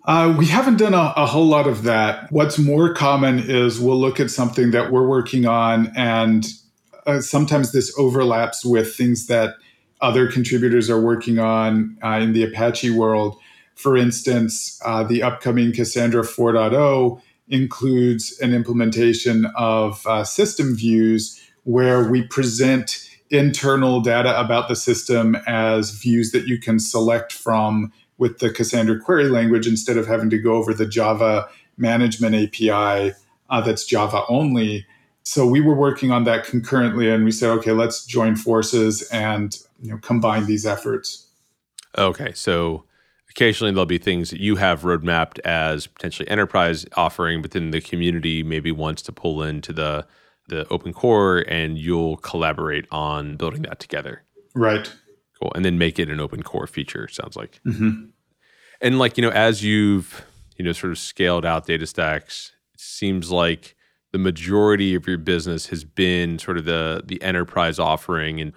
Uh, 0.06 0.36
we 0.38 0.46
haven't 0.46 0.78
done 0.78 0.94
a, 0.94 1.14
a, 1.16 1.26
whole 1.26 1.46
lot 1.46 1.66
of 1.66 1.84
that. 1.84 2.30
What's 2.32 2.60
more 2.60 2.94
common 2.94 3.40
is 3.40 3.80
we'll 3.80 4.00
look 4.00 4.20
at 4.20 4.30
something 4.30 4.72
that 4.72 4.92
we're 4.92 5.08
working 5.08 5.46
on, 5.46 5.92
and 5.96 6.46
uh, 7.08 7.22
sometimes 7.22 7.72
this 7.72 7.98
overlaps 7.98 8.66
with 8.66 8.96
things 8.96 9.28
that 9.28 9.56
other 10.02 10.30
contributors 10.30 10.90
are 10.90 11.00
working 11.00 11.40
on 11.40 11.98
uh, 12.04 12.20
in 12.22 12.34
the 12.34 12.44
Apache 12.44 12.90
world. 12.90 13.38
For 13.76 13.96
instance, 13.96 14.80
uh, 14.84 15.04
the 15.04 15.24
upcoming 15.24 15.72
Cassandra 15.72 16.24
4.0 16.24 17.22
includes 17.48 18.38
an 18.40 18.54
implementation 18.54 19.46
of 19.56 20.06
uh, 20.06 20.26
system 20.26 20.76
views 20.76 21.42
where 21.64 22.10
we 22.10 22.24
present 22.28 23.10
internal 23.34 24.00
data 24.00 24.40
about 24.40 24.68
the 24.70 24.76
system 24.76 25.36
as 25.48 25.92
views 25.92 26.32
that 26.32 26.48
you 26.48 26.60
can 26.60 26.80
select 26.80 27.34
from 27.34 27.92
with 28.18 28.40
the 28.40 28.50
Cassandra 28.50 29.00
query 29.00 29.28
language 29.28 29.68
instead 29.68 29.98
of 29.98 30.08
having 30.08 30.30
to 30.30 30.38
go 30.38 30.54
over 30.54 30.74
the 30.74 30.86
Java 30.86 31.50
management 31.78 32.36
API 32.36 33.14
uh, 33.50 33.62
that's 33.62 33.86
Java 33.86 34.24
only. 34.30 34.86
So 35.24 35.48
we 35.48 35.62
were 35.62 35.76
working 35.76 36.12
on 36.12 36.24
that 36.26 36.46
concurrently, 36.46 37.10
and 37.10 37.24
we 37.24 37.32
said, 37.32 37.50
okay, 37.52 37.72
let's 37.72 38.06
join 38.06 38.36
forces 38.36 39.08
and 39.10 39.58
you 39.82 39.92
know, 39.92 39.98
combine 40.00 40.46
these 40.46 40.66
efforts. 40.66 41.28
Okay, 41.98 42.34
so 42.34 42.84
occasionally 43.30 43.72
there'll 43.72 43.86
be 43.86 43.98
things 43.98 44.30
that 44.32 44.40
you 44.40 44.56
have 44.58 44.82
roadmapped 44.82 45.40
as 45.40 45.88
potentially 45.88 46.28
enterprise 46.30 46.86
offering, 46.96 47.42
but 47.42 47.52
then 47.52 47.72
the 47.72 47.82
community 47.82 48.44
maybe 48.44 48.72
wants 48.72 49.02
to 49.04 49.12
pull 49.12 49.44
into 49.44 49.72
the 49.72 50.06
the 50.48 50.68
open 50.70 50.94
core, 50.94 51.46
and 51.48 51.78
you'll 51.78 52.18
collaborate 52.18 52.86
on 52.92 53.38
building 53.38 53.62
that 53.64 53.80
together. 53.80 54.24
Right. 54.56 54.92
Cool, 55.40 55.52
and 55.56 55.64
then 55.64 55.78
make 55.78 56.00
it 56.00 56.10
an 56.10 56.20
open 56.20 56.44
core 56.44 56.68
feature. 56.68 57.08
Sounds 57.08 57.36
like. 57.36 57.60
Mm-hmm. 57.66 58.06
And 58.82 59.00
like 59.00 59.18
you 59.18 59.22
know, 59.22 59.32
as 59.32 59.64
you've 59.64 60.26
you 60.58 60.66
know 60.66 60.74
sort 60.74 60.92
of 60.92 60.98
scaled 60.98 61.46
out 61.46 61.68
DataStax, 61.68 62.52
it 62.74 62.80
seems 62.80 63.32
like 63.32 63.76
the 64.12 64.20
majority 64.20 64.96
of 64.96 65.08
your 65.08 65.18
business 65.18 65.68
has 65.68 65.84
been 65.84 66.40
sort 66.40 66.58
of 66.58 66.66
the 66.66 67.02
the 67.04 67.22
enterprise 67.22 67.80
offering 67.80 68.40
and 68.40 68.54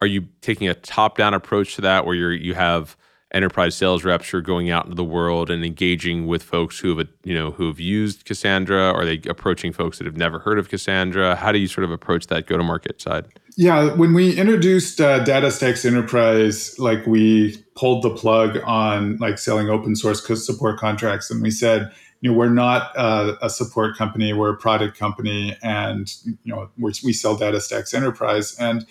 are 0.00 0.06
you 0.06 0.28
taking 0.40 0.68
a 0.68 0.74
top 0.74 1.16
down 1.16 1.34
approach 1.34 1.74
to 1.76 1.82
that 1.82 2.06
where 2.06 2.14
you're 2.14 2.32
you 2.32 2.54
have 2.54 2.96
enterprise 3.32 3.74
sales 3.74 4.04
reps 4.04 4.30
who 4.30 4.38
are 4.38 4.42
going 4.42 4.70
out 4.70 4.84
into 4.84 4.96
the 4.96 5.04
world 5.04 5.50
and 5.50 5.64
engaging 5.64 6.26
with 6.26 6.42
folks 6.42 6.78
who 6.78 6.96
have 6.96 7.08
you 7.24 7.34
know 7.34 7.50
who 7.50 7.66
have 7.66 7.80
used 7.80 8.24
Cassandra? 8.24 8.92
Are 8.92 9.04
they 9.04 9.20
approaching 9.28 9.72
folks 9.72 9.98
that 9.98 10.06
have 10.06 10.16
never 10.16 10.38
heard 10.38 10.58
of 10.58 10.68
Cassandra? 10.68 11.36
How 11.36 11.52
do 11.52 11.58
you 11.58 11.66
sort 11.66 11.84
of 11.84 11.90
approach 11.90 12.26
that 12.28 12.46
go 12.46 12.56
to 12.56 12.62
market 12.62 13.00
side? 13.00 13.26
Yeah, 13.56 13.92
when 13.94 14.14
we 14.14 14.38
introduced 14.38 15.00
uh, 15.00 15.24
DataStax 15.24 15.84
Enterprise, 15.84 16.78
like 16.78 17.04
we 17.06 17.56
pulled 17.74 18.04
the 18.04 18.10
plug 18.10 18.58
on 18.64 19.16
like 19.16 19.36
selling 19.38 19.68
open 19.68 19.96
source 19.96 20.24
support 20.44 20.78
contracts, 20.78 21.30
and 21.30 21.42
we 21.42 21.50
said, 21.50 21.92
you 22.20 22.30
know, 22.30 22.38
we're 22.38 22.50
not 22.50 22.96
uh, 22.96 23.34
a 23.42 23.50
support 23.50 23.96
company; 23.96 24.32
we're 24.32 24.52
a 24.52 24.56
product 24.56 24.96
company, 24.96 25.56
and 25.62 26.12
you 26.44 26.54
know, 26.54 26.70
we 26.78 27.12
sell 27.12 27.36
DataStax 27.36 27.94
Enterprise, 27.94 28.56
and 28.58 28.86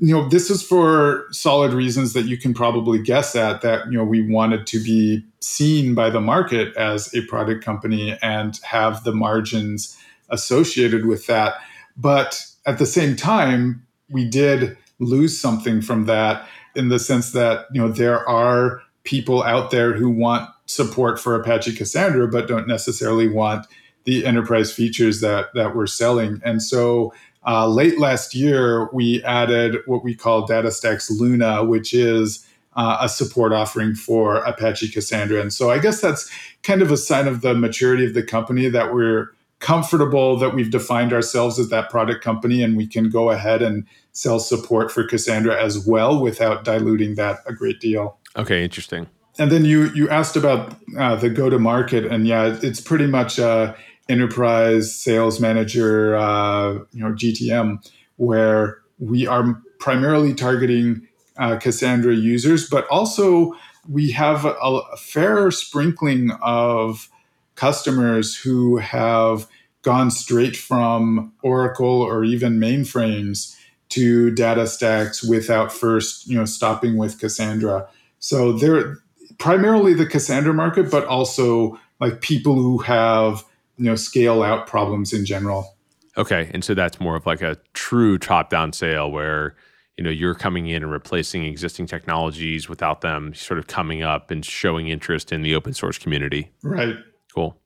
you 0.00 0.14
know, 0.14 0.26
this 0.28 0.48
is 0.48 0.62
for 0.62 1.26
solid 1.30 1.74
reasons 1.74 2.14
that 2.14 2.24
you 2.24 2.38
can 2.38 2.54
probably 2.54 3.00
guess 3.02 3.36
at 3.36 3.60
that, 3.60 3.84
you 3.86 3.98
know, 3.98 4.04
we 4.04 4.22
wanted 4.22 4.66
to 4.68 4.82
be 4.82 5.22
seen 5.40 5.94
by 5.94 6.08
the 6.08 6.20
market 6.20 6.74
as 6.74 7.14
a 7.14 7.20
product 7.26 7.62
company 7.62 8.16
and 8.22 8.58
have 8.62 9.04
the 9.04 9.12
margins 9.12 9.98
associated 10.30 11.04
with 11.04 11.26
that. 11.26 11.54
But 11.98 12.42
at 12.64 12.78
the 12.78 12.86
same 12.86 13.14
time, 13.14 13.86
we 14.08 14.24
did 14.24 14.76
lose 15.00 15.38
something 15.38 15.82
from 15.82 16.06
that 16.06 16.48
in 16.74 16.88
the 16.88 16.98
sense 16.98 17.32
that, 17.32 17.66
you 17.72 17.82
know, 17.82 17.88
there 17.88 18.26
are 18.26 18.80
people 19.04 19.42
out 19.42 19.70
there 19.70 19.92
who 19.92 20.08
want 20.08 20.48
support 20.64 21.20
for 21.20 21.34
Apache 21.34 21.74
Cassandra, 21.74 22.26
but 22.26 22.48
don't 22.48 22.66
necessarily 22.66 23.28
want 23.28 23.66
the 24.10 24.26
enterprise 24.26 24.72
features 24.72 25.20
that 25.20 25.54
that 25.54 25.74
we're 25.76 25.86
selling. 25.86 26.40
And 26.44 26.62
so 26.62 27.12
uh, 27.46 27.68
late 27.68 27.98
last 27.98 28.34
year, 28.34 28.90
we 28.92 29.22
added 29.24 29.76
what 29.86 30.02
we 30.04 30.14
call 30.14 30.46
DataStax 30.46 31.10
Luna, 31.18 31.64
which 31.64 31.94
is 31.94 32.46
uh, 32.74 32.98
a 33.00 33.08
support 33.08 33.52
offering 33.52 33.94
for 33.94 34.36
Apache 34.38 34.90
Cassandra. 34.90 35.40
And 35.40 35.52
so 35.52 35.70
I 35.70 35.78
guess 35.78 36.00
that's 36.00 36.30
kind 36.62 36.82
of 36.82 36.90
a 36.90 36.96
sign 36.96 37.26
of 37.28 37.40
the 37.40 37.54
maturity 37.54 38.04
of 38.04 38.14
the 38.14 38.22
company 38.22 38.68
that 38.68 38.92
we're 38.92 39.30
comfortable 39.60 40.36
that 40.38 40.54
we've 40.54 40.70
defined 40.70 41.12
ourselves 41.12 41.58
as 41.58 41.68
that 41.68 41.90
product 41.90 42.24
company 42.24 42.62
and 42.62 42.76
we 42.76 42.86
can 42.86 43.10
go 43.10 43.30
ahead 43.30 43.62
and 43.62 43.86
sell 44.12 44.40
support 44.40 44.90
for 44.90 45.04
Cassandra 45.04 45.62
as 45.62 45.86
well 45.86 46.20
without 46.20 46.64
diluting 46.64 47.14
that 47.14 47.40
a 47.46 47.52
great 47.52 47.78
deal. 47.78 48.18
Okay, 48.36 48.64
interesting. 48.64 49.06
And 49.38 49.50
then 49.50 49.64
you 49.64 49.90
you 49.94 50.08
asked 50.10 50.36
about 50.36 50.76
uh, 50.98 51.16
the 51.16 51.30
go 51.30 51.48
to 51.48 51.58
market, 51.58 52.04
and 52.04 52.26
yeah, 52.26 52.58
it's 52.62 52.80
pretty 52.80 53.06
much 53.06 53.38
uh, 53.38 53.74
enterprise 54.10 54.94
sales 54.94 55.40
manager, 55.40 56.16
uh, 56.16 56.72
you 56.92 57.02
know, 57.02 57.12
GTM, 57.12 57.88
where 58.16 58.78
we 58.98 59.26
are 59.26 59.62
primarily 59.78 60.34
targeting 60.34 61.06
uh, 61.38 61.56
Cassandra 61.56 62.14
users, 62.14 62.68
but 62.68 62.86
also 62.88 63.54
we 63.88 64.10
have 64.10 64.44
a, 64.44 64.50
a 64.50 64.96
fair 64.96 65.50
sprinkling 65.50 66.30
of 66.42 67.08
customers 67.54 68.36
who 68.36 68.76
have 68.76 69.46
gone 69.82 70.10
straight 70.10 70.56
from 70.56 71.32
Oracle 71.42 72.02
or 72.02 72.24
even 72.24 72.58
mainframes 72.60 73.56
to 73.90 74.32
DataStax 74.32 75.28
without 75.28 75.72
first, 75.72 76.26
you 76.26 76.36
know, 76.36 76.44
stopping 76.44 76.96
with 76.96 77.18
Cassandra. 77.18 77.88
So 78.18 78.52
they're 78.52 78.98
primarily 79.38 79.94
the 79.94 80.06
Cassandra 80.06 80.52
market, 80.52 80.90
but 80.90 81.06
also 81.06 81.80
like 82.00 82.20
people 82.20 82.54
who 82.54 82.78
have 82.78 83.44
you 83.80 83.86
know 83.86 83.96
scale 83.96 84.42
out 84.42 84.66
problems 84.66 85.12
in 85.12 85.24
general. 85.24 85.76
Okay, 86.18 86.50
and 86.52 86.62
so 86.62 86.74
that's 86.74 87.00
more 87.00 87.16
of 87.16 87.24
like 87.24 87.40
a 87.40 87.56
true 87.72 88.18
top 88.18 88.50
down 88.50 88.74
sale 88.74 89.10
where 89.10 89.56
you 89.96 90.04
know 90.04 90.10
you're 90.10 90.34
coming 90.34 90.66
in 90.66 90.82
and 90.82 90.92
replacing 90.92 91.46
existing 91.46 91.86
technologies 91.86 92.68
without 92.68 93.00
them 93.00 93.34
sort 93.34 93.58
of 93.58 93.66
coming 93.68 94.02
up 94.02 94.30
and 94.30 94.44
showing 94.44 94.88
interest 94.88 95.32
in 95.32 95.40
the 95.40 95.54
open 95.54 95.72
source 95.72 95.96
community. 95.96 96.52
Right. 96.62 96.94
Cool. 97.34 97.58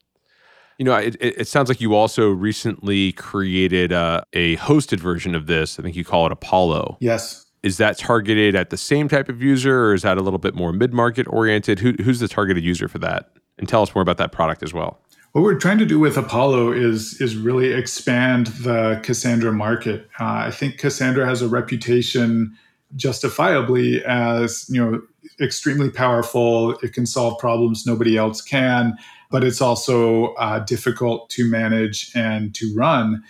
You 0.79 0.85
know, 0.85 0.95
it, 0.97 1.17
it 1.21 1.49
sounds 1.49 1.69
like 1.69 1.81
you 1.81 1.95
also 1.95 2.31
recently 2.31 3.13
created 3.13 3.93
a, 3.93 4.25
a 4.33 4.57
hosted 4.57 4.99
version 4.99 5.35
of 5.35 5.47
this. 5.47 5.79
I 5.79 5.83
think 5.83 5.95
you 5.95 6.05
call 6.05 6.27
it 6.27 6.33
Apollo. 6.33 6.97
Yes. 7.01 7.47
Is 7.63 7.77
that 7.79 7.97
targeted 7.97 8.55
at 8.55 8.71
the 8.71 8.77
same 8.77 9.09
type 9.09 9.29
of 9.29 9.41
user, 9.41 9.87
or 9.87 9.95
is 9.95 10.03
that 10.03 10.19
a 10.19 10.21
little 10.21 10.39
bit 10.39 10.55
more 10.55 10.73
mid 10.73 10.93
market 10.93 11.27
oriented? 11.29 11.79
Who, 11.79 11.93
who's 12.03 12.21
the 12.21 12.29
targeted 12.29 12.63
user 12.63 12.89
for 12.89 12.99
that? 12.99 13.31
And 13.57 13.69
tell 13.69 13.83
us 13.83 13.95
more 13.95 14.03
about 14.03 14.19
that 14.19 14.33
product 14.33 14.63
as 14.63 14.75
well 14.75 15.01
what 15.35 15.43
we're 15.43 15.59
trying 15.59 15.79
to 15.79 15.85
do 15.85 15.99
with 15.99 16.17
Apollo 16.17 16.73
is 16.73 17.21
is 17.21 17.37
really 17.37 17.73
expand 17.73 18.47
the 18.63 19.01
Cassandra 19.03 19.53
market. 19.53 20.09
Uh, 20.21 20.47
I 20.47 20.53
think 20.53 20.79
Cassandra 20.79 21.27
has 21.27 21.43
a 21.43 21.49
reputation, 21.49 22.57
justifiably, 22.95 24.03
as 24.05 24.65
you 24.71 24.81
know 24.81 25.03
extremely 25.41 25.91
powerful. 25.91 26.79
It 26.85 26.93
can 26.93 27.05
solve 27.05 27.41
problems 27.41 27.85
nobody 27.85 28.17
else 28.17 28.41
can, 28.41 28.97
but 29.29 29.43
it's 29.43 29.61
also 29.61 30.35
uh, 30.35 30.61
difficult 30.61 31.29
to 31.31 31.51
manage 31.51 32.13
and 32.15 32.55
to 32.55 32.73
run. 32.73 33.21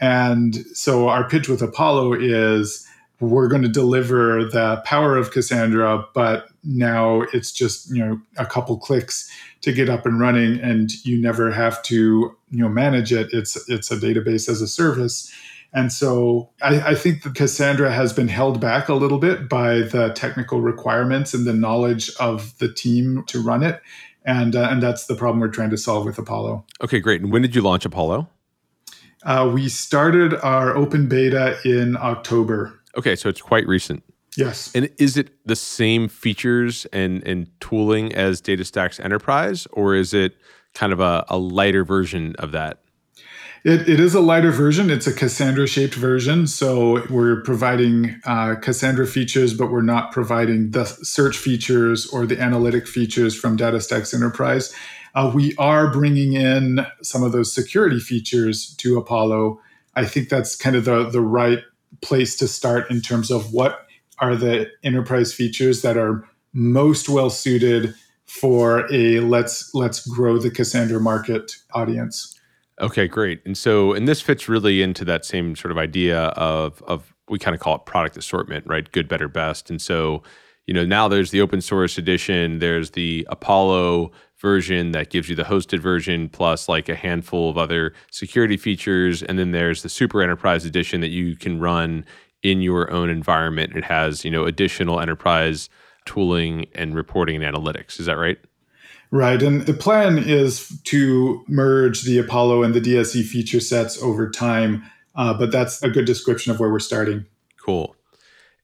And 0.00 0.56
so 0.74 1.08
our 1.08 1.28
pitch 1.28 1.48
with 1.48 1.62
Apollo 1.62 2.14
is 2.14 2.84
we're 3.20 3.46
going 3.46 3.62
to 3.62 3.68
deliver 3.68 4.44
the 4.44 4.82
power 4.84 5.16
of 5.16 5.30
Cassandra, 5.30 6.04
but 6.12 6.48
now 6.64 7.20
it's 7.32 7.52
just 7.52 7.88
you 7.94 8.04
know 8.04 8.20
a 8.36 8.46
couple 8.46 8.76
clicks 8.78 9.30
to 9.62 9.72
get 9.72 9.88
up 9.88 10.04
and 10.04 10.20
running 10.20 10.60
and 10.60 10.92
you 11.04 11.16
never 11.16 11.50
have 11.50 11.82
to 11.82 12.36
you 12.50 12.58
know 12.58 12.68
manage 12.68 13.12
it 13.12 13.28
it's 13.32 13.68
it's 13.68 13.90
a 13.90 13.96
database 13.96 14.48
as 14.48 14.60
a 14.60 14.68
service 14.68 15.32
and 15.72 15.92
so 15.92 16.50
I, 16.60 16.90
I, 16.90 16.94
think 16.94 17.22
that 17.22 17.34
Cassandra 17.34 17.90
has 17.90 18.12
been 18.12 18.28
held 18.28 18.60
back 18.60 18.90
a 18.90 18.94
little 18.94 19.18
bit 19.18 19.48
by 19.48 19.80
the 19.80 20.12
technical 20.14 20.60
requirements 20.60 21.32
and 21.32 21.46
the 21.46 21.54
knowledge 21.54 22.10
of 22.20 22.56
the 22.58 22.70
team 22.70 23.24
to 23.28 23.42
run 23.42 23.62
it. 23.62 23.80
And, 24.24 24.54
uh, 24.54 24.68
and 24.70 24.82
that's 24.82 25.06
the 25.06 25.14
problem 25.14 25.40
we're 25.40 25.48
trying 25.48 25.70
to 25.70 25.78
solve 25.78 26.04
with 26.04 26.18
Apollo. 26.18 26.64
Okay, 26.82 27.00
great. 27.00 27.22
And 27.22 27.32
when 27.32 27.40
did 27.40 27.54
you 27.54 27.62
launch 27.62 27.86
Apollo? 27.86 28.28
Uh, 29.24 29.50
we 29.52 29.68
started 29.68 30.34
our 30.42 30.76
open 30.76 31.08
beta 31.08 31.58
in 31.64 31.96
October. 31.96 32.78
Okay, 32.96 33.16
so 33.16 33.28
it's 33.28 33.40
quite 33.40 33.66
recent. 33.66 34.02
Yes. 34.36 34.70
And 34.74 34.90
is 34.98 35.16
it 35.16 35.30
the 35.46 35.56
same 35.56 36.08
features 36.08 36.86
and, 36.92 37.26
and 37.26 37.48
tooling 37.60 38.14
as 38.14 38.40
DataStax 38.40 39.02
Enterprise, 39.04 39.66
or 39.72 39.94
is 39.94 40.14
it 40.14 40.34
kind 40.74 40.92
of 40.92 41.00
a, 41.00 41.24
a 41.28 41.38
lighter 41.38 41.84
version 41.84 42.34
of 42.38 42.52
that? 42.52 42.78
It, 43.64 43.88
it 43.88 44.00
is 44.00 44.14
a 44.14 44.20
lighter 44.20 44.50
version. 44.50 44.90
It's 44.90 45.06
a 45.06 45.12
Cassandra 45.12 45.68
shaped 45.68 45.94
version. 45.94 46.48
So 46.48 47.06
we're 47.08 47.42
providing 47.42 48.20
uh, 48.24 48.56
Cassandra 48.60 49.06
features, 49.06 49.54
but 49.54 49.70
we're 49.70 49.82
not 49.82 50.10
providing 50.10 50.72
the 50.72 50.84
search 50.84 51.36
features 51.36 52.06
or 52.06 52.26
the 52.26 52.40
analytic 52.40 52.88
features 52.88 53.38
from 53.38 53.56
DataStax 53.56 54.14
Enterprise. 54.14 54.74
Uh, 55.14 55.30
we 55.32 55.54
are 55.56 55.92
bringing 55.92 56.32
in 56.32 56.84
some 57.02 57.22
of 57.22 57.32
those 57.32 57.54
security 57.54 58.00
features 58.00 58.74
to 58.76 58.98
Apollo. 58.98 59.60
I 59.94 60.06
think 60.06 60.28
that's 60.28 60.56
kind 60.56 60.74
of 60.74 60.84
the, 60.84 61.08
the 61.10 61.20
right 61.20 61.60
place 62.00 62.34
to 62.38 62.48
start 62.48 62.90
in 62.90 63.00
terms 63.00 63.30
of 63.30 63.52
what 63.52 63.86
are 64.22 64.36
the 64.36 64.70
enterprise 64.84 65.34
features 65.34 65.82
that 65.82 65.98
are 65.98 66.26
most 66.54 67.08
well 67.08 67.28
suited 67.28 67.94
for 68.24 68.90
a 68.90 69.20
let's 69.20 69.74
let's 69.74 70.06
grow 70.06 70.38
the 70.38 70.50
Cassandra 70.50 71.00
market 71.00 71.56
audience. 71.74 72.38
Okay, 72.80 73.06
great. 73.06 73.42
And 73.44 73.58
so, 73.58 73.92
and 73.92 74.08
this 74.08 74.22
fits 74.22 74.48
really 74.48 74.80
into 74.80 75.04
that 75.04 75.24
same 75.24 75.54
sort 75.56 75.72
of 75.72 75.76
idea 75.76 76.26
of 76.28 76.82
of 76.84 77.12
we 77.28 77.38
kind 77.38 77.54
of 77.54 77.60
call 77.60 77.74
it 77.76 77.84
product 77.84 78.16
assortment, 78.16 78.66
right? 78.66 78.90
Good, 78.92 79.08
better, 79.08 79.28
best. 79.28 79.70
And 79.70 79.82
so, 79.82 80.22
you 80.66 80.74
know, 80.74 80.84
now 80.84 81.08
there's 81.08 81.30
the 81.30 81.40
open 81.40 81.60
source 81.60 81.98
edition, 81.98 82.60
there's 82.60 82.90
the 82.90 83.26
Apollo 83.28 84.12
version 84.40 84.92
that 84.92 85.10
gives 85.10 85.28
you 85.28 85.36
the 85.36 85.44
hosted 85.44 85.78
version 85.78 86.28
plus 86.28 86.68
like 86.68 86.88
a 86.88 86.94
handful 86.94 87.50
of 87.50 87.58
other 87.58 87.92
security 88.10 88.56
features, 88.56 89.22
and 89.22 89.38
then 89.38 89.50
there's 89.50 89.82
the 89.82 89.88
super 89.88 90.22
enterprise 90.22 90.64
edition 90.64 91.00
that 91.00 91.10
you 91.10 91.36
can 91.36 91.58
run 91.60 92.04
in 92.42 92.60
your 92.60 92.90
own 92.90 93.08
environment. 93.08 93.76
It 93.76 93.84
has, 93.84 94.24
you 94.24 94.30
know, 94.30 94.44
additional 94.44 95.00
enterprise 95.00 95.68
tooling 96.04 96.66
and 96.74 96.94
reporting 96.94 97.42
and 97.42 97.56
analytics. 97.56 98.00
Is 98.00 98.06
that 98.06 98.16
right? 98.16 98.38
Right. 99.10 99.42
And 99.42 99.66
the 99.66 99.74
plan 99.74 100.18
is 100.18 100.80
to 100.84 101.44
merge 101.46 102.02
the 102.02 102.18
Apollo 102.18 102.62
and 102.62 102.74
the 102.74 102.80
DSE 102.80 103.24
feature 103.24 103.60
sets 103.60 104.02
over 104.02 104.30
time. 104.30 104.82
Uh, 105.14 105.34
but 105.34 105.52
that's 105.52 105.82
a 105.82 105.90
good 105.90 106.06
description 106.06 106.50
of 106.50 106.58
where 106.58 106.70
we're 106.70 106.78
starting. 106.78 107.26
Cool. 107.62 107.94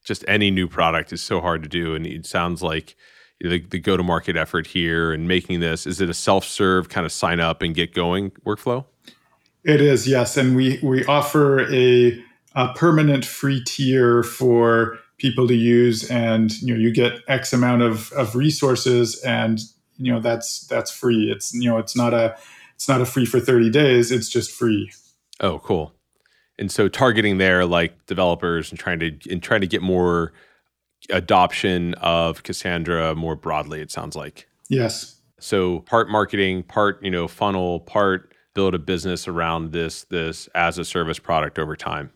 Just 0.02 0.24
any 0.26 0.50
new 0.50 0.66
product 0.66 1.12
is 1.12 1.20
so 1.20 1.42
hard 1.42 1.62
to 1.62 1.68
do. 1.68 1.94
And 1.94 2.06
it 2.06 2.24
sounds 2.24 2.62
like 2.62 2.96
the, 3.40 3.60
the 3.60 3.78
go 3.78 3.98
to 3.98 4.02
market 4.02 4.36
effort 4.36 4.66
here 4.68 5.12
and 5.12 5.28
making 5.28 5.60
this 5.60 5.86
is 5.86 6.00
it 6.00 6.08
a 6.08 6.14
self 6.14 6.44
serve 6.44 6.88
kind 6.88 7.04
of 7.04 7.12
sign 7.12 7.40
up 7.40 7.60
and 7.60 7.74
get 7.74 7.94
going 7.94 8.30
workflow? 8.46 8.86
It 9.64 9.82
is, 9.82 10.08
yes. 10.08 10.38
And 10.38 10.56
we, 10.56 10.80
we 10.82 11.04
offer 11.04 11.70
a, 11.70 12.24
a 12.58 12.74
permanent 12.74 13.24
free 13.24 13.62
tier 13.62 14.24
for 14.24 14.98
people 15.16 15.46
to 15.46 15.54
use 15.54 16.10
and 16.10 16.60
you 16.60 16.74
know 16.74 16.80
you 16.80 16.90
get 16.92 17.20
x 17.28 17.52
amount 17.52 17.82
of, 17.82 18.12
of 18.12 18.34
resources 18.34 19.22
and 19.22 19.60
you 19.96 20.12
know 20.12 20.20
that's 20.20 20.66
that's 20.66 20.90
free. 20.90 21.30
It's 21.30 21.54
you 21.54 21.70
know 21.70 21.78
it's 21.78 21.96
not 21.96 22.12
a 22.12 22.36
it's 22.74 22.88
not 22.88 23.00
a 23.00 23.06
free 23.06 23.26
for 23.26 23.38
30 23.38 23.70
days 23.70 24.10
it's 24.10 24.28
just 24.28 24.50
free. 24.50 24.90
Oh 25.40 25.60
cool. 25.60 25.94
And 26.58 26.70
so 26.70 26.88
targeting 26.88 27.38
there 27.38 27.64
like 27.64 28.06
developers 28.06 28.70
and 28.70 28.78
trying 28.78 28.98
to 28.98 29.16
and 29.30 29.40
trying 29.40 29.60
to 29.60 29.68
get 29.68 29.80
more 29.80 30.32
adoption 31.10 31.94
of 31.94 32.42
cassandra 32.42 33.14
more 33.14 33.36
broadly 33.36 33.80
it 33.80 33.92
sounds 33.92 34.16
like. 34.16 34.48
Yes. 34.68 35.14
So 35.38 35.80
part 35.80 36.10
marketing 36.10 36.64
part 36.64 37.00
you 37.04 37.10
know 37.10 37.28
funnel 37.28 37.78
part 37.80 38.34
build 38.54 38.74
a 38.74 38.78
business 38.80 39.28
around 39.28 39.70
this 39.70 40.02
this 40.04 40.48
as 40.56 40.78
a 40.78 40.84
service 40.84 41.20
product 41.20 41.60
over 41.60 41.76
time 41.76 42.10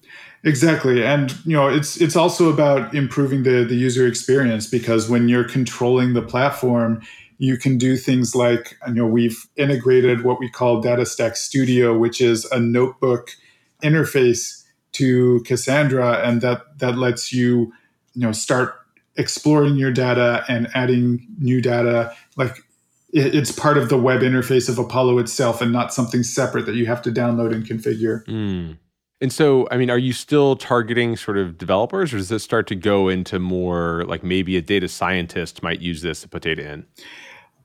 exactly 0.44 1.04
and 1.04 1.36
you 1.44 1.52
know 1.52 1.68
it's 1.68 2.00
it's 2.00 2.16
also 2.16 2.52
about 2.52 2.94
improving 2.94 3.42
the 3.42 3.64
the 3.64 3.76
user 3.76 4.06
experience 4.06 4.66
because 4.66 5.08
when 5.08 5.28
you're 5.28 5.48
controlling 5.48 6.14
the 6.14 6.22
platform 6.22 7.00
you 7.42 7.56
can 7.56 7.76
do 7.76 7.96
things 7.96 8.36
like 8.36 8.78
you 8.86 8.94
know 8.94 9.06
we've 9.06 9.48
integrated 9.56 10.22
what 10.22 10.38
we 10.38 10.48
call 10.48 10.80
DataStax 10.80 11.38
Studio, 11.38 11.98
which 11.98 12.20
is 12.20 12.44
a 12.52 12.60
notebook 12.60 13.32
interface 13.82 14.62
to 14.92 15.42
Cassandra, 15.44 16.22
and 16.24 16.40
that 16.40 16.78
that 16.78 16.96
lets 16.96 17.32
you 17.32 17.72
you 18.14 18.22
know 18.22 18.30
start 18.30 18.76
exploring 19.16 19.74
your 19.74 19.90
data 19.90 20.44
and 20.48 20.68
adding 20.72 21.26
new 21.40 21.60
data. 21.60 22.14
Like 22.36 22.58
it, 23.12 23.34
it's 23.34 23.50
part 23.50 23.76
of 23.76 23.88
the 23.88 23.98
web 23.98 24.20
interface 24.20 24.68
of 24.68 24.78
Apollo 24.78 25.18
itself, 25.18 25.60
and 25.60 25.72
not 25.72 25.92
something 25.92 26.22
separate 26.22 26.64
that 26.66 26.76
you 26.76 26.86
have 26.86 27.02
to 27.02 27.10
download 27.10 27.52
and 27.52 27.66
configure. 27.66 28.24
Mm. 28.26 28.76
And 29.22 29.32
so, 29.32 29.68
I 29.70 29.76
mean, 29.76 29.88
are 29.88 29.98
you 29.98 30.12
still 30.12 30.56
targeting 30.56 31.16
sort 31.16 31.38
of 31.38 31.56
developers, 31.56 32.12
or 32.12 32.16
does 32.16 32.28
this 32.28 32.42
start 32.42 32.66
to 32.66 32.74
go 32.74 33.08
into 33.08 33.38
more 33.38 34.04
like 34.08 34.24
maybe 34.24 34.56
a 34.56 34.60
data 34.60 34.88
scientist 34.88 35.62
might 35.62 35.80
use 35.80 36.02
this 36.02 36.22
to 36.22 36.28
put 36.28 36.42
data 36.42 36.68
in? 36.68 36.84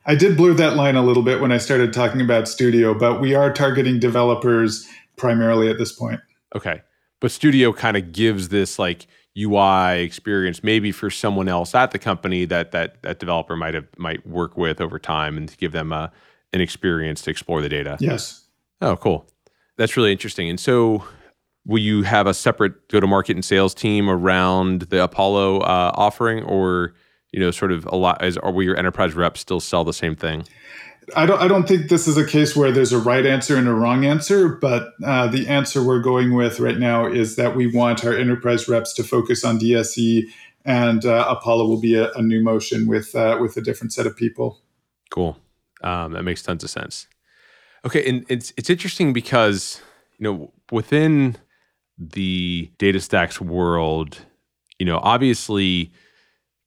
I 0.06 0.14
did 0.14 0.38
blur 0.38 0.54
that 0.54 0.76
line 0.76 0.96
a 0.96 1.02
little 1.02 1.24
bit 1.24 1.42
when 1.42 1.52
I 1.52 1.58
started 1.58 1.94
talking 1.94 2.22
about 2.22 2.48
Studio, 2.48 2.94
but 2.94 3.20
we 3.20 3.34
are 3.34 3.52
targeting 3.52 4.00
developers 4.00 4.88
primarily 5.16 5.68
at 5.68 5.80
this 5.80 5.92
point. 5.92 6.22
Okay. 6.56 6.84
But 7.20 7.32
Studio 7.32 7.74
kind 7.74 7.98
of 7.98 8.12
gives 8.12 8.50
this 8.50 8.78
like 8.78 9.08
UI 9.36 10.04
experience 10.04 10.64
maybe 10.64 10.92
for 10.92 11.10
someone 11.10 11.50
else 11.50 11.74
at 11.74 11.90
the 11.90 12.00
company 12.00 12.46
that 12.46 12.72
that 12.72 13.02
that 13.02 13.18
developer 13.18 13.56
might 13.56 13.74
have 13.74 13.88
might 13.98 14.26
work 14.28 14.58
with 14.58 14.80
over 14.80 15.00
time 15.00 15.36
and 15.38 15.50
to 15.50 15.58
give 15.58 15.72
them 15.72 15.92
a 15.92 16.12
an 16.54 16.62
experience 16.62 17.24
to 17.24 17.32
explore 17.32 17.64
the 17.64 17.70
data. 17.70 17.98
Yes. 18.00 18.46
Oh, 18.80 18.96
cool. 18.96 19.28
That's 19.76 19.98
really 19.98 20.12
interesting. 20.12 20.50
And 20.50 20.60
so 20.60 21.04
will 21.68 21.82
you 21.82 22.02
have 22.02 22.26
a 22.26 22.34
separate 22.34 22.88
go 22.90 23.00
to 23.00 23.06
market 23.06 23.36
and 23.36 23.46
sales 23.46 23.76
team 23.76 24.10
around 24.10 24.84
the 24.84 25.04
Apollo 25.04 25.60
uh, 25.60 25.92
offering 25.94 26.44
or 26.44 26.94
you 27.32 27.40
know, 27.40 27.52
sort 27.52 27.72
of 27.72 27.86
a 27.92 27.96
lot? 27.96 28.24
Is 28.24 28.38
are 28.38 28.52
we 28.52 28.66
your 28.66 28.78
enterprise 28.78 29.14
reps 29.14 29.40
still 29.40 29.60
sell 29.60 29.84
the 29.84 29.94
same 29.94 30.16
thing? 30.16 30.44
I 31.16 31.26
don't. 31.26 31.42
I 31.42 31.48
don't 31.48 31.68
think 31.68 31.90
this 31.90 32.08
is 32.08 32.18
a 32.18 32.26
case 32.26 32.56
where 32.56 32.72
there's 32.72 32.92
a 32.92 33.00
right 33.00 33.26
answer 33.26 33.56
and 33.56 33.68
a 33.68 33.74
wrong 33.74 34.06
answer. 34.06 34.50
But 34.50 34.90
uh, 35.04 35.28
the 35.28 35.48
answer 35.48 35.84
we're 35.84 36.02
going 36.02 36.34
with 36.34 36.60
right 36.60 36.78
now 36.78 37.06
is 37.06 37.36
that 37.36 37.56
we 37.56 37.68
want 37.68 38.04
our 38.04 38.14
enterprise 38.14 38.68
reps 38.68 38.94
to 38.94 39.04
focus 39.04 39.46
on 39.46 39.60
DSE, 39.60 40.24
and 40.66 41.06
uh, 41.06 41.26
Apollo 41.30 41.68
will 41.68 41.80
be 41.80 41.96
a, 41.96 42.12
a 42.14 42.22
new 42.22 42.42
motion 42.42 42.88
with 42.88 43.16
uh, 43.16 43.38
with 43.40 43.56
a 43.56 43.62
different 43.62 43.94
set 43.94 44.06
of 44.06 44.18
people. 44.18 44.60
Cool. 45.10 45.38
Um, 45.82 46.14
that 46.14 46.24
makes 46.24 46.42
tons 46.42 46.64
of 46.64 46.70
sense. 46.70 47.08
Okay, 47.86 48.08
and 48.10 48.26
it's 48.28 48.52
it's 48.58 48.70
interesting 48.70 49.14
because 49.14 49.80
you 50.18 50.24
know 50.24 50.52
within 50.72 51.38
the 51.98 52.72
DataStax 52.78 53.40
world, 53.40 54.26
you 54.80 54.86
know, 54.86 55.00
obviously 55.02 55.92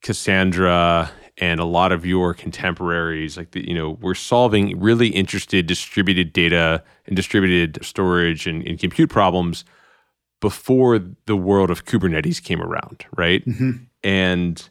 Cassandra 0.03 1.11
and 1.41 1.59
a 1.59 1.65
lot 1.65 1.91
of 1.91 2.05
your 2.05 2.35
contemporaries 2.35 3.37
like 3.37 3.53
the, 3.53 3.67
you 3.67 3.75
know 3.75 3.91
we're 4.01 4.15
solving 4.15 4.79
really 4.79 5.09
interested 5.09 5.67
distributed 5.67 6.33
data 6.33 6.83
and 7.07 7.17
distributed 7.17 7.83
storage 7.85 8.47
and, 8.47 8.67
and 8.67 8.79
compute 8.79 9.11
problems 9.11 9.65
before 10.41 11.01
the 11.27 11.37
world 11.37 11.71
of 11.71 11.85
kubernetes 11.85 12.43
came 12.43 12.61
around 12.61 13.05
right 13.17 13.45
mm-hmm. 13.47 13.71
and, 14.05 14.69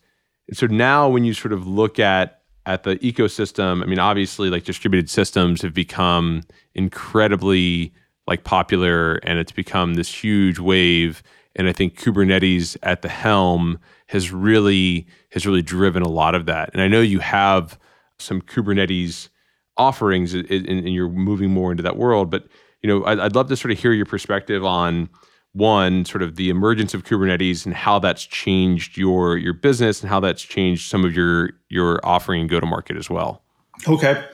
and 0.48 0.58
so 0.58 0.68
now 0.68 1.10
when 1.10 1.24
you 1.24 1.34
sort 1.34 1.54
of 1.54 1.68
look 1.68 2.00
at 2.00 2.42
at 2.66 2.84
the 2.84 2.96
ecosystem 2.98 3.82
i 3.82 3.86
mean 3.86 4.00
obviously 4.00 4.50
like 4.50 4.64
distributed 4.64 5.10
systems 5.10 5.62
have 5.62 5.74
become 5.74 6.44
incredibly 6.76 7.92
like 8.30 8.46
popular 8.46 9.16
and 9.18 9.38
it's 9.40 9.52
become 9.52 9.96
this 9.96 10.24
huge 10.24 10.58
wave 10.60 11.22
and 11.56 11.68
i 11.68 11.74
think 11.74 12.00
kubernetes 12.00 12.78
at 12.84 13.02
the 13.02 13.10
helm 13.10 13.78
has 14.10 14.32
really 14.32 15.06
has 15.32 15.46
really 15.46 15.62
driven 15.62 16.02
a 16.02 16.08
lot 16.08 16.34
of 16.34 16.48
that. 16.48 16.72
And 16.74 16.82
I 16.82 16.88
know 16.88 17.00
you 17.00 17.20
have 17.20 17.80
some 18.18 18.42
Kubernetes 18.42 19.30
offerings 19.78 20.34
and, 20.34 20.50
and 20.50 20.90
you're 20.90 21.10
moving 21.10 21.52
more 21.52 21.72
into 21.72 21.84
that 21.84 21.96
world. 21.96 22.30
But 22.30 22.48
you 22.82 22.90
know, 22.90 23.06
I'd, 23.06 23.20
I'd 23.20 23.36
love 23.36 23.50
to 23.50 23.56
sort 23.56 23.72
of 23.72 23.78
hear 23.78 23.94
your 23.94 24.08
perspective 24.08 24.66
on 24.66 25.10
one 25.54 26.06
sort 26.06 26.24
of 26.24 26.38
the 26.38 26.50
emergence 26.50 26.94
of 26.94 27.04
Kubernetes 27.04 27.66
and 27.66 27.76
how 27.76 28.00
that's 28.00 28.26
changed 28.26 28.98
your 28.98 29.38
your 29.38 29.54
business 29.54 30.02
and 30.02 30.10
how 30.10 30.20
that's 30.20 30.42
changed 30.42 30.90
some 30.90 31.06
of 31.06 31.16
your 31.16 31.52
your 31.70 32.04
offering 32.04 32.42
and 32.42 32.50
go 32.50 32.60
to 32.60 32.66
market 32.66 32.98
as 32.98 33.12
well. 33.12 33.44
Okay. 33.88 34.26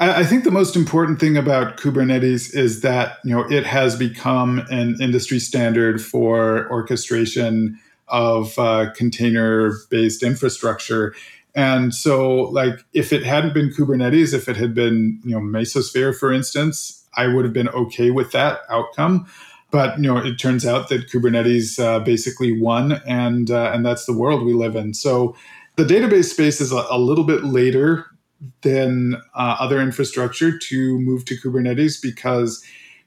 I 0.00 0.24
think 0.24 0.44
the 0.44 0.50
most 0.50 0.74
important 0.74 1.20
thing 1.20 1.36
about 1.36 1.76
Kubernetes 1.76 2.54
is 2.54 2.80
that 2.80 3.18
you 3.24 3.34
know 3.34 3.48
it 3.50 3.64
has 3.64 3.94
become 3.96 4.64
an 4.70 4.96
industry 5.00 5.38
standard 5.38 6.02
for 6.02 6.68
orchestration 6.70 7.78
of 8.08 8.58
uh, 8.58 8.90
container 8.94 9.72
based 9.90 10.22
infrastructure. 10.22 11.14
And 11.54 11.94
so, 11.94 12.44
like, 12.44 12.84
if 12.94 13.12
it 13.12 13.24
hadn't 13.24 13.52
been 13.52 13.70
Kubernetes, 13.70 14.32
if 14.32 14.48
it 14.48 14.56
had 14.56 14.74
been, 14.74 15.20
you 15.24 15.32
know, 15.32 15.40
Mesosphere, 15.40 16.16
for 16.16 16.32
instance, 16.32 17.04
I 17.16 17.26
would 17.26 17.44
have 17.44 17.52
been 17.52 17.68
okay 17.68 18.10
with 18.10 18.32
that 18.32 18.60
outcome. 18.70 19.26
But 19.70 19.98
you 19.98 20.04
know, 20.04 20.18
it 20.18 20.38
turns 20.38 20.66
out 20.66 20.88
that 20.88 21.10
Kubernetes 21.10 21.82
uh, 21.82 22.00
basically 22.00 22.58
won, 22.58 23.00
and 23.06 23.50
uh, 23.50 23.72
and 23.72 23.84
that's 23.84 24.06
the 24.06 24.12
world 24.12 24.44
we 24.44 24.52
live 24.52 24.76
in. 24.76 24.94
So, 24.94 25.36
the 25.76 25.84
database 25.84 26.30
space 26.30 26.60
is 26.60 26.72
a, 26.72 26.86
a 26.90 26.98
little 26.98 27.24
bit 27.24 27.44
later 27.44 28.06
than 28.62 29.16
uh, 29.34 29.56
other 29.58 29.80
infrastructure 29.80 30.56
to 30.56 30.98
move 30.98 31.24
to 31.26 31.36
Kubernetes 31.36 32.00
because 32.00 32.64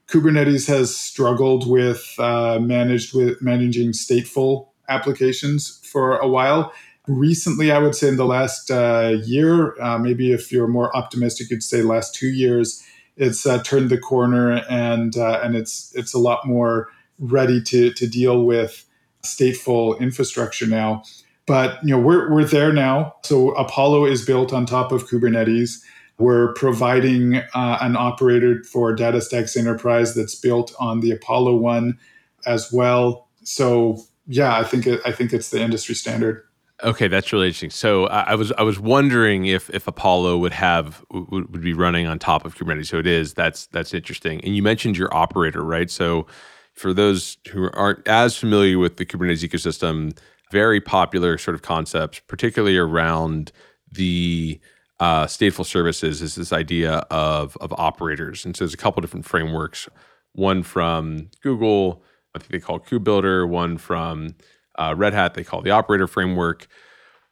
Kubernetes 0.07 0.67
has 0.67 0.95
struggled 0.95 1.69
with 1.69 2.13
uh, 2.19 2.59
managed 2.59 3.15
with 3.15 3.41
managing 3.41 3.91
stateful 3.91 4.69
applications 4.88 5.81
for 5.83 6.17
a 6.17 6.27
while. 6.27 6.71
Recently, 7.07 7.71
I 7.71 7.79
would 7.79 7.95
say 7.95 8.07
in 8.07 8.17
the 8.17 8.25
last 8.25 8.71
uh, 8.71 9.17
year, 9.23 9.79
uh, 9.81 9.97
maybe 9.97 10.31
if 10.31 10.51
you're 10.51 10.67
more 10.67 10.95
optimistic, 10.95 11.49
you'd 11.49 11.63
say 11.63 11.81
last 11.81 12.15
two 12.15 12.27
years, 12.27 12.83
it's 13.17 13.45
uh, 13.45 13.61
turned 13.63 13.89
the 13.89 13.97
corner 13.97 14.63
and 14.69 15.15
uh, 15.17 15.39
and 15.43 15.55
it's 15.55 15.91
it's 15.95 16.13
a 16.13 16.19
lot 16.19 16.45
more 16.45 16.89
ready 17.19 17.61
to 17.61 17.91
to 17.93 18.07
deal 18.07 18.43
with 18.43 18.86
stateful 19.23 19.99
infrastructure 19.99 20.67
now. 20.67 21.03
But 21.47 21.83
you 21.83 21.91
know 21.91 21.99
we're 21.99 22.31
we're 22.31 22.45
there 22.45 22.73
now. 22.73 23.15
So 23.23 23.51
Apollo 23.51 24.05
is 24.05 24.25
built 24.25 24.51
on 24.51 24.65
top 24.65 24.91
of 24.91 25.07
Kubernetes. 25.07 25.81
We're 26.17 26.53
providing 26.53 27.35
uh, 27.35 27.77
an 27.81 27.97
operator 27.97 28.63
for 28.63 28.95
DataStax 28.95 29.57
Enterprise 29.57 30.15
that's 30.15 30.35
built 30.35 30.73
on 30.79 31.01
the 31.01 31.11
Apollo 31.11 31.57
one 31.57 31.99
as 32.45 32.71
well. 32.71 33.27
So 33.43 33.99
yeah, 34.27 34.57
I 34.57 34.63
think 34.63 34.87
it, 34.87 35.01
I 35.05 35.11
think 35.11 35.33
it's 35.33 35.49
the 35.49 35.61
industry 35.61 35.93
standard. 35.93 36.43
Okay, 36.83 37.07
that's 37.07 37.31
really 37.31 37.47
interesting. 37.47 37.69
So 37.69 38.07
I, 38.07 38.31
I 38.31 38.35
was 38.35 38.51
I 38.53 38.63
was 38.63 38.79
wondering 38.79 39.45
if 39.45 39.69
if 39.69 39.87
Apollo 39.87 40.37
would 40.39 40.51
have 40.51 41.05
would, 41.11 41.51
would 41.51 41.61
be 41.61 41.73
running 41.73 42.05
on 42.05 42.19
top 42.19 42.45
of 42.45 42.55
Kubernetes. 42.55 42.87
So 42.87 42.97
it 42.97 43.07
is. 43.07 43.33
That's 43.33 43.67
that's 43.67 43.93
interesting. 43.93 44.43
And 44.43 44.55
you 44.55 44.63
mentioned 44.63 44.97
your 44.97 45.13
operator, 45.15 45.63
right? 45.63 45.89
So 45.89 46.27
for 46.73 46.93
those 46.93 47.37
who 47.51 47.69
aren't 47.71 48.05
as 48.07 48.35
familiar 48.35 48.77
with 48.77 48.97
the 48.97 49.05
Kubernetes 49.05 49.47
ecosystem, 49.47 50.17
very 50.55 50.79
popular 50.79 51.37
sort 51.37 51.55
of 51.55 51.61
concepts, 51.61 52.21
particularly 52.33 52.77
around 52.77 53.51
the 53.91 54.57
uh, 55.01 55.25
stateful 55.25 55.65
services, 55.65 56.21
is 56.21 56.35
this 56.35 56.53
idea 56.53 56.91
of 57.11 57.57
of 57.59 57.73
operators. 57.77 58.45
And 58.45 58.55
so 58.55 58.63
there's 58.63 58.73
a 58.73 58.83
couple 58.85 59.01
different 59.01 59.25
frameworks. 59.25 59.89
One 60.31 60.63
from 60.63 61.29
Google, 61.41 62.03
I 62.33 62.39
think 62.39 62.51
they 62.51 62.59
call 62.67 62.79
KubeBuilder. 62.79 63.49
One 63.49 63.77
from 63.77 64.35
uh, 64.79 64.93
Red 64.97 65.13
Hat, 65.13 65.33
they 65.33 65.43
call 65.43 65.61
the 65.61 65.71
operator 65.71 66.07
framework. 66.07 66.67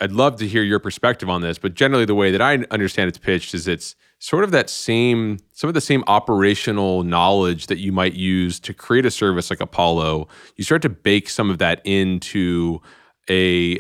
I'd 0.02 0.12
love 0.12 0.36
to 0.38 0.48
hear 0.48 0.64
your 0.64 0.80
perspective 0.80 1.30
on 1.30 1.42
this, 1.42 1.58
but 1.58 1.76
generally, 1.76 2.06
the 2.06 2.20
way 2.24 2.30
that 2.32 2.42
I 2.42 2.66
understand 2.72 3.08
it's 3.08 3.18
pitched 3.18 3.54
is 3.54 3.70
it's 3.70 3.96
sort 4.20 4.44
of 4.44 4.52
that 4.52 4.70
same, 4.70 5.38
some 5.54 5.70
of 5.70 5.74
the 5.74 5.88
same 5.92 6.04
operational 6.08 7.04
knowledge 7.04 7.68
that 7.68 7.80
you 7.80 7.94
might 7.94 8.14
use 8.14 8.60
to 8.68 8.74
create 8.74 9.06
a 9.06 9.12
service 9.12 9.50
like 9.50 9.62
Apollo. 9.62 10.28
You 10.58 10.64
start 10.66 10.82
to 10.82 10.90
bake 10.90 11.30
some 11.30 11.50
of 11.50 11.58
that 11.60 11.80
into 11.86 12.82
a 13.30 13.80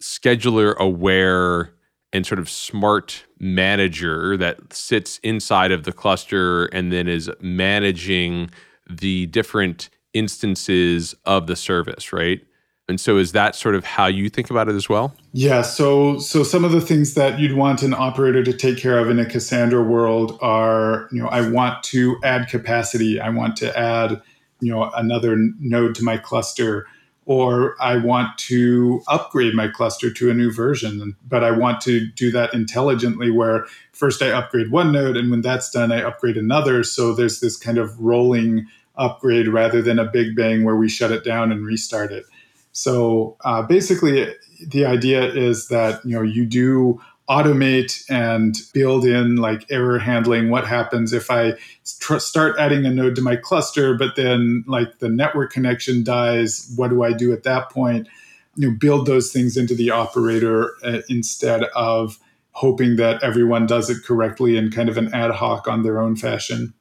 scheduler 0.00 0.76
aware 0.76 1.72
and 2.12 2.26
sort 2.26 2.38
of 2.38 2.50
smart 2.50 3.24
manager 3.38 4.36
that 4.36 4.72
sits 4.72 5.18
inside 5.22 5.72
of 5.72 5.84
the 5.84 5.92
cluster 5.92 6.66
and 6.66 6.92
then 6.92 7.08
is 7.08 7.30
managing 7.40 8.50
the 8.88 9.26
different 9.26 9.88
instances 10.12 11.14
of 11.24 11.46
the 11.46 11.56
service, 11.56 12.12
right? 12.12 12.40
And 12.88 13.00
so 13.00 13.16
is 13.16 13.32
that 13.32 13.54
sort 13.54 13.74
of 13.74 13.84
how 13.84 14.06
you 14.06 14.28
think 14.28 14.50
about 14.50 14.68
it 14.68 14.74
as 14.74 14.88
well? 14.88 15.14
Yeah, 15.32 15.62
so 15.62 16.18
so 16.18 16.42
some 16.42 16.64
of 16.64 16.72
the 16.72 16.80
things 16.80 17.14
that 17.14 17.38
you'd 17.38 17.56
want 17.56 17.82
an 17.82 17.94
operator 17.94 18.42
to 18.42 18.52
take 18.52 18.76
care 18.76 18.98
of 18.98 19.08
in 19.08 19.18
a 19.18 19.24
Cassandra 19.24 19.82
world 19.82 20.38
are, 20.42 21.08
you 21.12 21.22
know, 21.22 21.28
I 21.28 21.48
want 21.48 21.82
to 21.84 22.16
add 22.24 22.48
capacity, 22.48 23.20
I 23.20 23.30
want 23.30 23.56
to 23.58 23.78
add, 23.78 24.20
you 24.60 24.70
know, 24.70 24.90
another 24.94 25.36
node 25.60 25.94
to 25.94 26.04
my 26.04 26.18
cluster 26.18 26.86
or 27.24 27.76
I 27.80 27.96
want 27.98 28.36
to 28.38 29.02
upgrade 29.08 29.54
my 29.54 29.68
cluster 29.68 30.12
to 30.12 30.30
a 30.30 30.34
new 30.34 30.52
version, 30.52 31.16
but 31.28 31.44
I 31.44 31.52
want 31.52 31.80
to 31.82 32.06
do 32.06 32.30
that 32.32 32.52
intelligently 32.52 33.30
where 33.30 33.66
first 33.92 34.22
I 34.22 34.30
upgrade 34.30 34.70
one 34.70 34.90
node 34.92 35.16
and 35.16 35.30
when 35.30 35.40
that's 35.40 35.70
done 35.70 35.92
I 35.92 36.02
upgrade 36.02 36.36
another 36.36 36.82
so 36.82 37.14
there's 37.14 37.40
this 37.40 37.56
kind 37.56 37.78
of 37.78 38.00
rolling 38.00 38.66
upgrade 38.96 39.48
rather 39.48 39.80
than 39.80 39.98
a 39.98 40.04
big 40.04 40.36
bang 40.36 40.64
where 40.64 40.76
we 40.76 40.88
shut 40.88 41.12
it 41.12 41.24
down 41.24 41.52
and 41.52 41.64
restart 41.64 42.12
it. 42.12 42.24
So 42.72 43.36
uh, 43.44 43.62
basically, 43.62 44.34
the 44.66 44.84
idea 44.84 45.22
is 45.22 45.68
that 45.68 46.04
you 46.04 46.16
know 46.16 46.22
you 46.22 46.46
do 46.46 47.00
automate 47.28 48.04
and 48.10 48.56
build 48.72 49.04
in 49.04 49.36
like 49.36 49.64
error 49.70 49.98
handling. 49.98 50.50
What 50.50 50.66
happens 50.66 51.12
if 51.12 51.30
I 51.30 51.54
tr- 52.00 52.18
start 52.18 52.56
adding 52.58 52.84
a 52.84 52.90
node 52.90 53.14
to 53.16 53.22
my 53.22 53.36
cluster, 53.36 53.96
but 53.96 54.16
then 54.16 54.64
like 54.66 54.98
the 54.98 55.08
network 55.08 55.52
connection 55.52 56.02
dies? 56.04 56.72
What 56.76 56.90
do 56.90 57.02
I 57.02 57.12
do 57.12 57.32
at 57.32 57.44
that 57.44 57.70
point? 57.70 58.08
You 58.56 58.70
know, 58.70 58.76
build 58.76 59.06
those 59.06 59.32
things 59.32 59.56
into 59.56 59.74
the 59.74 59.90
operator 59.90 60.74
uh, 60.84 61.00
instead 61.08 61.64
of 61.74 62.18
hoping 62.52 62.96
that 62.96 63.22
everyone 63.22 63.66
does 63.66 63.88
it 63.88 64.04
correctly 64.04 64.56
in 64.56 64.70
kind 64.70 64.88
of 64.88 64.98
an 64.98 65.12
ad 65.14 65.30
hoc 65.30 65.66
on 65.66 65.82
their 65.82 66.00
own 66.00 66.16
fashion. 66.16 66.74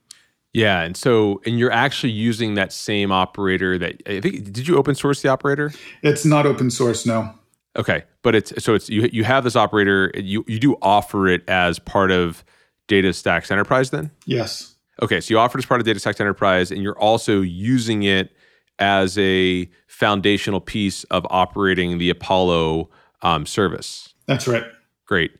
Yeah, 0.53 0.81
and 0.81 0.97
so 0.97 1.41
and 1.45 1.57
you're 1.57 1.71
actually 1.71 2.11
using 2.11 2.55
that 2.55 2.73
same 2.73 3.11
operator 3.11 3.77
that 3.77 4.01
I 4.05 4.19
think 4.19 4.51
did 4.51 4.67
you 4.67 4.77
open 4.77 4.95
source 4.95 5.21
the 5.21 5.29
operator? 5.29 5.71
It's 6.03 6.25
not 6.25 6.45
open 6.45 6.69
source, 6.69 7.05
no. 7.05 7.33
Okay, 7.77 8.03
but 8.21 8.35
it's 8.35 8.63
so 8.63 8.73
it's 8.73 8.89
you 8.89 9.09
you 9.13 9.23
have 9.23 9.43
this 9.43 9.55
operator 9.55 10.11
you 10.15 10.43
you 10.47 10.59
do 10.59 10.75
offer 10.81 11.27
it 11.27 11.47
as 11.47 11.79
part 11.79 12.11
of 12.11 12.43
DataStax 12.87 13.49
Enterprise 13.51 13.91
then? 13.91 14.11
Yes. 14.25 14.75
Okay, 15.01 15.21
so 15.21 15.33
you 15.33 15.39
offer 15.39 15.57
it 15.57 15.61
as 15.61 15.65
part 15.65 15.79
of 15.79 15.87
DataStax 15.87 16.19
Enterprise 16.19 16.71
and 16.71 16.83
you're 16.83 16.99
also 16.99 17.41
using 17.41 18.03
it 18.03 18.31
as 18.79 19.17
a 19.17 19.69
foundational 19.87 20.59
piece 20.59 21.05
of 21.05 21.25
operating 21.29 21.97
the 21.97 22.09
Apollo 22.09 22.89
um, 23.21 23.45
service. 23.45 24.13
That's 24.25 24.47
right. 24.47 24.63
Great. 25.05 25.31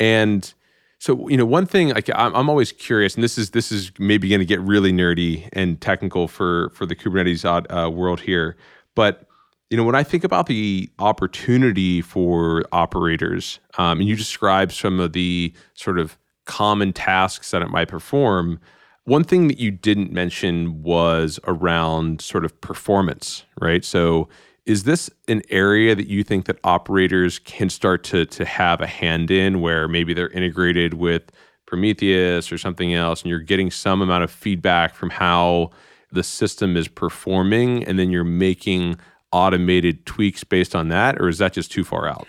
And 0.00 0.52
so 0.98 1.28
you 1.28 1.36
know, 1.36 1.46
one 1.46 1.66
thing 1.66 1.90
like 1.90 2.10
I'm, 2.14 2.34
I'm 2.34 2.48
always 2.48 2.72
curious, 2.72 3.14
and 3.14 3.22
this 3.22 3.38
is 3.38 3.50
this 3.50 3.70
is 3.70 3.92
maybe 3.98 4.28
going 4.28 4.40
to 4.40 4.46
get 4.46 4.60
really 4.60 4.92
nerdy 4.92 5.48
and 5.52 5.80
technical 5.80 6.26
for 6.26 6.70
for 6.70 6.84
the 6.84 6.96
Kubernetes 6.96 7.44
uh, 7.44 7.90
world 7.90 8.20
here, 8.20 8.56
but 8.94 9.25
you 9.70 9.76
know, 9.76 9.84
when 9.84 9.94
I 9.94 10.02
think 10.02 10.22
about 10.22 10.46
the 10.46 10.88
opportunity 10.98 12.00
for 12.00 12.64
operators, 12.72 13.58
um, 13.78 13.98
and 13.98 14.08
you 14.08 14.14
describe 14.14 14.72
some 14.72 15.00
of 15.00 15.12
the 15.12 15.52
sort 15.74 15.98
of 15.98 16.16
common 16.44 16.92
tasks 16.92 17.50
that 17.50 17.62
it 17.62 17.70
might 17.70 17.88
perform, 17.88 18.60
one 19.04 19.24
thing 19.24 19.48
that 19.48 19.58
you 19.58 19.70
didn't 19.70 20.12
mention 20.12 20.82
was 20.82 21.40
around 21.46 22.20
sort 22.20 22.44
of 22.44 22.60
performance, 22.60 23.44
right? 23.60 23.84
So 23.84 24.28
is 24.66 24.82
this 24.82 25.08
an 25.28 25.42
area 25.48 25.94
that 25.94 26.08
you 26.08 26.24
think 26.24 26.46
that 26.46 26.58
operators 26.64 27.38
can 27.40 27.70
start 27.70 28.02
to 28.04 28.26
to 28.26 28.44
have 28.44 28.80
a 28.80 28.86
hand 28.86 29.30
in 29.30 29.60
where 29.60 29.88
maybe 29.88 30.12
they're 30.12 30.30
integrated 30.30 30.94
with 30.94 31.30
Prometheus 31.66 32.50
or 32.52 32.58
something 32.58 32.94
else 32.94 33.22
and 33.22 33.30
you're 33.30 33.40
getting 33.40 33.70
some 33.70 34.02
amount 34.02 34.24
of 34.24 34.30
feedback 34.30 34.94
from 34.94 35.10
how 35.10 35.70
the 36.12 36.22
system 36.22 36.76
is 36.76 36.88
performing 36.88 37.84
and 37.84 37.98
then 37.98 38.10
you're 38.10 38.24
making 38.24 38.96
automated 39.32 40.06
tweaks 40.06 40.44
based 40.44 40.74
on 40.74 40.88
that 40.88 41.20
or 41.20 41.28
is 41.28 41.38
that 41.38 41.52
just 41.52 41.70
too 41.70 41.84
far 41.84 42.08
out? 42.08 42.26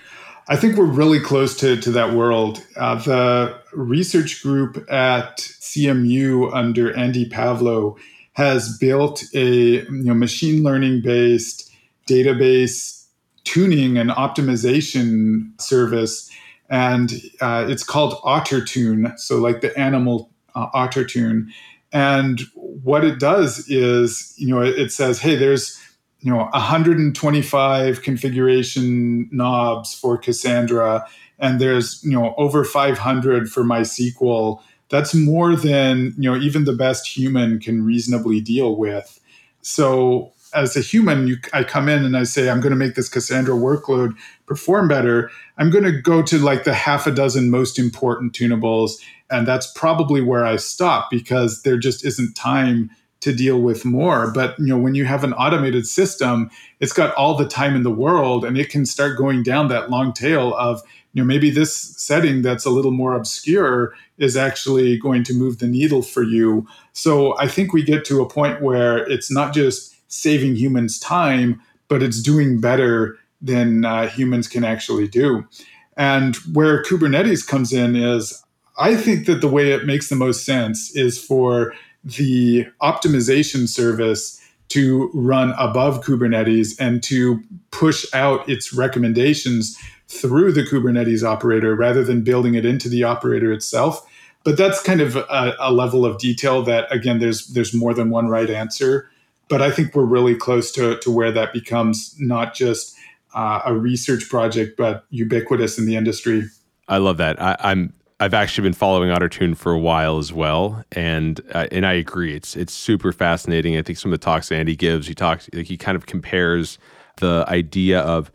I 0.50 0.56
think 0.56 0.78
we're 0.78 0.86
really 0.86 1.20
close 1.20 1.58
to, 1.58 1.76
to 1.82 1.91
that 1.91 2.14
world. 2.14 2.64
Uh, 2.78 2.95
the 2.95 3.60
research 3.74 4.41
group 4.41 4.78
at 4.89 5.38
CMU 5.38 6.54
under 6.54 6.95
Andy 6.95 7.28
Pavlo 7.28 7.98
has 8.34 8.78
built 8.78 9.24
a 9.34 9.82
you 9.82 10.04
know, 10.04 10.14
machine 10.14 10.64
learning 10.64 11.02
based 11.02 11.72
database 12.08 13.06
tuning 13.43 13.98
and 13.98 14.10
optimization 14.10 15.60
service. 15.60 16.30
And 16.70 17.14
uh, 17.41 17.66
it's 17.68 17.84
called 17.84 18.14
OtterTune, 18.24 19.18
so 19.18 19.38
like 19.38 19.62
the 19.62 19.78
animal 19.78 20.30
uh, 20.54 20.70
OtterTune. 20.72 21.48
And 21.93 22.41
what 22.54 23.06
it 23.06 23.20
does 23.20 23.68
is, 23.70 24.34
you 24.38 24.54
know, 24.54 24.62
it, 24.62 24.78
it 24.78 24.91
says, 24.91 25.20
hey, 25.20 25.36
there's, 25.36 25.82
you 26.20 26.32
know, 26.32 26.49
125 26.53 28.01
configuration 28.01 29.30
knobs 29.32 29.93
for 29.93 30.18
Cassandra, 30.18 31.05
and 31.39 31.61
there's, 31.61 32.03
you 32.03 32.11
know, 32.11 32.34
over 32.38 32.63
500 32.63 33.49
for 33.49 33.63
MySQL. 33.63 34.59
That's 34.89 35.13
more 35.13 35.55
than, 35.55 36.13
you 36.18 36.32
know, 36.32 36.38
even 36.38 36.65
the 36.65 36.74
best 36.74 37.07
human 37.07 37.59
can 37.59 37.86
reasonably 37.86 38.41
deal 38.41 38.76
with. 38.76 39.20
So 39.61 40.34
as 40.53 40.76
a 40.76 40.82
human, 40.82 41.28
you, 41.28 41.38
I 41.53 41.63
come 41.63 41.89
in 41.89 42.03
and 42.03 42.18
I 42.18 42.24
say, 42.24 42.49
I'm 42.49 42.61
going 42.61 42.72
to 42.72 42.78
make 42.78 42.95
this 42.95 43.09
Cassandra 43.09 43.55
workload 43.55 44.15
perform 44.45 44.88
better. 44.88 45.30
I'm 45.57 45.70
going 45.70 45.84
to 45.84 46.01
go 46.01 46.22
to 46.24 46.38
like 46.39 46.63
the 46.63 46.74
half 46.74 47.05
a 47.05 47.11
dozen 47.11 47.51
most 47.51 47.78
important 47.78 48.34
tunables. 48.34 48.99
And 49.30 49.45
that's 49.45 49.72
probably 49.74 50.22
where 50.22 50.45
I 50.45 50.55
stop 50.55 51.09
because 51.11 51.63
there 51.63 51.78
just 51.78 52.05
isn't 52.05 52.34
time 52.34 52.89
to 53.22 53.34
deal 53.34 53.59
with 53.59 53.86
more. 53.86 54.32
But 54.32 54.57
you 54.59 54.68
know, 54.68 54.78
when 54.78 54.95
you 54.95 55.05
have 55.05 55.24
an 55.24 55.34
automated 55.34 55.88
system, 55.88 56.49
it's 56.80 56.93
got 56.93 57.15
all 57.15 57.36
the 57.36 57.47
time 57.47 57.76
in 57.76 57.84
the 57.84 57.91
world 57.91 58.45
and 58.45 58.57
it 58.57 58.70
can 58.70 58.86
start 58.86 59.18
going 59.18 59.43
down 59.43 59.68
that 59.70 59.89
long 59.89 60.13
tail 60.13 60.53
of, 60.55 60.82
you 61.13 61.22
know, 61.22 61.26
maybe 61.26 61.49
this 61.49 61.76
setting 61.76 62.41
that's 62.41 62.65
a 62.65 62.70
little 62.70 62.91
more 62.91 63.15
obscure 63.15 63.93
is 64.18 64.38
actually 64.38 64.97
going 64.97 65.24
to 65.24 65.34
move 65.34 65.59
the 65.59 65.68
needle 65.68 66.01
for 66.01 66.24
you. 66.24 66.68
So 66.93 67.38
I 67.39 67.47
think 67.47 67.74
we 67.74 67.84
get 67.84 68.05
to 68.05 68.22
a 68.22 68.30
point 68.30 68.61
where 68.61 68.97
it's 69.09 69.32
not 69.32 69.53
just 69.53 69.95
saving 70.11 70.55
humans 70.55 70.99
time, 70.99 71.61
but 71.88 72.03
it's 72.03 72.22
doing 72.22 72.59
better 72.61 73.18
than 73.41 73.86
uh, 73.86 74.07
humans 74.07 74.47
can 74.47 74.63
actually 74.63 75.07
do. 75.07 75.47
And 75.95 76.36
where 76.53 76.84
Kubernetes 76.84 77.45
comes 77.45 77.74
in 77.74 77.95
is 77.95 78.43
I 78.78 78.95
think 78.95 79.26
that 79.26 79.41
the 79.41 79.47
way 79.47 79.72
it 79.72 79.86
makes 79.86 80.09
the 80.09 80.15
most 80.15 80.45
sense 80.45 80.95
is 80.95 81.24
for 81.24 81.74
the 82.18 82.66
optimization 82.82 83.68
service 83.68 84.41
to 84.70 85.10
run 85.14 85.53
above 85.58 86.03
Kubernetes 86.03 86.80
and 86.80 87.01
to 87.03 87.41
push 87.72 88.05
out 88.14 88.47
its 88.49 88.74
recommendations 88.74 89.78
through 90.08 90.51
the 90.53 90.64
Kubernetes 90.64 91.24
operator 91.24 91.76
rather 91.76 92.03
than 92.03 92.24
building 92.24 92.55
it 92.55 92.66
into 92.66 92.89
the 92.89 93.03
operator 93.03 93.51
itself. 93.51 94.05
but 94.47 94.55
that's 94.55 94.82
kind 94.82 95.01
of 95.01 95.18
a, 95.18 95.55
a 95.60 95.74
level 95.74 96.05
of 96.05 96.20
detail 96.20 96.62
that 96.64 96.89
again, 96.89 97.20
there's 97.20 97.47
there's 97.47 97.74
more 97.74 97.93
than 97.93 98.10
one 98.10 98.30
right 98.30 98.49
answer. 98.49 99.12
But 99.49 99.62
I 99.62 99.72
think 99.72 99.93
we're 99.93 100.05
really 100.05 100.36
close 100.36 100.72
to 100.74 100.97
to 100.99 101.12
where 101.12 101.34
that 101.34 101.51
becomes 101.51 102.16
not 102.18 102.53
just 102.53 102.95
uh, 103.36 103.60
a 103.66 103.74
research 103.74 104.30
project, 104.30 104.78
but 104.78 105.03
ubiquitous 105.10 105.78
in 105.78 105.86
the 105.86 105.97
industry. 105.97 106.45
I 106.88 106.97
love 106.99 107.18
that. 107.18 107.41
I, 107.41 107.58
I'm 107.60 107.93
I've 108.20 108.34
actually 108.34 108.63
been 108.63 108.74
following 108.74 109.09
Ottertune 109.09 109.55
for 109.55 109.72
a 109.72 109.78
while 109.78 110.18
as 110.18 110.34
well, 110.34 110.84
and 110.91 111.39
uh, 111.53 111.68
and 111.72 111.86
I 111.86 111.93
agree. 111.93 112.36
It's 112.36 112.55
it's 112.55 112.74
super 112.74 113.11
fascinating. 113.11 113.78
I 113.78 113.84
think 113.84 113.99
some 113.99 114.11
of 114.11 114.20
the 114.20 114.24
talks 114.24 114.51
Andy 114.51 114.76
gives, 114.76 115.05
he 115.07 115.13
talks 115.13 115.47
like 115.53 115.68
he 115.68 115.78
kind 115.78 115.95
of 115.95 116.07
compares 116.07 116.80
the 117.18 117.45
idea 117.47 117.99
of 117.99 118.32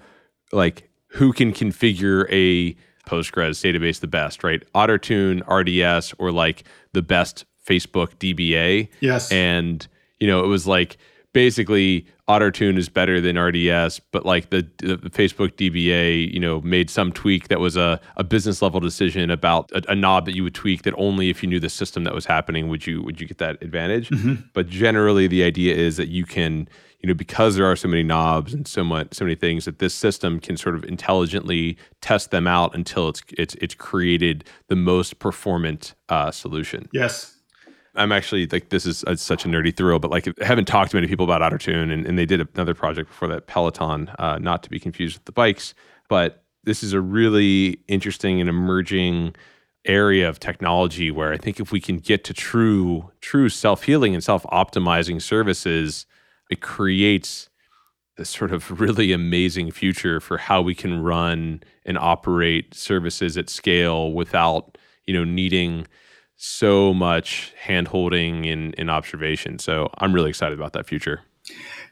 like 0.53 0.89
who 1.09 1.33
can 1.33 1.53
configure 1.53 2.26
a 2.30 2.74
Postgres 3.09 3.61
database 3.61 3.99
the 3.99 4.07
best, 4.07 4.45
right? 4.45 4.62
Ottertune, 4.72 5.43
RDS, 5.49 6.14
or 6.18 6.30
like 6.30 6.62
the 6.93 7.03
best 7.03 7.45
Facebook 7.66 8.14
DBA. 8.16 8.89
Yes, 9.01 9.33
and 9.33 9.87
you 10.20 10.28
know 10.28 10.45
it 10.45 10.49
was 10.49 10.64
like 10.64 10.97
basically 11.33 12.07
Ottertune 12.33 12.78
is 12.78 12.89
better 12.89 13.20
than 13.20 13.39
RDS, 13.39 14.01
but 14.11 14.24
like 14.24 14.49
the, 14.51 14.66
the, 14.78 14.97
Facebook 15.11 15.53
DBA, 15.53 16.33
you 16.33 16.41
know, 16.41 16.62
made 16.62 16.89
some 16.89 17.12
tweak 17.12 17.49
that 17.49 17.61
was 17.61 17.76
a, 17.76 18.01
a 18.16 18.24
business 18.24 18.62
level 18.62 18.80
decision 18.80 19.30
about 19.30 19.70
a, 19.72 19.93
a, 19.93 19.95
knob 19.95 20.24
that 20.24 20.35
you 20.35 20.43
would 20.43 20.55
tweak 20.55 20.83
that 20.83 20.95
only 20.97 21.28
if 21.28 21.43
you 21.43 21.49
knew 21.49 21.61
the 21.61 21.68
system 21.68 22.05
that 22.05 22.14
was 22.14 22.24
happening 22.24 22.68
would 22.68 22.87
you 22.87 23.03
would 23.03 23.20
you 23.20 23.26
get 23.26 23.39
that 23.39 23.62
advantage. 23.62 24.09
Mm-hmm. 24.09 24.47
But 24.55 24.68
generally, 24.68 25.26
the 25.26 25.45
idea 25.45 25.74
is 25.74 25.99
that 25.99 26.09
you 26.09 26.24
can, 26.24 26.68
you 27.01 27.09
know, 27.09 27.14
because 27.14 27.57
there 27.57 27.66
are 27.66 27.76
so 27.76 27.89
many 27.89 28.03
knobs 28.03 28.55
and 28.55 28.66
so 28.66 28.83
much 28.83 29.12
so 29.12 29.24
many 29.26 29.35
things 29.35 29.66
that 29.66 29.78
this 29.78 29.95
system 29.95 30.41
can 30.41 30.57
sort 30.57 30.74
of 30.74 30.85
intelligently 30.85 31.76
test 32.01 32.30
them 32.30 32.47
out 32.47 32.74
until 32.74 33.11
it's 33.11 33.22
it's 33.37 33.55
it's 33.57 33.74
created 33.74 34.45
the 34.68 34.76
most 34.76 35.18
performant 35.18 35.95
uh, 36.09 36.30
solution. 36.30 36.89
Yes. 36.93 37.41
I'm 37.95 38.12
actually 38.12 38.47
like 38.47 38.70
this 38.70 38.86
is 38.86 39.05
a, 39.07 39.16
such 39.16 39.45
a 39.45 39.49
nerdy 39.49 39.76
thrill, 39.76 39.99
but 39.99 40.11
like 40.11 40.26
I 40.40 40.45
haven't 40.45 40.66
talked 40.66 40.93
to 40.93 40.97
many 40.97 41.07
people 41.07 41.30
about 41.30 41.43
Ottertune, 41.43 41.93
and, 41.93 42.07
and 42.07 42.18
they 42.18 42.26
did 42.26 42.47
another 42.55 42.74
project 42.74 43.09
before 43.09 43.28
that, 43.28 43.47
Peloton, 43.47 44.11
uh, 44.18 44.38
not 44.38 44.62
to 44.62 44.70
be 44.70 44.80
confused 44.80 45.16
with 45.18 45.24
the 45.26 45.32
bikes, 45.32 45.74
but 46.09 46.45
this 46.64 46.82
is 46.82 46.93
a 46.93 47.01
really 47.01 47.80
interesting 47.88 48.40
and 48.40 48.49
emerging 48.49 49.34
area 49.84 50.28
of 50.28 50.38
technology 50.38 51.11
where 51.11 51.32
I 51.32 51.36
think 51.36 51.59
if 51.59 51.72
we 51.72 51.80
can 51.80 51.99
get 51.99 52.24
to 52.24 52.34
true 52.34 53.11
true 53.20 53.49
self 53.49 53.84
healing 53.84 54.14
and 54.14 54.22
self 54.22 54.45
optimizing 54.45 55.20
services, 55.20 56.07
it 56.51 56.61
creates 56.61 57.51
this 58.16 58.30
sort 58.30 58.53
of 58.53 58.80
really 58.80 59.12
amazing 59.12 59.70
future 59.70 60.20
for 60.20 60.38
how 60.38 60.62
we 60.62 60.74
can 60.74 61.03
run 61.03 61.62
and 61.84 61.99
operate 61.99 62.74
services 62.74 63.36
at 63.36 63.49
scale 63.49 64.12
without 64.12 64.78
you 65.07 65.14
know 65.14 65.24
needing 65.24 65.86
so 66.45 66.93
much 66.93 67.53
hand 67.57 67.86
holding 67.86 68.45
in, 68.47 68.72
in 68.72 68.90
observation. 68.90 69.61
So 69.61 69.88
I'm 69.99 70.12
really 70.12 70.28
excited 70.28 70.59
about 70.59 70.72
that 70.72 70.88
future. 70.88 71.20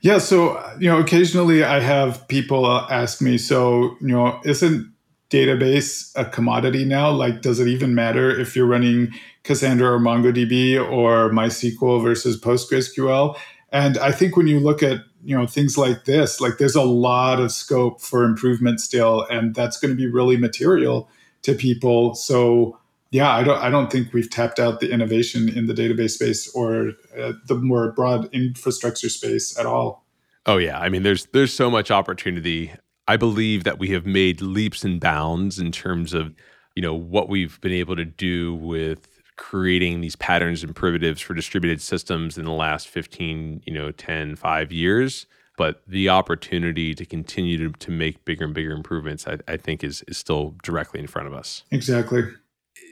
Yeah. 0.01 0.18
So, 0.18 0.61
you 0.80 0.90
know, 0.90 0.98
occasionally 0.98 1.62
I 1.62 1.78
have 1.78 2.26
people 2.26 2.66
ask 2.66 3.22
me, 3.22 3.38
so, 3.38 3.96
you 4.01 4.09
know, 4.09 4.40
isn't 4.44 4.92
database 5.30 6.11
a 6.16 6.24
commodity 6.24 6.84
now? 6.84 7.12
Like, 7.12 7.42
does 7.42 7.61
it 7.61 7.68
even 7.68 7.94
matter 7.94 8.28
if 8.28 8.57
you're 8.57 8.66
running 8.66 9.12
Cassandra 9.44 9.92
or 9.92 10.01
MongoDB 10.01 10.76
or 10.80 11.30
MySQL 11.30 12.03
versus 12.03 12.40
PostgreSQL? 12.40 13.38
And 13.70 13.98
I 13.98 14.11
think 14.11 14.36
when 14.36 14.48
you 14.48 14.59
look 14.59 14.82
at 14.82 14.98
you 15.22 15.36
know 15.36 15.46
things 15.46 15.78
like 15.78 16.07
this, 16.07 16.40
like 16.40 16.59
there's 16.59 16.74
a 16.74 16.82
lot 16.82 17.38
of 17.38 17.53
scope 17.53 18.01
for 18.01 18.24
improvement 18.24 18.80
still, 18.80 19.24
and 19.30 19.55
that's 19.55 19.78
going 19.78 19.92
to 19.92 19.96
be 19.96 20.11
really 20.11 20.36
material 20.36 21.09
to 21.42 21.55
people. 21.55 22.16
So 22.16 22.80
yeah, 23.11 23.35
I 23.35 23.43
don't 23.43 23.59
I 23.59 23.71
don't 23.71 23.91
think 23.91 24.13
we've 24.13 24.31
tapped 24.31 24.61
out 24.61 24.81
the 24.81 24.91
innovation 24.91 25.49
in 25.49 25.67
the 25.67 25.75
database 25.75 26.13
space 26.13 26.49
or 26.55 26.93
uh, 27.19 27.33
the 27.47 27.57
more 27.57 27.93
broad 27.93 28.33
infrastructure 28.33 29.09
space 29.09 29.59
at 29.59 29.67
all. 29.67 30.07
Oh 30.47 30.59
yeah, 30.59 30.79
I 30.79 30.89
mean 30.89 31.03
there's 31.03 31.27
there's 31.27 31.53
so 31.53 31.71
much 31.71 31.91
opportunity. 31.91 32.73
I 33.09 33.17
believe 33.17 33.65
that 33.65 33.81
we 33.81 33.89
have 33.89 34.07
made 34.07 34.41
leaps 34.41 34.85
and 34.85 35.01
bounds 35.01 35.59
in 35.59 35.73
terms 35.73 36.15
of, 36.15 36.33
you 36.77 36.83
know, 36.83 36.95
what 36.95 37.29
we've 37.29 37.61
been 37.61 37.73
able 37.73 37.97
to 37.97 38.05
do 38.05 38.55
with 38.55 39.09
creating 39.37 40.01
these 40.01 40.15
patterns 40.15 40.63
and 40.63 40.77
primitives 40.77 41.21
for 41.21 41.35
distributed 41.35 41.81
systems 41.81 42.39
in 42.39 42.45
the 42.45 42.53
last 42.53 42.87
15, 42.87 43.63
you 43.67 43.73
know, 43.73 43.91
10, 43.91 44.37
5 44.37 44.73
years 44.73 45.27
but 45.57 45.83
the 45.87 46.09
opportunity 46.09 46.95
to 46.95 47.05
continue 47.05 47.59
to, 47.59 47.79
to 47.81 47.91
make 47.91 48.25
bigger 48.25 48.47
and 48.47 48.55
bigger 48.55 48.71
improvements, 48.71 49.27
I, 49.29 49.37
I, 49.47 49.59
think, 49.59 49.85
is 49.85 50.03
is 50.09 50.17
still 50.17 50.55
directly 50.63 51.01
in 51.01 51.07
front 51.07 51.29
of 51.29 51.35
us. 51.35 51.65
Exactly 51.71 52.23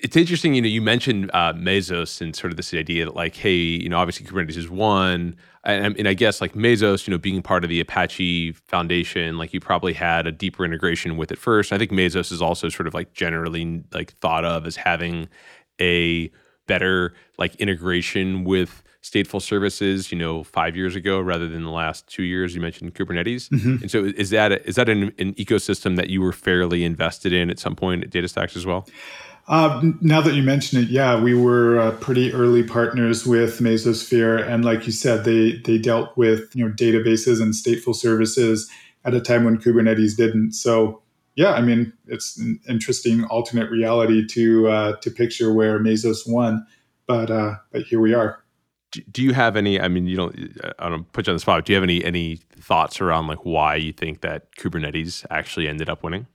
it's 0.03 0.17
interesting, 0.17 0.55
you 0.55 0.63
know, 0.63 0.69
you 0.69 0.83
mentioned 0.83 1.31
uh, 1.35 1.53
Mesos 1.55 2.21
and 2.21 2.35
sort 2.35 2.53
of 2.53 2.57
this 2.57 2.73
idea 2.73 3.05
that, 3.05 3.15
like, 3.15 3.35
hey, 3.35 3.55
you 3.55 3.89
know, 3.89 3.99
obviously 3.99 4.27
Kubernetes 4.27 4.57
is 4.57 4.69
one, 4.69 5.37
and, 5.65 5.97
and, 5.99 6.09
I 6.09 6.15
guess 6.15 6.41
like 6.41 6.55
Mesos, 6.55 7.07
you 7.07 7.11
know, 7.11 7.19
being 7.19 7.43
part 7.43 7.65
of 7.65 7.71
the 7.71 7.81
Apache 7.81 8.53
Foundation, 8.53 9.39
like 9.39 9.53
you 9.53 9.61
probably 9.61 9.93
had 9.93 10.27
a 10.27 10.33
deeper 10.33 10.65
integration 10.65 11.17
with 11.17 11.31
it 11.31 11.39
first. 11.39 11.73
I 11.73 11.79
think 11.79 11.91
Mesos 11.91 12.33
is 12.33 12.41
also 12.41 12.69
sort 12.69 12.87
of 12.87 12.95
like 12.95 13.13
generally 13.13 13.83
like 13.93 14.13
thought 14.15 14.45
of 14.45 14.67
as 14.67 14.77
having 14.77 15.29
a 15.81 16.31
better 16.67 17.15
like 17.39 17.55
integration 17.57 18.45
with 18.45 18.83
stateful 19.03 19.43
services, 19.43 20.11
you 20.11 20.19
know, 20.19 20.43
five 20.43 20.77
years 20.77 20.97
ago 20.97 21.21
rather 21.21 21.49
than 21.49 21.65
the 21.65 21.71
last 21.71 22.07
two 22.07 22.23
years. 22.23 22.55
You 22.55 22.61
mentioned 22.61 22.95
Kubernetes, 22.95 23.49
mm-hmm. 23.49 23.83
and 23.83 23.91
so 23.91 24.05
is 24.05 24.31
that 24.31 24.53
a, 24.53 24.67
is 24.67 24.77
that 24.77 24.89
an, 24.89 25.13
an 25.19 25.35
ecosystem 25.35 25.97
that 25.97 26.09
you 26.09 26.21
were 26.21 26.33
fairly 26.33 26.85
invested 26.85 27.33
in 27.33 27.51
at 27.51 27.59
some 27.59 27.77
point 27.77 28.05
at 28.05 28.11
DataStax 28.11 28.57
as 28.57 28.65
well? 28.65 28.87
Uh, 29.49 29.83
now 30.03 30.21
that 30.21 30.35
you 30.35 30.43
mention 30.43 30.79
it, 30.79 30.91
yeah, 30.91 31.19
we 31.19 31.33
were 31.33 31.81
uh, 31.81 31.93
pretty 31.93 32.33
early 32.35 32.63
partners 32.63 33.27
with 33.27 33.61
Mesosphere, 33.61 34.47
and 34.47 34.63
like 34.63 34.85
you 34.85 34.93
said, 34.93 35.25
they 35.25 35.57
they 35.65 35.79
dealt 35.79 36.15
with 36.19 36.55
you 36.55 36.67
know 36.67 36.75
databases 36.75 37.41
and 37.41 37.55
stateful 37.55 37.95
services 37.95 38.71
at 39.07 39.15
a 39.15 39.21
time 39.21 39.45
when 39.45 39.57
Kubernetes 39.57 40.17
didn't. 40.17 40.53
So 40.53 41.01
yeah, 41.35 41.53
I 41.53 41.63
mean 41.63 41.95
it's 42.07 42.37
an 42.37 42.61
interesting 42.69 43.25
alternate 43.25 43.71
reality 43.71 44.27
to 44.27 44.69
uh, 44.69 44.97
to 44.97 45.11
picture 45.11 45.51
where 45.53 45.79
Mesos 45.79 46.29
won, 46.31 46.67
but 47.07 47.31
uh, 47.31 47.55
but 47.73 47.83
here 47.83 48.01
we 48.01 48.13
are. 48.13 48.45
Do 49.11 49.23
you 49.23 49.33
have 49.33 49.57
any? 49.57 49.81
I 49.81 49.89
mean, 49.89 50.07
you 50.07 50.17
don't. 50.17 50.61
I 50.79 50.91
don't 50.91 51.11
put 51.13 51.27
you 51.27 51.31
on 51.31 51.37
the 51.37 51.41
spot. 51.41 51.65
Do 51.65 51.73
you 51.73 51.77
have 51.77 51.85
any 51.85 52.05
any 52.05 52.37
thoughts 52.61 53.01
around 53.01 53.29
like 53.29 53.45
why 53.45 53.77
you 53.77 53.93
think 53.93 54.21
that 54.21 54.55
Kubernetes 54.57 55.25
actually 55.31 55.69
ended 55.69 55.89
up 55.89 56.03
winning? 56.03 56.27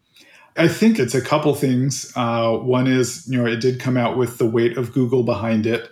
I 0.55 0.67
think 0.67 0.99
it's 0.99 1.15
a 1.15 1.21
couple 1.21 1.55
things. 1.55 2.11
Uh, 2.15 2.57
one 2.57 2.87
is, 2.87 3.27
you 3.27 3.37
know, 3.37 3.45
it 3.45 3.59
did 3.59 3.79
come 3.79 3.97
out 3.97 4.17
with 4.17 4.37
the 4.37 4.45
weight 4.45 4.77
of 4.77 4.93
Google 4.93 5.23
behind 5.23 5.65
it. 5.65 5.89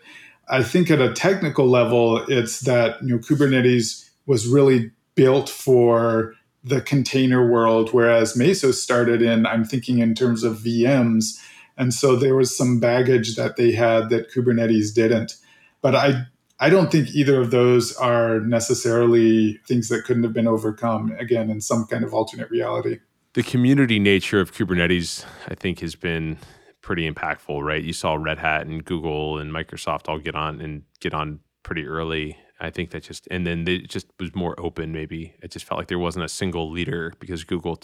I 0.50 0.64
think 0.64 0.92
at 0.92 1.02
a 1.02 1.14
technical 1.14 1.68
level, 1.68 2.24
it's 2.28 2.60
that, 2.62 3.02
you 3.02 3.16
know, 3.16 3.18
Kubernetes 3.18 4.08
was 4.28 4.48
really 4.48 4.92
built 5.16 5.50
for 5.50 6.36
the 6.64 6.82
container 6.82 7.50
world, 7.50 7.90
whereas 7.92 8.36
Mesos 8.36 8.76
started 8.76 9.22
in, 9.22 9.48
I'm 9.48 9.66
thinking 9.66 10.00
in 10.00 10.14
terms 10.14 10.44
of 10.44 10.58
VMs. 10.58 11.40
And 11.76 11.94
so 11.94 12.16
there 12.16 12.36
was 12.36 12.56
some 12.56 12.80
baggage 12.80 13.36
that 13.36 13.56
they 13.56 13.72
had 13.72 14.10
that 14.10 14.32
Kubernetes 14.32 14.94
didn't. 14.94 15.36
But 15.82 15.96
I 15.96 16.26
I 16.60 16.70
don't 16.70 16.92
think 16.92 17.16
either 17.16 17.42
of 17.42 17.50
those 17.50 17.96
are 17.96 18.40
necessarily 18.42 19.60
things 19.68 19.90
that 19.90 20.04
couldn't 20.04 20.22
have 20.22 20.34
been 20.34 20.48
overcome, 20.48 21.12
again, 21.18 21.50
in 21.50 21.60
some 21.60 21.88
kind 21.88 22.04
of 22.04 22.14
alternate 22.14 22.52
reality 22.52 23.00
the 23.34 23.44
community 23.44 24.00
nature 24.00 24.40
of 24.40 24.54
Kubernetes, 24.54 25.26
I 25.48 25.56
think, 25.56 25.80
has 25.80 25.96
been 25.96 26.38
pretty 26.82 27.10
impactful, 27.10 27.64
right? 27.64 27.84
You 27.84 27.94
saw 27.94 28.16
Red 28.16 28.40
Hat 28.40 28.66
and 28.66 28.84
Google 28.84 29.38
and 29.38 29.52
Microsoft 29.52 30.10
all 30.10 30.20
get 30.20 30.36
on 30.36 30.60
and 30.60 30.84
get 31.00 31.14
on 31.14 31.40
pretty 31.64 31.86
early. 31.86 32.38
I 32.60 32.70
think 32.70 32.92
that 32.92 33.04
just 33.04 33.28
and 33.32 33.46
then 33.48 33.68
it 33.68 33.90
just 33.90 34.08
was 34.20 34.36
more 34.36 34.60
open. 34.60 34.92
Maybe 34.92 35.34
it 35.42 35.52
just 35.52 35.66
felt 35.66 35.80
like 35.80 35.88
there 35.88 36.00
wasn't 36.00 36.26
a 36.26 36.30
single 36.30 36.70
leader 36.70 37.14
because 37.20 37.44
Google 37.44 37.80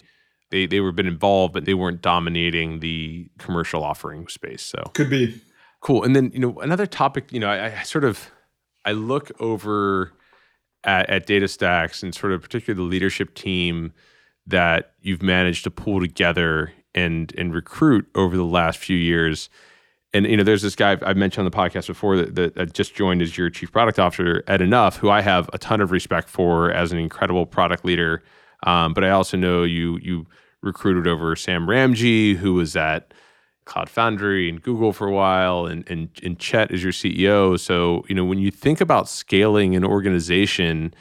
they 0.51 0.65
they 0.65 0.79
were 0.79 0.91
been 0.91 1.07
involved, 1.07 1.53
but 1.53 1.65
they 1.65 1.73
weren't 1.73 2.01
dominating 2.01 2.79
the 2.79 3.29
commercial 3.39 3.83
offering 3.83 4.27
space. 4.27 4.61
So 4.61 4.91
could 4.93 5.09
be 5.09 5.41
cool. 5.81 6.03
And 6.03 6.15
then 6.15 6.31
you 6.33 6.39
know 6.39 6.59
another 6.59 6.85
topic. 6.85 7.31
You 7.31 7.39
know, 7.39 7.49
I, 7.49 7.79
I 7.79 7.83
sort 7.83 8.03
of 8.03 8.29
I 8.85 8.91
look 8.91 9.31
over 9.39 10.13
at, 10.83 11.09
at 11.09 11.27
DataStax 11.27 12.03
and 12.03 12.13
sort 12.13 12.33
of 12.33 12.41
particularly 12.41 12.83
the 12.83 12.89
leadership 12.89 13.33
team 13.33 13.93
that 14.47 14.93
you've 15.01 15.21
managed 15.21 15.63
to 15.65 15.71
pull 15.71 15.99
together 15.99 16.73
and 16.95 17.33
and 17.37 17.53
recruit 17.53 18.07
over 18.15 18.35
the 18.35 18.45
last 18.45 18.79
few 18.79 18.97
years. 18.97 19.49
And 20.13 20.25
you 20.25 20.37
know, 20.37 20.43
there's 20.43 20.61
this 20.61 20.75
guy 20.75 20.97
I've 21.01 21.17
mentioned 21.17 21.45
on 21.45 21.51
the 21.51 21.57
podcast 21.57 21.87
before 21.87 22.17
that, 22.17 22.55
that 22.55 22.73
just 22.73 22.95
joined 22.95 23.21
as 23.21 23.37
your 23.37 23.49
chief 23.49 23.71
product 23.71 23.99
officer, 23.99 24.43
Ed 24.47 24.61
Anuff, 24.61 24.97
who 24.97 25.09
I 25.09 25.21
have 25.21 25.49
a 25.53 25.57
ton 25.57 25.81
of 25.81 25.91
respect 25.91 26.29
for 26.29 26.71
as 26.71 26.91
an 26.91 26.97
incredible 26.97 27.45
product 27.45 27.85
leader. 27.85 28.23
Um, 28.63 28.93
but 28.93 29.03
I 29.03 29.11
also 29.11 29.37
know 29.37 29.63
you 29.63 29.99
you 30.01 30.25
recruited 30.63 31.07
over 31.07 31.35
Sam 31.35 31.67
Ramji, 31.67 32.35
who 32.35 32.53
was 32.55 32.75
at 32.75 33.13
Cloud 33.65 33.89
Foundry 33.89 34.49
and 34.49 34.61
Google 34.61 34.93
for 34.93 35.07
a 35.07 35.13
while, 35.13 35.65
and 35.65 35.87
and 35.89 36.09
and 36.23 36.39
Chet 36.39 36.71
is 36.71 36.81
your 36.81 36.93
CEO. 36.93 37.59
So 37.59 38.03
you 38.07 38.15
know, 38.15 38.25
when 38.25 38.39
you 38.39 38.49
think 38.49 38.81
about 38.81 39.09
scaling 39.09 39.75
an 39.75 39.83
organization 39.83 40.93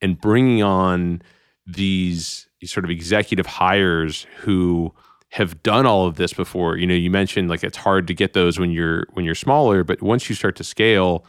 and 0.00 0.20
bringing 0.20 0.62
on 0.62 1.20
these 1.66 2.48
sort 2.66 2.84
of 2.84 2.90
executive 2.90 3.46
hires 3.46 4.26
who 4.38 4.92
have 5.30 5.62
done 5.62 5.86
all 5.86 6.06
of 6.06 6.16
this 6.16 6.32
before. 6.34 6.76
You 6.76 6.86
know, 6.86 6.94
you 6.94 7.10
mentioned 7.10 7.48
like 7.48 7.64
it's 7.64 7.78
hard 7.78 8.06
to 8.08 8.14
get 8.14 8.34
those 8.34 8.58
when 8.58 8.70
you're 8.70 9.06
when 9.12 9.24
you're 9.24 9.34
smaller, 9.34 9.82
but 9.82 10.02
once 10.02 10.28
you 10.28 10.34
start 10.34 10.56
to 10.56 10.64
scale, 10.64 11.24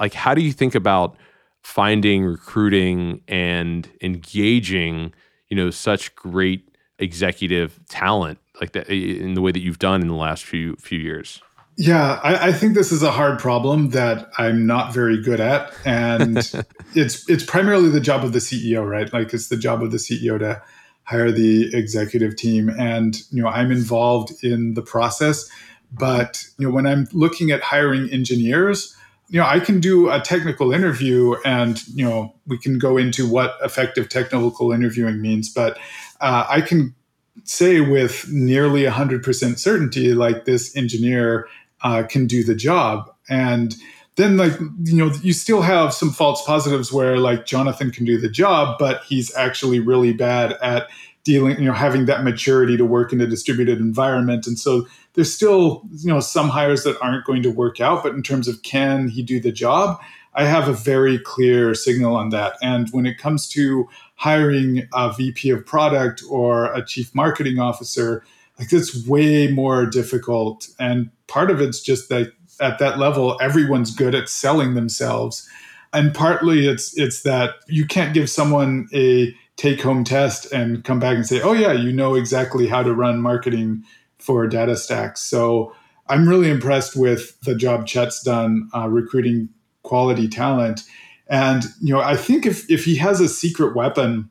like 0.00 0.14
how 0.14 0.34
do 0.34 0.42
you 0.42 0.52
think 0.52 0.74
about 0.74 1.16
finding, 1.62 2.24
recruiting, 2.24 3.20
and 3.28 3.88
engaging, 4.02 5.12
you 5.48 5.56
know, 5.56 5.70
such 5.70 6.14
great 6.14 6.68
executive 6.98 7.80
talent 7.88 8.38
like 8.60 8.72
that 8.72 8.88
in 8.88 9.34
the 9.34 9.42
way 9.42 9.52
that 9.52 9.60
you've 9.60 9.78
done 9.78 10.00
in 10.00 10.08
the 10.08 10.14
last 10.14 10.44
few 10.44 10.76
few 10.76 10.98
years? 10.98 11.42
Yeah, 11.76 12.20
I, 12.22 12.48
I, 12.48 12.52
think 12.52 12.74
this 12.74 12.92
is 12.92 13.02
a 13.02 13.10
hard 13.10 13.40
problem 13.40 13.90
that 13.90 14.30
I'm 14.38 14.64
not 14.64 14.94
very 14.94 15.20
good 15.20 15.40
at, 15.40 15.74
and 15.84 16.38
it's 16.94 17.28
it's 17.28 17.44
primarily 17.44 17.88
the 17.88 18.00
job 18.00 18.24
of 18.24 18.32
the 18.32 18.38
CEO, 18.38 18.88
right? 18.88 19.12
Like 19.12 19.34
it's 19.34 19.48
the 19.48 19.56
job 19.56 19.82
of 19.82 19.90
the 19.90 19.96
CEO 19.96 20.38
to 20.38 20.62
hire 21.02 21.32
the 21.32 21.74
executive 21.74 22.36
team, 22.36 22.68
and 22.68 23.20
you 23.30 23.42
know 23.42 23.48
I'm 23.48 23.72
involved 23.72 24.44
in 24.44 24.74
the 24.74 24.82
process. 24.82 25.48
But 25.92 26.44
you 26.58 26.68
know 26.68 26.74
when 26.74 26.86
I'm 26.86 27.08
looking 27.12 27.50
at 27.50 27.60
hiring 27.60 28.08
engineers, 28.10 28.96
you 29.28 29.40
know 29.40 29.46
I 29.46 29.58
can 29.58 29.80
do 29.80 30.10
a 30.10 30.20
technical 30.20 30.72
interview, 30.72 31.34
and 31.44 31.84
you 31.88 32.04
know 32.04 32.34
we 32.46 32.56
can 32.56 32.78
go 32.78 32.96
into 32.96 33.28
what 33.28 33.56
effective 33.64 34.08
technical 34.08 34.70
interviewing 34.70 35.20
means. 35.20 35.52
But 35.52 35.76
uh, 36.20 36.46
I 36.48 36.60
can 36.60 36.94
say 37.42 37.80
with 37.80 38.30
nearly 38.30 38.84
100% 38.84 39.58
certainty 39.58 40.14
like 40.14 40.44
this 40.44 40.76
engineer 40.76 41.48
uh, 41.84 42.02
can 42.02 42.26
do 42.26 42.42
the 42.42 42.54
job. 42.54 43.14
And 43.28 43.76
then 44.16 44.36
like 44.36 44.52
you 44.84 44.96
know 44.96 45.12
you 45.22 45.32
still 45.32 45.62
have 45.62 45.92
some 45.92 46.10
false 46.10 46.44
positives 46.44 46.92
where 46.92 47.18
like 47.18 47.46
Jonathan 47.46 47.90
can 47.90 48.04
do 48.04 48.18
the 48.18 48.28
job, 48.28 48.76
but 48.78 49.02
he's 49.04 49.34
actually 49.36 49.80
really 49.80 50.12
bad 50.12 50.52
at 50.62 50.88
dealing 51.24 51.58
you 51.58 51.64
know 51.64 51.72
having 51.72 52.04
that 52.04 52.22
maturity 52.22 52.76
to 52.76 52.84
work 52.84 53.12
in 53.12 53.20
a 53.20 53.26
distributed 53.26 53.78
environment 53.78 54.46
and 54.46 54.58
so 54.58 54.86
there's 55.14 55.32
still 55.34 55.82
you 55.96 56.08
know 56.08 56.20
some 56.20 56.50
hires 56.50 56.84
that 56.84 57.00
aren't 57.00 57.24
going 57.24 57.42
to 57.42 57.50
work 57.50 57.80
out 57.80 58.02
but 58.02 58.14
in 58.14 58.22
terms 58.22 58.46
of 58.46 58.62
can 58.62 59.08
he 59.08 59.22
do 59.22 59.40
the 59.40 59.50
job 59.50 59.98
i 60.34 60.44
have 60.44 60.68
a 60.68 60.74
very 60.74 61.18
clear 61.18 61.74
signal 61.74 62.14
on 62.14 62.28
that 62.28 62.56
and 62.62 62.90
when 62.90 63.06
it 63.06 63.16
comes 63.16 63.48
to 63.48 63.88
hiring 64.16 64.86
a 64.92 65.12
vp 65.14 65.48
of 65.48 65.64
product 65.64 66.22
or 66.28 66.72
a 66.74 66.84
chief 66.84 67.14
marketing 67.14 67.58
officer 67.58 68.22
like 68.58 68.72
it's 68.72 69.06
way 69.06 69.48
more 69.48 69.86
difficult 69.86 70.68
and 70.78 71.10
part 71.26 71.50
of 71.50 71.60
it's 71.60 71.80
just 71.80 72.08
that 72.08 72.32
at 72.60 72.78
that 72.78 72.98
level 72.98 73.36
everyone's 73.40 73.94
good 73.94 74.14
at 74.14 74.28
selling 74.28 74.74
themselves. 74.74 75.48
And 75.92 76.14
partly 76.14 76.66
it's 76.66 76.96
it's 76.98 77.22
that 77.22 77.54
you 77.68 77.86
can't 77.86 78.14
give 78.14 78.28
someone 78.28 78.88
a 78.92 79.34
take 79.56 79.80
home 79.80 80.02
test 80.02 80.50
and 80.52 80.82
come 80.84 80.98
back 80.98 81.14
and 81.14 81.24
say 81.24 81.40
oh 81.40 81.52
yeah 81.52 81.72
you 81.72 81.92
know 81.92 82.14
exactly 82.14 82.66
how 82.66 82.82
to 82.82 82.92
run 82.92 83.20
marketing 83.20 83.84
for 84.18 84.48
DataStax 84.48 85.18
so 85.18 85.72
i'm 86.08 86.28
really 86.28 86.50
impressed 86.50 86.96
with 86.96 87.38
the 87.42 87.54
job 87.54 87.86
chet's 87.86 88.20
done 88.20 88.68
uh, 88.74 88.88
recruiting 88.88 89.48
quality 89.84 90.26
talent. 90.26 90.80
And 91.28 91.62
you 91.80 91.94
know 91.94 92.00
i 92.00 92.16
think 92.16 92.46
if 92.46 92.68
if 92.68 92.84
he 92.84 92.96
has 92.96 93.20
a 93.20 93.28
secret 93.28 93.76
weapon 93.76 94.28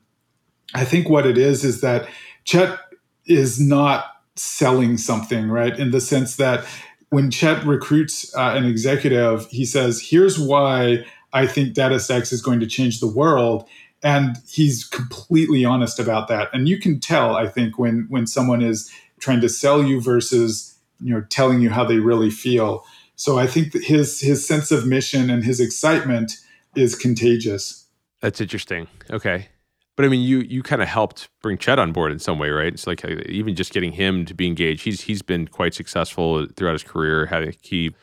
i 0.74 0.84
think 0.84 1.08
what 1.08 1.24
it 1.24 1.38
is 1.38 1.64
is 1.64 1.80
that 1.80 2.06
chet 2.44 2.78
is 3.24 3.58
not 3.58 4.13
selling 4.36 4.96
something, 4.98 5.48
right? 5.48 5.78
In 5.78 5.90
the 5.90 6.00
sense 6.00 6.36
that 6.36 6.64
when 7.10 7.30
Chet 7.30 7.64
recruits 7.64 8.34
uh, 8.36 8.54
an 8.56 8.64
executive, 8.64 9.46
he 9.48 9.64
says, 9.64 10.00
"Here's 10.00 10.38
why 10.38 11.04
I 11.32 11.46
think 11.46 11.74
DataStax 11.74 12.32
is 12.32 12.42
going 12.42 12.60
to 12.60 12.66
change 12.66 13.00
the 13.00 13.06
world." 13.06 13.68
And 14.02 14.36
he's 14.46 14.84
completely 14.84 15.64
honest 15.64 15.98
about 15.98 16.28
that. 16.28 16.48
And 16.52 16.68
you 16.68 16.78
can 16.78 17.00
tell, 17.00 17.36
I 17.36 17.46
think, 17.46 17.78
when 17.78 18.06
when 18.08 18.26
someone 18.26 18.62
is 18.62 18.90
trying 19.20 19.40
to 19.40 19.48
sell 19.48 19.82
you 19.82 20.00
versus 20.00 20.76
you 21.00 21.14
know 21.14 21.22
telling 21.30 21.60
you 21.60 21.70
how 21.70 21.84
they 21.84 21.98
really 21.98 22.30
feel. 22.30 22.84
So 23.16 23.38
I 23.38 23.46
think 23.46 23.72
that 23.72 23.84
his 23.84 24.20
his 24.20 24.46
sense 24.46 24.70
of 24.70 24.86
mission 24.86 25.30
and 25.30 25.44
his 25.44 25.60
excitement 25.60 26.32
is 26.74 26.96
contagious. 26.96 27.86
That's 28.20 28.40
interesting. 28.40 28.88
Okay. 29.10 29.48
But 29.96 30.06
I 30.06 30.08
mean, 30.08 30.22
you 30.22 30.40
you 30.40 30.62
kind 30.62 30.82
of 30.82 30.88
helped 30.88 31.28
bring 31.42 31.56
Chet 31.56 31.78
on 31.78 31.92
board 31.92 32.10
in 32.10 32.18
some 32.18 32.38
way, 32.38 32.50
right? 32.50 32.72
It's 32.72 32.86
like 32.86 33.04
uh, 33.04 33.16
even 33.26 33.54
just 33.54 33.72
getting 33.72 33.92
him 33.92 34.24
to 34.26 34.34
be 34.34 34.46
engaged. 34.46 34.84
He's 34.84 35.02
he's 35.02 35.22
been 35.22 35.46
quite 35.46 35.74
successful 35.74 36.46
throughout 36.56 36.72
his 36.72 36.82
career. 36.82 37.26
Having 37.26 37.54
he 37.62 37.94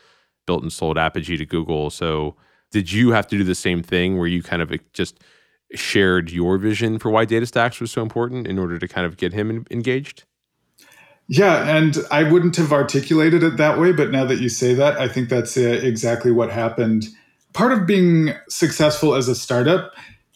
built 0.46 0.62
and 0.62 0.72
sold 0.72 0.96
Apigee 0.96 1.38
to 1.38 1.46
Google. 1.46 1.90
So 1.90 2.34
did 2.70 2.90
you 2.90 3.10
have 3.10 3.26
to 3.28 3.36
do 3.36 3.44
the 3.44 3.54
same 3.54 3.82
thing 3.82 4.18
where 4.18 4.26
you 4.26 4.42
kind 4.42 4.62
of 4.62 4.72
just 4.92 5.20
shared 5.74 6.30
your 6.30 6.58
vision 6.58 6.98
for 6.98 7.10
why 7.10 7.24
DataStax 7.26 7.80
was 7.80 7.90
so 7.90 8.02
important 8.02 8.46
in 8.46 8.58
order 8.58 8.78
to 8.78 8.88
kind 8.88 9.06
of 9.06 9.16
get 9.16 9.32
him 9.32 9.66
engaged? 9.70 10.24
Yeah, 11.28 11.76
and 11.76 11.96
I 12.10 12.24
wouldn't 12.24 12.56
have 12.56 12.72
articulated 12.72 13.42
it 13.42 13.56
that 13.56 13.78
way, 13.78 13.92
but 13.92 14.10
now 14.10 14.24
that 14.24 14.40
you 14.40 14.48
say 14.48 14.74
that, 14.74 14.98
I 14.98 15.08
think 15.08 15.28
that's 15.28 15.56
uh, 15.56 15.60
exactly 15.60 16.30
what 16.30 16.50
happened. 16.50 17.06
Part 17.52 17.72
of 17.72 17.86
being 17.86 18.34
successful 18.48 19.14
as 19.14 19.28
a 19.28 19.34
startup 19.34 19.92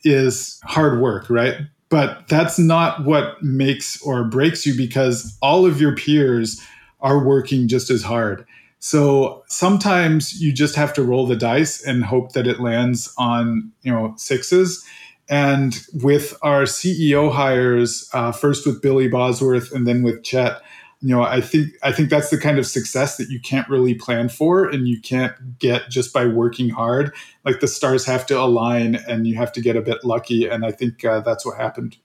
is 0.06 0.60
hard 0.64 1.00
work, 1.00 1.28
right? 1.28 1.56
But 1.88 2.26
that's 2.28 2.58
not 2.58 3.04
what 3.04 3.42
makes 3.42 4.00
or 4.02 4.24
breaks 4.24 4.64
you 4.64 4.76
because 4.76 5.36
all 5.42 5.66
of 5.66 5.80
your 5.80 5.94
peers 5.94 6.60
are 7.00 7.24
working 7.24 7.68
just 7.68 7.90
as 7.90 8.02
hard. 8.02 8.46
So 8.78 9.44
sometimes 9.48 10.40
you 10.40 10.52
just 10.52 10.76
have 10.76 10.92
to 10.94 11.02
roll 11.02 11.26
the 11.26 11.36
dice 11.36 11.82
and 11.84 12.04
hope 12.04 12.32
that 12.32 12.46
it 12.46 12.60
lands 12.60 13.12
on, 13.18 13.72
you 13.82 13.92
know, 13.92 14.14
sixes. 14.16 14.84
And 15.28 15.80
with 15.92 16.36
our 16.42 16.62
CEO 16.62 17.32
hires, 17.32 18.08
uh, 18.12 18.32
first 18.32 18.66
with 18.66 18.82
Billy 18.82 19.08
Bosworth 19.08 19.72
and 19.72 19.86
then 19.86 20.02
with 20.02 20.22
Chet, 20.22 20.60
you 21.00 21.14
know 21.14 21.22
i 21.22 21.40
think 21.40 21.68
i 21.82 21.92
think 21.92 22.08
that's 22.08 22.30
the 22.30 22.38
kind 22.38 22.58
of 22.58 22.66
success 22.66 23.16
that 23.16 23.28
you 23.28 23.40
can't 23.40 23.68
really 23.68 23.94
plan 23.94 24.28
for 24.28 24.68
and 24.68 24.88
you 24.88 25.00
can't 25.00 25.58
get 25.58 25.88
just 25.90 26.12
by 26.12 26.26
working 26.26 26.70
hard. 26.70 27.14
Like 27.44 27.60
the 27.60 27.68
stars 27.68 28.04
have 28.06 28.26
to 28.26 28.40
align 28.40 28.96
and 29.08 29.26
you 29.26 29.36
have 29.36 29.52
to 29.52 29.60
get 29.60 29.76
a 29.76 29.82
bit 29.82 30.04
lucky 30.04 30.46
and 30.46 30.64
i 30.64 30.72
think 30.72 31.04
uh, 31.04 31.20
that's 31.20 31.44
what 31.44 31.56
happened. 31.56 31.96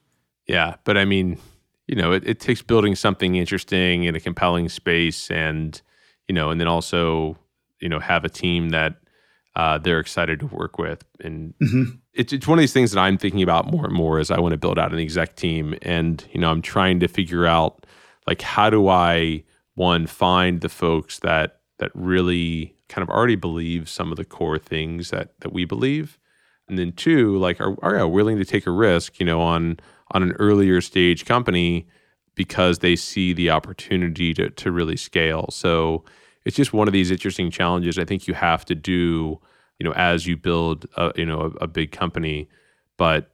Yeah 0.46 0.76
but 0.84 0.96
i 0.96 1.04
mean 1.04 1.38
you 1.86 1.96
know 1.96 2.12
it, 2.12 2.26
it 2.26 2.40
takes 2.40 2.62
building 2.62 2.94
something 2.94 3.34
interesting 3.36 4.04
in 4.04 4.14
a 4.14 4.20
compelling 4.20 4.68
space 4.68 5.30
and 5.30 5.80
you 6.28 6.34
know 6.34 6.50
and 6.50 6.60
then 6.60 6.68
also 6.68 7.36
you 7.80 7.88
know 7.88 7.98
have 7.98 8.24
a 8.24 8.28
team 8.28 8.70
that 8.70 8.96
uh, 9.54 9.78
they're 9.78 10.00
excited 10.00 10.40
to 10.40 10.46
work 10.46 10.78
with. 10.78 11.04
And 11.20 11.52
mm-hmm. 11.62 11.96
it's, 12.14 12.32
it's 12.32 12.46
one 12.46 12.58
of 12.58 12.62
these 12.62 12.72
things 12.72 12.92
that 12.92 13.00
i'm 13.00 13.18
thinking 13.18 13.42
about 13.42 13.70
more 13.70 13.84
and 13.84 13.94
more 13.94 14.18
as 14.18 14.30
i 14.30 14.40
want 14.40 14.52
to 14.52 14.58
build 14.58 14.78
out 14.78 14.92
an 14.92 14.98
exec 14.98 15.36
team. 15.36 15.74
And 15.82 16.24
you 16.32 16.40
know 16.40 16.50
i'm 16.50 16.62
trying 16.62 17.00
to 17.00 17.08
figure 17.08 17.46
out 17.46 17.81
like 18.26 18.42
how 18.42 18.70
do 18.70 18.88
I 18.88 19.44
one 19.74 20.06
find 20.06 20.60
the 20.60 20.68
folks 20.68 21.18
that 21.20 21.60
that 21.78 21.90
really 21.94 22.74
kind 22.88 23.02
of 23.02 23.08
already 23.08 23.36
believe 23.36 23.88
some 23.88 24.10
of 24.10 24.16
the 24.16 24.24
core 24.24 24.58
things 24.58 25.10
that 25.10 25.38
that 25.40 25.52
we 25.52 25.64
believe, 25.64 26.18
and 26.68 26.78
then 26.78 26.92
two 26.92 27.36
like 27.38 27.60
are 27.60 27.76
are 27.82 28.08
willing 28.08 28.38
to 28.38 28.44
take 28.44 28.66
a 28.66 28.70
risk, 28.70 29.18
you 29.18 29.26
know, 29.26 29.40
on 29.40 29.78
on 30.12 30.22
an 30.22 30.32
earlier 30.32 30.80
stage 30.80 31.24
company 31.24 31.86
because 32.34 32.78
they 32.78 32.96
see 32.96 33.32
the 33.32 33.50
opportunity 33.50 34.34
to 34.34 34.50
to 34.50 34.70
really 34.70 34.96
scale. 34.96 35.48
So 35.50 36.04
it's 36.44 36.56
just 36.56 36.72
one 36.72 36.88
of 36.88 36.92
these 36.92 37.10
interesting 37.10 37.50
challenges 37.50 37.98
I 37.98 38.04
think 38.04 38.26
you 38.26 38.34
have 38.34 38.64
to 38.66 38.74
do, 38.74 39.40
you 39.78 39.84
know, 39.84 39.92
as 39.92 40.26
you 40.26 40.36
build 40.36 40.86
a, 40.96 41.12
you 41.16 41.26
know 41.26 41.40
a, 41.60 41.64
a 41.64 41.66
big 41.66 41.92
company, 41.92 42.48
but 42.96 43.31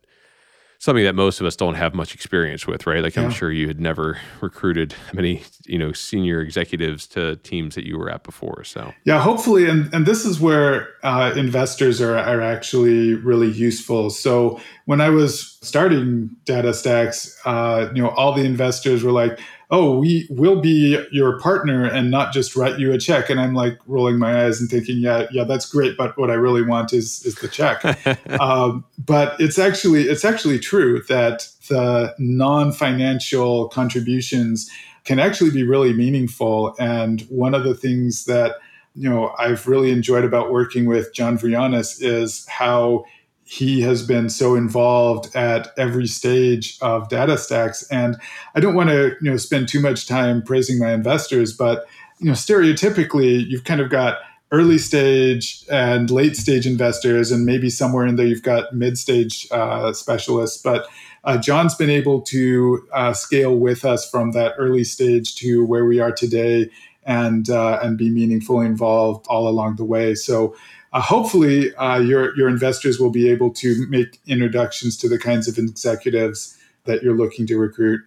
something 0.78 1.04
that 1.04 1.14
most 1.14 1.40
of 1.40 1.46
us 1.46 1.56
don't 1.56 1.74
have 1.74 1.92
much 1.92 2.14
experience 2.14 2.66
with, 2.66 2.86
right? 2.86 3.02
Like 3.02 3.16
yeah. 3.16 3.24
I'm 3.24 3.30
sure 3.30 3.50
you 3.50 3.66
had 3.66 3.80
never 3.80 4.18
recruited 4.40 4.94
many, 5.12 5.42
you 5.66 5.78
know, 5.78 5.92
senior 5.92 6.40
executives 6.40 7.06
to 7.08 7.36
teams 7.36 7.74
that 7.74 7.84
you 7.84 7.98
were 7.98 8.08
at 8.08 8.22
before. 8.22 8.62
So 8.64 8.92
yeah, 9.04 9.20
hopefully, 9.20 9.68
and 9.68 9.92
and 9.92 10.06
this 10.06 10.24
is 10.24 10.40
where 10.40 10.90
uh, 11.02 11.32
investors 11.36 12.00
are 12.00 12.16
are 12.16 12.40
actually 12.40 13.14
really 13.14 13.50
useful. 13.50 14.10
So 14.10 14.60
when 14.84 15.00
I 15.00 15.10
was 15.10 15.58
starting 15.62 16.30
DataStax, 16.44 17.36
uh, 17.44 17.92
you 17.92 18.02
know, 18.02 18.10
all 18.10 18.32
the 18.32 18.44
investors 18.44 19.02
were 19.02 19.12
like, 19.12 19.40
oh, 19.70 19.98
we 19.98 20.26
will 20.30 20.60
be 20.60 20.98
your 21.12 21.38
partner 21.40 21.84
and 21.84 22.10
not 22.10 22.32
just 22.32 22.56
write 22.56 22.78
you 22.78 22.92
a 22.92 22.98
check. 22.98 23.28
And 23.28 23.38
I'm 23.38 23.54
like 23.54 23.78
rolling 23.86 24.18
my 24.18 24.44
eyes 24.44 24.60
and 24.60 24.70
thinking, 24.70 24.98
yeah, 24.98 25.26
yeah, 25.30 25.44
that's 25.44 25.66
great, 25.66 25.96
but 25.96 26.16
what 26.16 26.30
I 26.30 26.34
really 26.34 26.62
want 26.62 26.92
is 26.92 27.24
is 27.24 27.34
the 27.36 27.48
check. 27.48 27.84
um, 28.40 28.84
but 28.98 29.38
it's 29.40 29.58
actually 29.58 30.04
it's 30.04 30.24
actually 30.24 30.58
true 30.58 31.02
that 31.08 31.48
the 31.68 32.14
non-financial 32.18 33.68
contributions 33.68 34.70
can 35.04 35.18
actually 35.18 35.50
be 35.50 35.62
really 35.62 35.92
meaningful. 35.92 36.74
And 36.78 37.22
one 37.28 37.54
of 37.54 37.64
the 37.64 37.74
things 37.74 38.24
that 38.24 38.56
you 38.94 39.08
know 39.08 39.34
I've 39.38 39.66
really 39.66 39.90
enjoyed 39.90 40.24
about 40.24 40.50
working 40.50 40.86
with 40.86 41.12
John 41.14 41.38
Vrionis 41.38 42.02
is 42.02 42.46
how 42.48 43.04
he 43.48 43.80
has 43.80 44.06
been 44.06 44.28
so 44.28 44.54
involved 44.54 45.34
at 45.34 45.68
every 45.78 46.06
stage 46.06 46.76
of 46.82 47.08
DataStax 47.08 47.86
and 47.90 48.16
i 48.54 48.60
don't 48.60 48.74
want 48.74 48.90
to 48.90 49.16
you 49.20 49.30
know 49.30 49.36
spend 49.36 49.68
too 49.68 49.80
much 49.80 50.06
time 50.06 50.42
praising 50.42 50.78
my 50.78 50.92
investors 50.92 51.52
but 51.52 51.86
you 52.18 52.26
know 52.26 52.32
stereotypically 52.32 53.46
you've 53.48 53.64
kind 53.64 53.80
of 53.80 53.88
got 53.88 54.18
early 54.50 54.78
stage 54.78 55.64
and 55.70 56.10
late 56.10 56.36
stage 56.36 56.66
investors 56.66 57.30
and 57.30 57.44
maybe 57.44 57.70
somewhere 57.70 58.06
in 58.06 58.16
there 58.16 58.26
you've 58.26 58.42
got 58.42 58.74
mid 58.74 58.98
stage 58.98 59.48
uh, 59.50 59.92
specialists 59.92 60.60
but 60.60 60.86
uh, 61.24 61.36
John's 61.36 61.74
been 61.74 61.90
able 61.90 62.20
to 62.22 62.86
uh, 62.92 63.12
scale 63.12 63.56
with 63.56 63.84
us 63.84 64.08
from 64.08 64.32
that 64.32 64.54
early 64.56 64.84
stage 64.84 65.34
to 65.36 65.64
where 65.64 65.84
we 65.84 66.00
are 66.00 66.12
today, 66.12 66.70
and 67.04 67.50
uh, 67.50 67.80
and 67.82 67.98
be 67.98 68.08
meaningfully 68.08 68.66
involved 68.66 69.26
all 69.28 69.48
along 69.48 69.76
the 69.76 69.84
way. 69.84 70.14
So. 70.14 70.56
Uh, 70.92 71.00
hopefully, 71.00 71.74
uh, 71.76 71.98
your 71.98 72.36
your 72.36 72.48
investors 72.48 72.98
will 72.98 73.10
be 73.10 73.28
able 73.30 73.50
to 73.54 73.86
make 73.88 74.18
introductions 74.26 74.96
to 74.98 75.08
the 75.08 75.18
kinds 75.18 75.48
of 75.48 75.58
executives 75.58 76.56
that 76.84 77.02
you're 77.02 77.16
looking 77.16 77.46
to 77.46 77.58
recruit. 77.58 78.00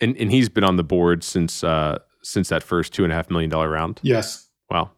And 0.00 0.16
and 0.16 0.30
he's 0.30 0.48
been 0.48 0.64
on 0.64 0.76
the 0.76 0.84
board 0.84 1.22
since 1.22 1.62
since 2.24 2.48
that 2.48 2.62
first 2.62 2.92
two 2.92 3.04
and 3.04 3.12
a 3.12 3.16
half 3.16 3.30
million 3.30 3.50
dollar 3.50 3.68
round. 3.68 4.00
Yes. 4.02 4.48
Wow. 4.70 4.90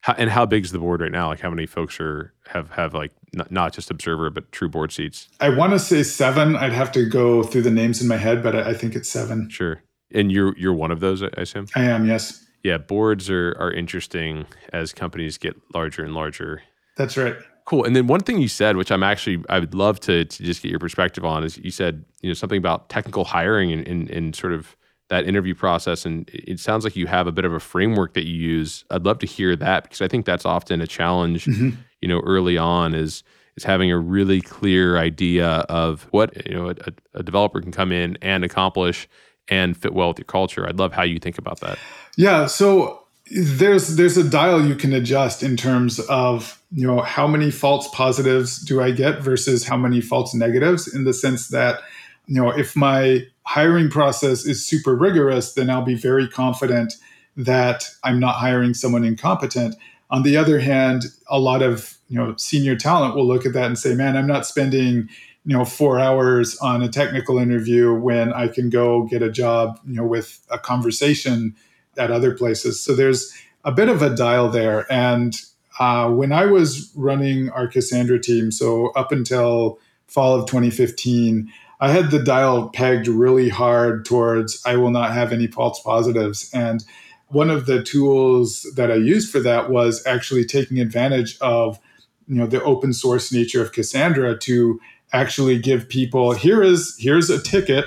How, 0.00 0.14
and 0.16 0.30
how 0.30 0.46
big 0.46 0.64
is 0.64 0.72
the 0.72 0.78
board 0.78 1.00
right 1.00 1.10
now? 1.10 1.28
Like 1.28 1.40
how 1.40 1.50
many 1.50 1.66
folks 1.66 2.00
are 2.00 2.32
have 2.46 2.70
have 2.70 2.94
like 2.94 3.12
not, 3.34 3.50
not 3.50 3.72
just 3.72 3.90
observer 3.90 4.30
but 4.30 4.50
true 4.52 4.68
board 4.68 4.92
seats? 4.92 5.28
I 5.40 5.50
want 5.50 5.72
to 5.72 5.78
say 5.78 6.02
seven. 6.02 6.56
I'd 6.56 6.72
have 6.72 6.92
to 6.92 7.08
go 7.08 7.42
through 7.42 7.62
the 7.62 7.70
names 7.70 8.00
in 8.00 8.08
my 8.08 8.16
head, 8.16 8.42
but 8.42 8.54
I, 8.54 8.70
I 8.70 8.74
think 8.74 8.94
it's 8.94 9.08
seven. 9.08 9.50
Sure. 9.50 9.82
And 10.12 10.32
you're 10.32 10.56
you're 10.56 10.72
one 10.72 10.90
of 10.90 11.00
those, 11.00 11.22
I 11.22 11.28
assume. 11.36 11.66
I 11.74 11.82
am. 11.82 12.06
Yes. 12.06 12.44
Yeah, 12.62 12.78
boards 12.78 13.28
are 13.28 13.54
are 13.58 13.72
interesting 13.72 14.46
as 14.72 14.92
companies 14.92 15.36
get 15.36 15.56
larger 15.74 16.04
and 16.04 16.14
larger. 16.14 16.62
That's 16.98 17.16
right. 17.16 17.36
Cool. 17.64 17.84
And 17.84 17.96
then 17.96 18.06
one 18.06 18.20
thing 18.20 18.38
you 18.38 18.48
said, 18.48 18.76
which 18.76 18.90
I'm 18.90 19.02
actually 19.02 19.42
I 19.48 19.58
would 19.58 19.74
love 19.74 20.00
to 20.00 20.24
to 20.26 20.42
just 20.42 20.62
get 20.62 20.70
your 20.70 20.80
perspective 20.80 21.24
on, 21.24 21.44
is 21.44 21.56
you 21.56 21.70
said 21.70 22.04
you 22.20 22.28
know 22.28 22.34
something 22.34 22.58
about 22.58 22.90
technical 22.90 23.24
hiring 23.24 23.72
and 23.72 23.86
and, 23.86 24.10
and 24.10 24.36
sort 24.36 24.52
of 24.52 24.76
that 25.08 25.26
interview 25.26 25.54
process 25.54 26.04
and 26.04 26.30
it 26.32 26.60
sounds 26.60 26.84
like 26.84 26.94
you 26.94 27.06
have 27.06 27.26
a 27.26 27.32
bit 27.32 27.44
of 27.44 27.52
a 27.52 27.60
framework 27.60 28.14
that 28.14 28.26
you 28.26 28.34
use 28.34 28.84
i'd 28.90 29.04
love 29.04 29.18
to 29.18 29.26
hear 29.26 29.56
that 29.56 29.84
because 29.84 30.00
i 30.02 30.08
think 30.08 30.26
that's 30.26 30.44
often 30.44 30.80
a 30.80 30.86
challenge 30.86 31.46
mm-hmm. 31.46 31.70
you 32.00 32.08
know 32.08 32.20
early 32.20 32.58
on 32.58 32.94
is 32.94 33.22
is 33.56 33.64
having 33.64 33.90
a 33.90 33.98
really 33.98 34.40
clear 34.40 34.98
idea 34.98 35.48
of 35.68 36.06
what 36.10 36.46
you 36.46 36.54
know 36.54 36.70
a, 36.70 36.92
a, 37.14 37.22
developer 37.22 37.60
can 37.60 37.72
come 37.72 37.90
in 37.90 38.18
and 38.22 38.44
accomplish 38.44 39.08
and 39.48 39.76
fit 39.76 39.94
well 39.94 40.08
with 40.08 40.18
your 40.18 40.26
culture 40.26 40.68
i'd 40.68 40.78
love 40.78 40.92
how 40.92 41.02
you 41.02 41.18
think 41.18 41.38
about 41.38 41.60
that 41.60 41.78
yeah 42.16 42.46
so 42.46 43.02
there's 43.30 43.96
there's 43.96 44.16
a 44.16 44.28
dial 44.28 44.64
you 44.64 44.74
can 44.74 44.92
adjust 44.92 45.42
in 45.42 45.56
terms 45.56 46.00
of 46.00 46.62
you 46.72 46.86
know 46.86 47.00
how 47.00 47.26
many 47.26 47.50
false 47.50 47.88
positives 47.94 48.58
do 48.58 48.80
i 48.80 48.90
get 48.90 49.20
versus 49.20 49.66
how 49.66 49.76
many 49.76 50.00
false 50.00 50.34
negatives 50.34 50.92
in 50.92 51.04
the 51.04 51.12
sense 51.12 51.48
that 51.48 51.80
you 52.26 52.34
know 52.40 52.50
if 52.50 52.74
my 52.74 53.26
hiring 53.48 53.88
process 53.88 54.44
is 54.44 54.64
super 54.64 54.94
rigorous, 54.94 55.54
then 55.54 55.70
I'll 55.70 55.80
be 55.80 55.94
very 55.94 56.28
confident 56.28 56.92
that 57.34 57.88
I'm 58.04 58.20
not 58.20 58.34
hiring 58.34 58.74
someone 58.74 59.04
incompetent. 59.04 59.74
On 60.10 60.22
the 60.22 60.36
other 60.36 60.58
hand, 60.58 61.04
a 61.30 61.40
lot 61.40 61.62
of 61.62 61.96
you 62.08 62.18
know 62.18 62.34
senior 62.36 62.76
talent 62.76 63.14
will 63.14 63.26
look 63.26 63.46
at 63.46 63.54
that 63.54 63.64
and 63.64 63.78
say, 63.78 63.94
"Man, 63.94 64.18
I'm 64.18 64.26
not 64.26 64.46
spending 64.46 65.08
you 65.46 65.56
know 65.56 65.64
four 65.64 65.98
hours 65.98 66.58
on 66.58 66.82
a 66.82 66.88
technical 66.90 67.38
interview 67.38 67.94
when 67.94 68.34
I 68.34 68.48
can 68.48 68.68
go 68.68 69.04
get 69.04 69.22
a 69.22 69.30
job 69.30 69.80
you 69.86 69.94
know 69.94 70.04
with 70.04 70.40
a 70.50 70.58
conversation 70.58 71.56
at 71.98 72.10
other 72.10 72.34
places." 72.34 72.80
So 72.80 72.94
there's 72.94 73.32
a 73.64 73.72
bit 73.72 73.88
of 73.88 74.02
a 74.02 74.14
dial 74.14 74.48
there. 74.48 74.86
And 74.90 75.34
uh, 75.78 76.10
when 76.10 76.32
I 76.32 76.46
was 76.46 76.90
running 76.96 77.50
our 77.50 77.68
Cassandra 77.68 78.20
team, 78.20 78.50
so 78.50 78.88
up 78.90 79.12
until 79.12 79.78
fall 80.08 80.34
of 80.34 80.46
2015. 80.46 81.52
I 81.80 81.90
had 81.92 82.10
the 82.10 82.18
dial 82.18 82.70
pegged 82.70 83.06
really 83.06 83.48
hard 83.48 84.04
towards 84.04 84.60
I 84.66 84.76
will 84.76 84.90
not 84.90 85.12
have 85.12 85.32
any 85.32 85.46
false 85.46 85.80
positives. 85.80 86.50
And 86.52 86.84
one 87.28 87.50
of 87.50 87.66
the 87.66 87.82
tools 87.82 88.66
that 88.74 88.90
I 88.90 88.96
used 88.96 89.30
for 89.30 89.38
that 89.40 89.70
was 89.70 90.04
actually 90.06 90.44
taking 90.44 90.80
advantage 90.80 91.38
of 91.40 91.78
you 92.26 92.34
know 92.34 92.46
the 92.46 92.62
open 92.62 92.92
source 92.92 93.32
nature 93.32 93.62
of 93.62 93.72
Cassandra 93.72 94.36
to 94.38 94.80
actually 95.12 95.58
give 95.58 95.88
people 95.88 96.32
here 96.32 96.62
is 96.62 96.96
here's 96.98 97.30
a 97.30 97.40
ticket 97.40 97.86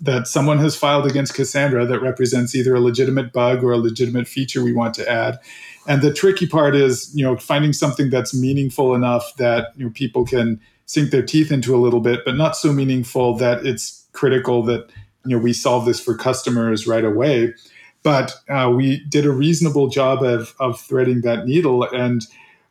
that 0.00 0.28
someone 0.28 0.58
has 0.58 0.76
filed 0.76 1.06
against 1.06 1.34
Cassandra 1.34 1.86
that 1.86 2.00
represents 2.00 2.54
either 2.54 2.74
a 2.74 2.80
legitimate 2.80 3.32
bug 3.32 3.64
or 3.64 3.72
a 3.72 3.78
legitimate 3.78 4.28
feature 4.28 4.62
we 4.62 4.72
want 4.72 4.94
to 4.94 5.10
add. 5.10 5.38
And 5.86 6.02
the 6.02 6.12
tricky 6.12 6.46
part 6.46 6.76
is, 6.76 7.10
you 7.14 7.24
know, 7.24 7.36
finding 7.36 7.72
something 7.72 8.10
that's 8.10 8.34
meaningful 8.34 8.94
enough 8.94 9.34
that 9.36 9.68
you 9.76 9.84
know 9.84 9.90
people 9.90 10.26
can 10.26 10.60
sink 10.84 11.10
their 11.10 11.22
teeth 11.22 11.50
into 11.50 11.74
a 11.74 11.78
little 11.78 12.00
bit, 12.00 12.20
but 12.24 12.36
not 12.36 12.56
so 12.56 12.72
meaningful 12.72 13.36
that 13.38 13.64
it's 13.64 14.06
critical 14.12 14.62
that 14.64 14.90
you 15.24 15.36
know 15.36 15.38
we 15.38 15.52
solve 15.52 15.86
this 15.86 16.00
for 16.00 16.16
customers 16.16 16.86
right 16.86 17.04
away. 17.04 17.54
But 18.02 18.34
uh, 18.48 18.72
we 18.74 19.04
did 19.08 19.24
a 19.24 19.32
reasonable 19.32 19.88
job 19.88 20.22
of 20.22 20.54
of 20.60 20.80
threading 20.80 21.22
that 21.22 21.46
needle, 21.46 21.84
and 21.84 22.22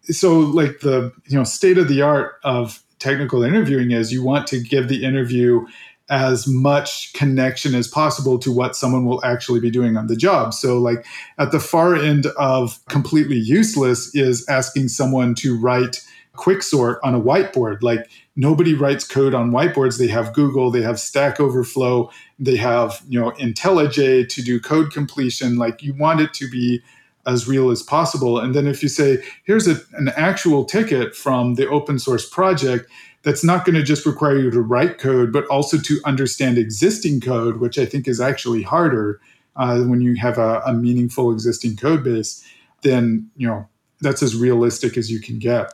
so 0.03 0.39
like 0.39 0.81
the 0.81 1.11
you 1.25 1.37
know 1.37 1.43
state 1.43 1.77
of 1.77 1.87
the 1.87 2.01
art 2.01 2.35
of 2.43 2.83
technical 2.99 3.43
interviewing 3.43 3.91
is 3.91 4.13
you 4.13 4.23
want 4.23 4.47
to 4.47 4.59
give 4.59 4.87
the 4.87 5.03
interview 5.03 5.65
as 6.09 6.47
much 6.47 7.11
connection 7.13 7.73
as 7.73 7.87
possible 7.87 8.37
to 8.37 8.51
what 8.51 8.75
someone 8.75 9.05
will 9.05 9.23
actually 9.25 9.59
be 9.59 9.71
doing 9.71 9.97
on 9.97 10.07
the 10.07 10.15
job. 10.15 10.53
So, 10.53 10.77
like 10.77 11.05
at 11.37 11.51
the 11.51 11.59
far 11.59 11.95
end 11.95 12.27
of 12.37 12.79
completely 12.87 13.37
useless 13.37 14.13
is 14.15 14.47
asking 14.47 14.89
someone 14.89 15.33
to 15.35 15.57
write 15.59 16.05
quicksort 16.35 16.97
on 17.03 17.15
a 17.15 17.21
whiteboard. 17.21 17.81
Like 17.81 18.09
nobody 18.35 18.73
writes 18.73 19.07
code 19.07 19.33
on 19.33 19.51
whiteboards. 19.51 19.97
They 19.97 20.07
have 20.07 20.33
Google, 20.33 20.69
they 20.69 20.81
have 20.81 20.99
Stack 20.99 21.39
Overflow, 21.39 22.11
they 22.37 22.57
have, 22.57 23.01
you 23.07 23.19
know, 23.19 23.31
IntelliJ 23.31 24.29
to 24.29 24.41
do 24.41 24.59
code 24.59 24.91
completion. 24.91 25.57
Like 25.57 25.81
you 25.81 25.93
want 25.93 26.21
it 26.21 26.33
to 26.35 26.49
be 26.49 26.81
as 27.25 27.47
real 27.47 27.71
as 27.71 27.81
possible. 27.81 28.39
And 28.39 28.53
then 28.53 28.67
if 28.67 28.83
you 28.83 28.89
say, 28.89 29.23
here's 29.45 29.67
a, 29.67 29.77
an 29.93 30.09
actual 30.09 30.63
ticket 30.63 31.15
from 31.15 31.55
the 31.55 31.67
open 31.67 31.97
source 31.97 32.27
project, 32.27 32.89
that's 33.25 33.43
not 33.43 33.65
going 33.65 33.75
to 33.75 33.83
just 33.83 34.05
require 34.05 34.37
you 34.37 34.51
to 34.51 34.61
write 34.61 34.99
code, 34.99 35.33
but 35.33 35.45
also 35.47 35.77
to 35.79 35.99
understand 36.05 36.59
existing 36.59 37.19
code, 37.19 37.57
which 37.57 37.79
I 37.79 37.85
think 37.85 38.07
is 38.07 38.21
actually 38.21 38.61
harder 38.61 39.19
uh, 39.55 39.79
when 39.81 39.99
you 39.99 40.15
have 40.15 40.37
a, 40.37 40.61
a 40.65 40.73
meaningful 40.73 41.31
existing 41.31 41.75
code 41.75 42.03
base. 42.03 42.47
Then 42.83 43.29
you 43.35 43.47
know 43.47 43.67
that's 43.99 44.21
as 44.21 44.35
realistic 44.35 44.95
as 44.95 45.11
you 45.11 45.19
can 45.19 45.39
get. 45.39 45.73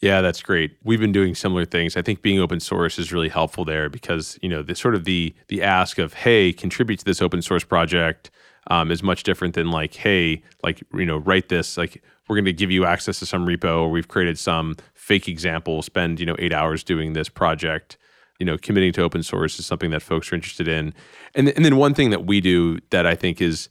Yeah, 0.00 0.20
that's 0.20 0.42
great. 0.42 0.76
We've 0.84 1.00
been 1.00 1.12
doing 1.12 1.34
similar 1.34 1.64
things. 1.64 1.96
I 1.96 2.02
think 2.02 2.22
being 2.22 2.40
open 2.40 2.60
source 2.60 2.98
is 2.98 3.12
really 3.12 3.28
helpful 3.28 3.64
there 3.64 3.88
because 3.88 4.38
you 4.40 4.48
know 4.48 4.62
the 4.62 4.76
sort 4.76 4.94
of 4.94 5.04
the 5.04 5.34
the 5.48 5.60
ask 5.60 5.98
of 5.98 6.14
hey, 6.14 6.52
contribute 6.52 7.00
to 7.00 7.04
this 7.04 7.20
open 7.20 7.42
source 7.42 7.64
project 7.64 8.30
um, 8.70 8.92
is 8.92 9.02
much 9.02 9.24
different 9.24 9.54
than 9.54 9.72
like 9.72 9.94
hey, 9.94 10.44
like 10.62 10.84
you 10.94 11.06
know 11.06 11.18
write 11.18 11.48
this 11.48 11.76
like 11.76 12.00
we're 12.28 12.36
going 12.36 12.44
to 12.44 12.52
give 12.52 12.70
you 12.70 12.84
access 12.84 13.18
to 13.18 13.26
some 13.26 13.46
repo 13.46 13.80
or 13.80 13.90
we've 13.90 14.08
created 14.08 14.38
some 14.38 14.76
fake 15.02 15.28
example. 15.28 15.82
Spend 15.82 16.20
you 16.20 16.26
know 16.26 16.36
eight 16.38 16.52
hours 16.52 16.84
doing 16.84 17.12
this 17.12 17.28
project. 17.28 17.98
You 18.38 18.46
know, 18.46 18.56
committing 18.56 18.92
to 18.94 19.02
open 19.02 19.22
source 19.22 19.58
is 19.58 19.66
something 19.66 19.90
that 19.90 20.02
folks 20.02 20.32
are 20.32 20.34
interested 20.34 20.68
in. 20.68 20.94
And 21.34 21.48
and 21.50 21.64
then 21.64 21.76
one 21.76 21.94
thing 21.94 22.10
that 22.10 22.24
we 22.24 22.40
do 22.40 22.78
that 22.90 23.06
I 23.06 23.14
think 23.14 23.40
is 23.40 23.68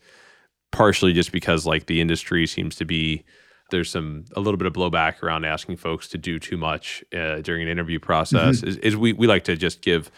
partially 0.72 1.14
just 1.14 1.32
because 1.32 1.66
like 1.66 1.86
the 1.86 2.02
industry 2.02 2.46
seems 2.48 2.76
to 2.76 2.86
be 2.86 3.24
there's 3.72 3.90
some 3.90 4.26
a 4.36 4.42
little 4.42 4.58
bit 4.58 4.68
of 4.68 4.74
blowback 4.74 5.24
around 5.24 5.46
asking 5.46 5.78
folks 5.78 6.08
to 6.10 6.18
do 6.18 6.38
too 6.38 6.58
much 6.58 7.04
uh, 7.16 7.42
during 7.42 7.62
an 7.62 7.70
interview 7.70 8.00
process 8.00 8.58
mm-hmm. 8.58 8.68
is, 8.68 8.78
is, 8.78 8.98
we, 8.98 9.14
we 9.14 9.28
like 9.28 9.46
to 9.46 9.56
just 9.56 9.82
give 9.82 10.12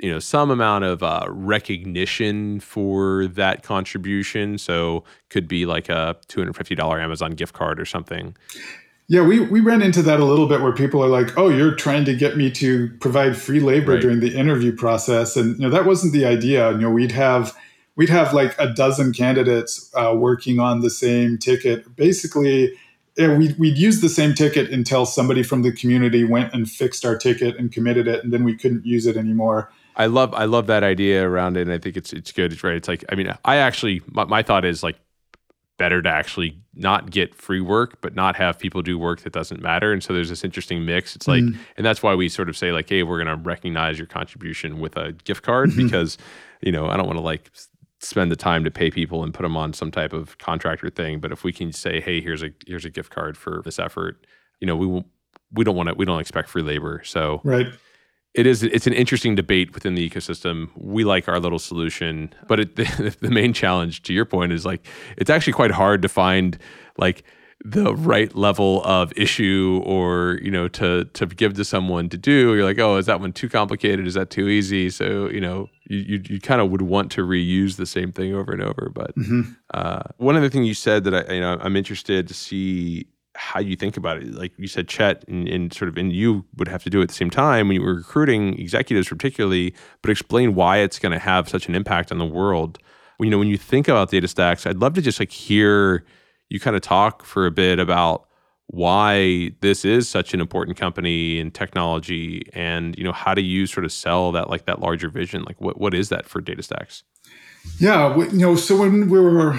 you 0.00 0.10
know 0.10 0.18
some 0.18 0.50
amount 0.50 0.84
of 0.84 1.02
uh, 1.02 1.26
recognition 1.28 2.60
for 2.60 3.26
that 3.28 3.62
contribution 3.62 4.58
so 4.58 5.04
could 5.30 5.48
be 5.48 5.66
like 5.66 5.88
a 5.88 6.16
$250 6.28 7.02
amazon 7.02 7.32
gift 7.32 7.54
card 7.54 7.80
or 7.80 7.84
something 7.84 8.36
yeah 9.08 9.22
we, 9.22 9.40
we 9.40 9.60
ran 9.60 9.82
into 9.82 10.02
that 10.02 10.20
a 10.20 10.24
little 10.24 10.46
bit 10.46 10.60
where 10.60 10.72
people 10.72 11.02
are 11.02 11.08
like 11.08 11.36
oh 11.36 11.48
you're 11.48 11.74
trying 11.74 12.04
to 12.04 12.14
get 12.14 12.36
me 12.36 12.50
to 12.50 12.88
provide 13.00 13.36
free 13.36 13.60
labor 13.60 13.92
right. 13.92 14.00
during 14.00 14.20
the 14.20 14.36
interview 14.36 14.74
process 14.74 15.36
and 15.36 15.56
you 15.56 15.62
know 15.62 15.70
that 15.70 15.84
wasn't 15.84 16.12
the 16.12 16.24
idea 16.24 16.72
you 16.72 16.78
know 16.78 16.90
we'd 16.90 17.12
have 17.12 17.56
we'd 17.96 18.08
have 18.08 18.32
like 18.32 18.54
a 18.58 18.72
dozen 18.72 19.12
candidates 19.12 19.90
uh, 19.94 20.14
working 20.16 20.60
on 20.60 20.80
the 20.80 20.90
same 20.90 21.38
ticket 21.38 21.96
basically 21.96 22.72
yeah, 23.16 23.36
we'd, 23.36 23.58
we'd 23.58 23.78
use 23.78 24.00
the 24.00 24.08
same 24.08 24.34
ticket 24.34 24.70
until 24.70 25.06
somebody 25.06 25.42
from 25.42 25.62
the 25.62 25.72
community 25.72 26.24
went 26.24 26.52
and 26.52 26.70
fixed 26.70 27.04
our 27.04 27.16
ticket 27.16 27.56
and 27.56 27.72
committed 27.72 28.06
it, 28.06 28.22
and 28.22 28.32
then 28.32 28.44
we 28.44 28.54
couldn't 28.54 28.84
use 28.84 29.06
it 29.06 29.16
anymore. 29.16 29.72
I 29.96 30.06
love 30.06 30.34
I 30.34 30.44
love 30.44 30.66
that 30.66 30.82
idea 30.82 31.26
around 31.26 31.56
it, 31.56 31.62
and 31.62 31.72
I 31.72 31.78
think 31.78 31.96
it's 31.96 32.12
it's 32.12 32.30
good. 32.30 32.52
It's 32.52 32.62
right. 32.62 32.74
It's 32.74 32.88
like 32.88 33.04
I 33.10 33.14
mean, 33.14 33.32
I 33.44 33.56
actually 33.56 34.02
my, 34.08 34.24
my 34.24 34.42
thought 34.42 34.66
is 34.66 34.82
like 34.82 34.96
better 35.78 36.00
to 36.02 36.08
actually 36.08 36.58
not 36.74 37.10
get 37.10 37.34
free 37.34 37.60
work, 37.60 38.00
but 38.00 38.14
not 38.14 38.36
have 38.36 38.58
people 38.58 38.82
do 38.82 38.98
work 38.98 39.20
that 39.20 39.32
doesn't 39.32 39.60
matter. 39.60 39.92
And 39.92 40.02
so 40.02 40.12
there's 40.12 40.28
this 40.28 40.44
interesting 40.44 40.84
mix. 40.84 41.14
It's 41.14 41.28
like, 41.28 41.42
mm. 41.42 41.56
and 41.76 41.84
that's 41.84 42.02
why 42.02 42.14
we 42.14 42.28
sort 42.28 42.48
of 42.48 42.56
say 42.56 42.72
like, 42.72 42.88
hey, 42.88 43.02
we're 43.02 43.22
going 43.22 43.36
to 43.36 43.42
recognize 43.42 43.98
your 43.98 44.06
contribution 44.06 44.78
with 44.78 44.96
a 44.96 45.12
gift 45.12 45.42
card 45.42 45.70
mm-hmm. 45.70 45.84
because, 45.84 46.16
you 46.62 46.72
know, 46.72 46.88
I 46.88 46.96
don't 46.96 47.06
want 47.06 47.18
to 47.18 47.22
like 47.22 47.50
spend 48.00 48.30
the 48.30 48.36
time 48.36 48.64
to 48.64 48.70
pay 48.70 48.90
people 48.90 49.22
and 49.22 49.32
put 49.32 49.42
them 49.42 49.56
on 49.56 49.72
some 49.72 49.90
type 49.90 50.12
of 50.12 50.38
contractor 50.38 50.90
thing. 50.90 51.20
But 51.20 51.32
if 51.32 51.44
we 51.44 51.52
can 51.52 51.72
say, 51.72 52.00
hey, 52.00 52.20
here's 52.20 52.42
a 52.42 52.50
here's 52.66 52.84
a 52.84 52.90
gift 52.90 53.10
card 53.10 53.36
for 53.36 53.62
this 53.64 53.78
effort, 53.78 54.26
you 54.60 54.66
know, 54.66 54.76
we 54.76 54.86
will, 54.86 55.04
we 55.52 55.64
don't 55.64 55.76
want 55.76 55.88
to 55.88 55.94
we 55.94 56.04
don't 56.04 56.20
expect 56.20 56.48
free 56.48 56.62
labor. 56.62 57.02
So 57.04 57.40
right. 57.44 57.66
It 58.36 58.46
is. 58.46 58.62
It's 58.62 58.86
an 58.86 58.92
interesting 58.92 59.34
debate 59.34 59.72
within 59.72 59.94
the 59.94 60.08
ecosystem. 60.08 60.68
We 60.76 61.04
like 61.04 61.26
our 61.26 61.40
little 61.40 61.58
solution, 61.58 62.32
but 62.46 62.60
it, 62.60 62.76
the, 62.76 63.16
the 63.20 63.30
main 63.30 63.54
challenge, 63.54 64.02
to 64.02 64.12
your 64.12 64.26
point, 64.26 64.52
is 64.52 64.66
like 64.66 64.86
it's 65.16 65.30
actually 65.30 65.54
quite 65.54 65.70
hard 65.70 66.02
to 66.02 66.08
find 66.08 66.58
like 66.98 67.24
the 67.64 67.94
right 67.94 68.36
level 68.36 68.84
of 68.84 69.12
issue 69.16 69.82
or 69.84 70.38
you 70.42 70.50
know 70.50 70.68
to 70.68 71.06
to 71.14 71.26
give 71.26 71.54
to 71.54 71.64
someone 71.64 72.08
to 72.08 72.18
do 72.18 72.54
you're 72.54 72.64
like 72.64 72.78
oh 72.78 72.96
is 72.96 73.06
that 73.06 73.18
one 73.18 73.32
too 73.32 73.48
complicated 73.48 74.06
is 74.06 74.12
that 74.12 74.28
too 74.28 74.46
easy 74.46 74.90
so 74.90 75.28
you 75.30 75.40
know 75.40 75.66
you 75.88 75.98
you, 76.00 76.22
you 76.28 76.40
kind 76.40 76.60
of 76.60 76.70
would 76.70 76.82
want 76.82 77.10
to 77.10 77.22
reuse 77.22 77.76
the 77.76 77.86
same 77.86 78.12
thing 78.12 78.34
over 78.34 78.52
and 78.52 78.62
over 78.62 78.90
but 78.94 79.16
mm-hmm. 79.16 79.40
uh, 79.72 80.02
one 80.18 80.36
other 80.36 80.50
thing 80.50 80.64
you 80.64 80.74
said 80.74 81.04
that 81.04 81.14
I 81.14 81.32
you 81.32 81.40
know 81.40 81.58
I'm 81.60 81.76
interested 81.76 82.28
to 82.28 82.34
see 82.34 83.06
how 83.36 83.60
you 83.60 83.76
think 83.76 83.96
about 83.96 84.18
it. 84.18 84.34
Like 84.34 84.52
you 84.58 84.66
said 84.66 84.88
Chet 84.88 85.24
and, 85.28 85.48
and 85.48 85.72
sort 85.72 85.88
of 85.88 85.96
and 85.96 86.12
you 86.12 86.44
would 86.56 86.68
have 86.68 86.82
to 86.84 86.90
do 86.90 87.00
it 87.00 87.04
at 87.04 87.08
the 87.08 87.14
same 87.14 87.30
time 87.30 87.68
when 87.68 87.76
you 87.76 87.82
were 87.82 87.94
recruiting 87.94 88.58
executives 88.58 89.08
particularly 89.08 89.74
but 90.02 90.10
explain 90.10 90.54
why 90.54 90.78
it's 90.78 90.98
going 90.98 91.12
to 91.12 91.18
have 91.18 91.48
such 91.48 91.68
an 91.68 91.74
impact 91.74 92.10
on 92.10 92.18
the 92.18 92.26
world. 92.26 92.78
You 93.20 93.30
know 93.30 93.38
when 93.38 93.48
you 93.48 93.56
think 93.56 93.88
about 93.88 94.10
DataStax 94.10 94.66
I'd 94.66 94.78
love 94.78 94.94
to 94.94 95.02
just 95.02 95.20
like 95.20 95.30
hear 95.30 96.04
you 96.48 96.60
kind 96.60 96.76
of 96.76 96.82
talk 96.82 97.24
for 97.24 97.46
a 97.46 97.50
bit 97.50 97.78
about 97.78 98.26
why 98.68 99.52
this 99.60 99.84
is 99.84 100.08
such 100.08 100.34
an 100.34 100.40
important 100.40 100.76
company 100.76 101.38
in 101.38 101.50
technology 101.50 102.42
and 102.52 102.96
you 102.98 103.04
know 103.04 103.12
how 103.12 103.32
do 103.32 103.42
you 103.42 103.66
sort 103.66 103.84
of 103.84 103.92
sell 103.92 104.32
that 104.32 104.50
like 104.50 104.66
that 104.66 104.80
larger 104.80 105.08
vision? 105.08 105.44
Like 105.44 105.60
what, 105.60 105.80
what 105.80 105.94
is 105.94 106.08
that 106.08 106.26
for 106.26 106.40
datastax 106.40 107.02
yeah 107.78 108.16
you 108.16 108.38
know 108.38 108.56
so 108.56 108.76
when 108.76 109.08
we 109.08 109.18
were 109.18 109.58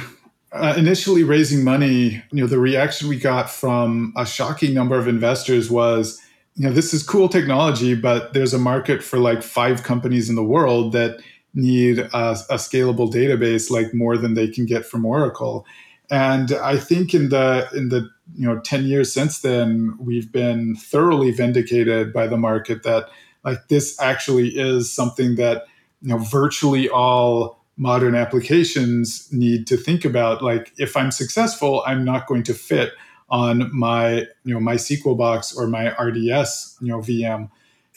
uh, 0.52 0.74
initially 0.78 1.24
raising 1.24 1.64
money 1.64 2.24
you 2.32 2.42
know 2.42 2.48
the 2.48 2.60
reaction 2.60 3.08
we 3.08 3.18
got 3.18 3.50
from 3.50 4.14
a 4.16 4.26
shocking 4.26 4.74
number 4.74 4.98
of 4.98 5.08
investors 5.08 5.70
was 5.70 6.22
you 6.56 6.66
know 6.66 6.74
this 6.74 6.94
is 6.94 7.04
cool 7.04 7.28
technology 7.28 7.94
but 7.94 8.34
there's 8.34 8.54
a 8.54 8.60
market 8.60 9.04
for 9.04 9.20
like 9.20 9.44
five 9.44 9.84
companies 9.84 10.30
in 10.30 10.36
the 10.36 10.44
world 10.44 10.94
that 10.94 11.20
need 11.58 12.00
a, 12.00 12.08
a 12.14 12.56
scalable 12.56 13.12
database 13.12 13.70
like 13.70 13.94
more 13.94 14.16
than 14.16 14.36
they 14.36 14.48
can 14.48 14.66
get 14.66 14.86
from 14.86 15.06
oracle. 15.06 15.66
And 16.10 16.54
I 16.54 16.78
think 16.78 17.14
in 17.14 17.30
the 17.30 17.68
in 17.76 17.90
the 17.90 18.10
you 18.36 18.48
know 18.48 18.60
10 18.60 18.86
years 18.86 19.12
since 19.12 19.40
then, 19.40 19.98
we've 20.00 20.32
been 20.32 20.76
thoroughly 20.76 21.32
vindicated 21.32 22.14
by 22.14 22.28
the 22.28 22.38
market 22.38 22.84
that 22.84 23.10
like 23.44 23.68
this 23.68 24.00
actually 24.00 24.50
is 24.50 24.92
something 24.92 25.36
that 25.36 25.66
you 26.02 26.10
know 26.10 26.20
virtually 26.20 26.88
all 26.88 27.57
modern 27.78 28.16
applications 28.16 29.32
need 29.32 29.68
to 29.68 29.78
think 29.78 30.04
about. 30.04 30.42
Like 30.42 30.74
if 30.78 30.98
I'm 30.98 31.12
successful, 31.12 31.84
I'm 31.86 32.04
not 32.04 32.28
going 32.28 32.44
to 32.44 32.54
fit 32.54 32.94
on 33.30 33.70
my 33.76 34.26
you 34.44 34.54
know 34.54 34.60
MySQL 34.60 35.18
box 35.18 35.56
or 35.56 35.68
my 35.68 35.90
RDS 36.02 36.78
you 36.82 36.90
know 36.90 37.00
VM. 37.00 37.50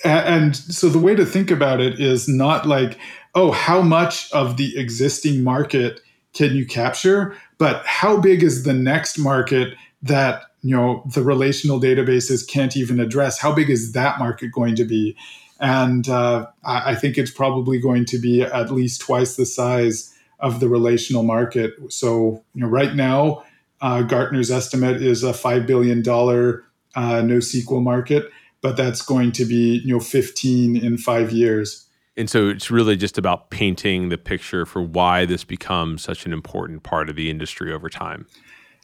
And 0.05 0.57
so 0.57 0.89
the 0.89 0.99
way 0.99 1.15
to 1.15 1.27
think 1.27 1.51
about 1.51 1.81
it 1.81 2.01
is 2.01 2.27
not 2.27 2.67
like, 2.67 2.99
oh, 3.35 3.51
how 3.51 3.83
much 3.83 4.33
of 4.33 4.57
the 4.57 4.79
existing 4.79 5.45
market 5.45 6.01
can 6.33 6.57
you 6.57 6.65
capture, 6.65 7.37
but 7.59 7.85
how 7.85 8.19
big 8.19 8.43
is 8.43 8.63
the 8.63 8.73
next 8.73 9.19
market 9.19 9.75
that 10.03 10.45
you 10.63 10.75
know 10.75 11.03
the 11.15 11.23
relational 11.23 11.81
databases 11.81 12.47
can't 12.47 12.77
even 12.77 13.01
address? 13.01 13.39
How 13.39 13.53
big 13.53 13.71
is 13.71 13.93
that 13.93 14.19
market 14.19 14.53
going 14.53 14.77
to 14.77 14.85
be? 14.85 15.17
And 15.61 16.09
uh, 16.09 16.47
I 16.65 16.95
think 16.95 17.19
it's 17.19 17.31
probably 17.31 17.79
going 17.79 18.07
to 18.07 18.19
be 18.19 18.43
at 18.43 18.71
least 18.71 19.03
twice 19.03 19.37
the 19.37 19.45
size 19.45 20.15
of 20.39 20.59
the 20.59 20.69
relational 20.69 21.23
market. 21.23 21.75
So 21.91 22.43
you 22.55 22.63
know, 22.63 22.69
right 22.69 22.95
now, 22.95 23.45
uh, 23.83 24.03
Gartner's 24.03 24.51
estimate 24.51 25.03
is 25.03 25.23
a 25.23 25.35
five 25.35 25.67
billion 25.67 26.03
dollar 26.03 26.65
uh, 26.97 27.21
NoSQL 27.21 27.83
market, 27.83 28.31
but 28.63 28.77
that's 28.77 29.03
going 29.03 29.33
to 29.33 29.45
be 29.45 29.83
you 29.85 29.93
know 29.93 30.01
15 30.01 30.77
in 30.77 30.97
five 30.97 31.31
years. 31.31 31.87
And 32.17 32.29
so 32.29 32.49
it's 32.49 32.71
really 32.71 32.97
just 32.97 33.19
about 33.19 33.51
painting 33.51 34.09
the 34.09 34.19
picture 34.19 34.67
for 34.67 34.83
why 34.83 35.25
this 35.25 35.45
becomes 35.45 36.03
such 36.03 36.27
an 36.27 36.33
important 36.33 36.83
part 36.83 37.09
of 37.09 37.17
the 37.17 37.31
industry 37.31 37.73
over 37.73 37.89
time. 37.89 38.27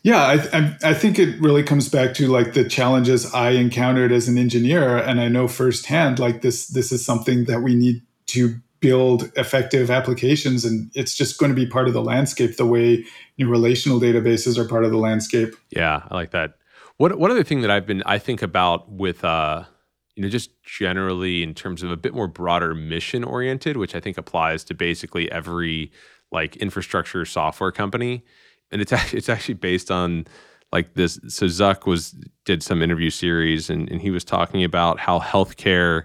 Yeah, 0.06 0.22
I, 0.22 0.34
I, 0.56 0.76
I, 0.90 0.94
think 0.94 1.18
it 1.18 1.36
really 1.40 1.64
comes 1.64 1.88
back 1.88 2.14
to 2.14 2.28
like 2.28 2.52
the 2.52 2.62
challenges 2.62 3.34
I 3.34 3.50
encountered 3.50 4.12
as 4.12 4.28
an 4.28 4.38
engineer, 4.38 4.96
and 4.96 5.20
I 5.20 5.26
know 5.26 5.48
firsthand 5.48 6.20
like 6.20 6.42
this. 6.42 6.68
This 6.68 6.92
is 6.92 7.04
something 7.04 7.46
that 7.46 7.62
we 7.62 7.74
need 7.74 8.02
to 8.26 8.54
build 8.78 9.32
effective 9.34 9.90
applications, 9.90 10.64
and 10.64 10.92
it's 10.94 11.16
just 11.16 11.38
going 11.38 11.50
to 11.50 11.56
be 11.56 11.66
part 11.66 11.88
of 11.88 11.92
the 11.92 12.02
landscape. 12.02 12.56
The 12.56 12.66
way 12.66 13.04
relational 13.36 13.98
databases 13.98 14.56
are 14.58 14.68
part 14.68 14.84
of 14.84 14.92
the 14.92 14.96
landscape. 14.96 15.56
Yeah, 15.70 16.04
I 16.08 16.14
like 16.14 16.30
that. 16.30 16.52
What 16.98 17.18
one 17.18 17.32
other 17.32 17.42
thing 17.42 17.62
that 17.62 17.72
I've 17.72 17.84
been 17.84 18.04
I 18.06 18.18
think 18.18 18.42
about 18.42 18.88
with 18.88 19.24
uh, 19.24 19.64
you 20.14 20.22
know, 20.22 20.28
just 20.28 20.50
generally 20.62 21.42
in 21.42 21.52
terms 21.52 21.82
of 21.82 21.90
a 21.90 21.96
bit 21.96 22.14
more 22.14 22.28
broader 22.28 22.76
mission 22.76 23.24
oriented, 23.24 23.76
which 23.76 23.96
I 23.96 23.98
think 23.98 24.18
applies 24.18 24.62
to 24.66 24.74
basically 24.74 25.28
every 25.32 25.90
like 26.30 26.54
infrastructure 26.58 27.24
software 27.24 27.72
company. 27.72 28.22
And 28.70 28.80
it's 28.80 28.92
actually, 28.92 29.18
it's 29.18 29.28
actually 29.28 29.54
based 29.54 29.90
on 29.90 30.26
like 30.72 30.94
this. 30.94 31.20
So 31.28 31.46
Zuck 31.46 31.86
was 31.86 32.14
did 32.44 32.62
some 32.62 32.82
interview 32.82 33.10
series 33.10 33.70
and, 33.70 33.90
and 33.90 34.00
he 34.00 34.10
was 34.10 34.24
talking 34.24 34.64
about 34.64 34.98
how 34.98 35.20
healthcare 35.20 36.04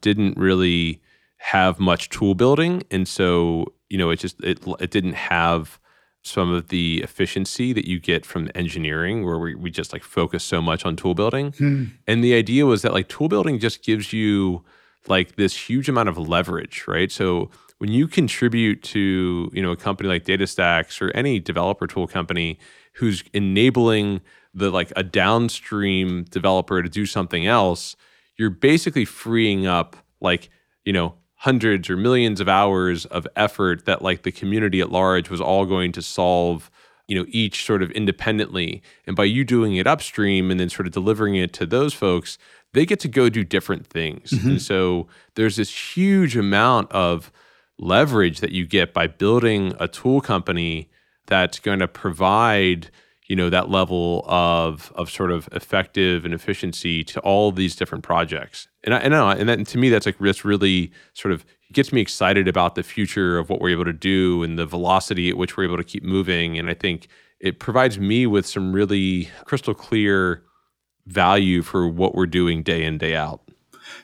didn't 0.00 0.36
really 0.36 1.00
have 1.38 1.80
much 1.80 2.08
tool 2.08 2.34
building. 2.34 2.82
And 2.90 3.06
so, 3.08 3.66
you 3.88 3.98
know, 3.98 4.10
it 4.10 4.16
just, 4.16 4.42
it, 4.42 4.60
it 4.80 4.90
didn't 4.90 5.14
have 5.14 5.80
some 6.22 6.52
of 6.52 6.68
the 6.68 7.02
efficiency 7.02 7.72
that 7.72 7.86
you 7.86 7.98
get 7.98 8.24
from 8.24 8.48
engineering 8.54 9.24
where 9.24 9.38
we, 9.38 9.54
we 9.54 9.70
just 9.70 9.92
like 9.92 10.04
focus 10.04 10.44
so 10.44 10.62
much 10.62 10.84
on 10.84 10.94
tool 10.94 11.14
building 11.14 11.52
hmm. 11.52 11.84
and 12.06 12.22
the 12.22 12.34
idea 12.34 12.64
was 12.64 12.82
that 12.82 12.92
like 12.92 13.08
tool 13.08 13.28
building 13.28 13.58
just 13.58 13.82
gives 13.84 14.12
you 14.12 14.64
like 15.08 15.34
this 15.34 15.68
huge 15.68 15.88
amount 15.88 16.08
of 16.08 16.16
leverage 16.16 16.84
right 16.86 17.10
so 17.10 17.50
when 17.82 17.90
you 17.90 18.06
contribute 18.06 18.80
to 18.80 19.50
you 19.52 19.60
know 19.60 19.72
a 19.72 19.76
company 19.76 20.08
like 20.08 20.24
datastax 20.24 21.02
or 21.02 21.10
any 21.16 21.40
developer 21.40 21.88
tool 21.88 22.06
company 22.06 22.56
who's 22.92 23.24
enabling 23.32 24.20
the 24.54 24.70
like 24.70 24.92
a 24.94 25.02
downstream 25.02 26.22
developer 26.30 26.80
to 26.80 26.88
do 26.88 27.04
something 27.04 27.44
else 27.44 27.96
you're 28.36 28.50
basically 28.50 29.04
freeing 29.04 29.66
up 29.66 29.96
like 30.20 30.48
you 30.84 30.92
know 30.92 31.14
hundreds 31.34 31.90
or 31.90 31.96
millions 31.96 32.40
of 32.40 32.48
hours 32.48 33.04
of 33.06 33.26
effort 33.34 33.84
that 33.84 34.00
like 34.00 34.22
the 34.22 34.30
community 34.30 34.80
at 34.80 34.92
large 34.92 35.28
was 35.28 35.40
all 35.40 35.66
going 35.66 35.90
to 35.90 36.00
solve 36.00 36.70
you 37.08 37.18
know 37.18 37.24
each 37.30 37.66
sort 37.66 37.82
of 37.82 37.90
independently 37.90 38.80
and 39.08 39.16
by 39.16 39.24
you 39.24 39.44
doing 39.44 39.74
it 39.74 39.88
upstream 39.88 40.52
and 40.52 40.60
then 40.60 40.68
sort 40.68 40.86
of 40.86 40.92
delivering 40.92 41.34
it 41.34 41.52
to 41.52 41.66
those 41.66 41.92
folks 41.92 42.38
they 42.74 42.86
get 42.86 43.00
to 43.00 43.08
go 43.08 43.28
do 43.28 43.42
different 43.42 43.88
things 43.88 44.30
mm-hmm. 44.30 44.50
and 44.50 44.62
so 44.62 45.08
there's 45.34 45.56
this 45.56 45.96
huge 45.96 46.36
amount 46.36 46.88
of 46.92 47.32
leverage 47.78 48.40
that 48.40 48.52
you 48.52 48.66
get 48.66 48.92
by 48.92 49.06
building 49.06 49.74
a 49.80 49.88
tool 49.88 50.20
company 50.20 50.90
that's 51.26 51.58
going 51.58 51.78
to 51.78 51.88
provide 51.88 52.90
you 53.28 53.36
know 53.36 53.48
that 53.48 53.70
level 53.70 54.24
of 54.26 54.92
of 54.94 55.10
sort 55.10 55.30
of 55.30 55.48
effective 55.52 56.24
and 56.26 56.34
efficiency 56.34 57.02
to 57.04 57.20
all 57.20 57.50
these 57.50 57.74
different 57.74 58.04
projects. 58.04 58.68
And 58.84 58.94
I, 58.94 58.98
and 58.98 59.14
and 59.14 59.48
that 59.48 59.66
to 59.68 59.78
me 59.78 59.88
that's 59.88 60.06
like 60.06 60.18
this 60.18 60.44
really 60.44 60.92
sort 61.14 61.32
of 61.32 61.44
gets 61.72 61.92
me 61.92 62.00
excited 62.00 62.46
about 62.46 62.74
the 62.74 62.82
future 62.82 63.38
of 63.38 63.48
what 63.48 63.60
we're 63.60 63.70
able 63.70 63.86
to 63.86 63.92
do 63.92 64.42
and 64.42 64.58
the 64.58 64.66
velocity 64.66 65.30
at 65.30 65.38
which 65.38 65.56
we're 65.56 65.64
able 65.64 65.78
to 65.78 65.84
keep 65.84 66.02
moving. 66.02 66.58
And 66.58 66.68
I 66.68 66.74
think 66.74 67.08
it 67.40 67.58
provides 67.58 67.98
me 67.98 68.26
with 68.26 68.46
some 68.46 68.72
really 68.72 69.30
crystal 69.46 69.72
clear 69.72 70.42
value 71.06 71.62
for 71.62 71.88
what 71.88 72.14
we're 72.14 72.26
doing 72.26 72.62
day 72.62 72.84
in 72.84 72.98
day 72.98 73.16
out 73.16 73.40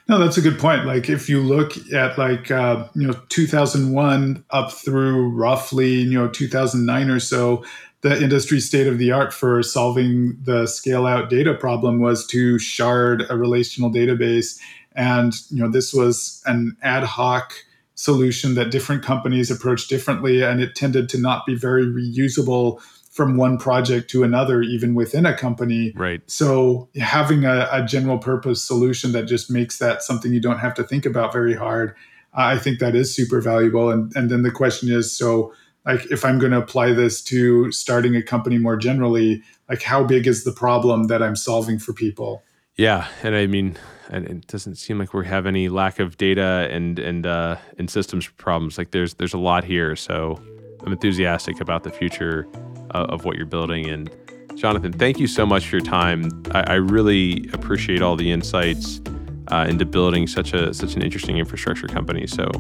no, 0.09 0.18
that's 0.18 0.36
a 0.36 0.41
good 0.41 0.59
point. 0.59 0.86
Like 0.86 1.09
if 1.09 1.28
you 1.28 1.40
look 1.40 1.73
at 1.93 2.19
like 2.19 2.51
uh, 2.51 2.89
you 2.94 3.06
know 3.06 3.15
2001 3.28 4.44
up 4.51 4.73
through 4.73 5.31
roughly 5.31 5.93
you 5.93 6.19
know 6.19 6.28
2009 6.28 7.10
or 7.10 7.20
so, 7.20 7.65
the 8.01 8.23
industry 8.23 8.60
state 8.60 8.86
of 8.86 8.98
the 8.98 9.12
art 9.12 9.32
for 9.32 9.62
solving 9.62 10.39
the 10.43 10.66
scale 10.66 11.06
out 11.06 11.31
data 11.31 11.55
problem 11.55 12.01
was 12.01 12.27
to 12.28 12.59
shard 12.59 13.24
a 13.28 13.36
relational 13.36 13.90
database 13.90 14.59
and 14.94 15.35
you 15.51 15.62
know 15.62 15.70
this 15.70 15.93
was 15.93 16.43
an 16.47 16.77
ad 16.82 17.05
hoc 17.05 17.55
solution 17.94 18.55
that 18.55 18.70
different 18.70 19.02
companies 19.02 19.51
approached 19.51 19.89
differently 19.89 20.43
and 20.43 20.60
it 20.60 20.74
tended 20.77 21.09
to 21.09 21.19
not 21.19 21.44
be 21.47 21.55
very 21.55 21.86
reusable 21.86 22.81
from 23.19 23.36
one 23.36 23.59
project 23.59 24.09
to 24.12 24.23
another 24.23 24.62
even 24.62 24.95
within 24.95 25.27
a 25.27 25.36
company. 25.36 25.93
Right. 25.97 26.23
So 26.31 26.89
having 26.95 27.45
a, 27.45 27.69
a 27.73 27.85
general 27.85 28.19
purpose 28.19 28.62
solution 28.62 29.11
that 29.11 29.24
just 29.24 29.51
makes 29.51 29.81
that 29.81 30.05
something 30.05 30.32
you 30.32 30.39
don't 30.40 30.61
have 30.61 30.74
to 30.74 30.85
think 30.85 31.05
about 31.05 31.32
very 31.32 31.55
hard 31.55 31.97
i 32.39 32.57
think 32.57 32.78
that 32.78 32.95
is 32.95 33.15
super 33.15 33.40
valuable. 33.40 33.90
And, 33.90 34.15
and 34.15 34.31
then 34.31 34.43
the 34.43 34.51
question 34.51 34.90
is 34.90 35.12
so 35.12 35.53
like 35.85 36.07
if 36.11 36.24
i'm 36.24 36.39
going 36.39 36.53
to 36.53 36.59
apply 36.59 36.93
this 36.93 37.23
to 37.24 37.70
starting 37.73 38.15
a 38.16 38.23
company 38.23 38.59
more 38.59 38.77
generally 38.77 39.43
like 39.69 39.82
how 39.82 40.05
big 40.05 40.27
is 40.27 40.45
the 40.45 40.53
problem 40.53 41.09
that 41.09 41.23
i'm 41.23 41.36
solving 41.36 41.78
for 41.78 41.93
people? 41.93 42.43
Yeah 42.77 43.09
and 43.24 43.35
i 43.35 43.47
mean 43.47 43.77
and 44.11 44.27
it 44.27 44.47
doesn't 44.47 44.77
seem 44.77 44.99
like 44.99 45.12
we 45.12 45.27
have 45.27 45.45
any 45.45 45.69
lack 45.69 45.99
of 45.99 46.16
data 46.16 46.69
and 46.70 46.99
and 46.99 47.27
uh 47.27 47.57
and 47.78 47.90
systems 47.90 48.28
problems. 48.28 48.78
Like 48.78 48.93
there's 48.93 49.15
there's 49.15 49.35
a 49.35 49.39
lot 49.39 49.65
here 49.65 49.97
so 49.97 50.40
i'm 50.86 50.93
enthusiastic 50.93 51.61
about 51.61 51.82
the 51.82 51.90
future 51.90 52.47
uh, 52.93 53.06
of 53.09 53.24
what 53.24 53.36
you're 53.36 53.47
building 53.47 53.89
and 53.89 54.10
jonathan 54.55 54.93
thank 54.93 55.19
you 55.19 55.27
so 55.27 55.47
much 55.47 55.66
for 55.69 55.77
your 55.77 55.85
time 55.85 56.28
i, 56.52 56.60
I 56.60 56.74
really 56.74 57.48
appreciate 57.52 58.02
all 58.02 58.16
the 58.16 58.31
insights 58.31 59.01
uh, 59.48 59.66
into 59.69 59.85
building 59.85 60.27
such 60.27 60.52
a 60.52 60.74
such 60.74 60.94
an 60.97 61.02
interesting 61.02 61.39
infrastructure 61.39 61.86
company 61.86 62.27
so 62.27 62.51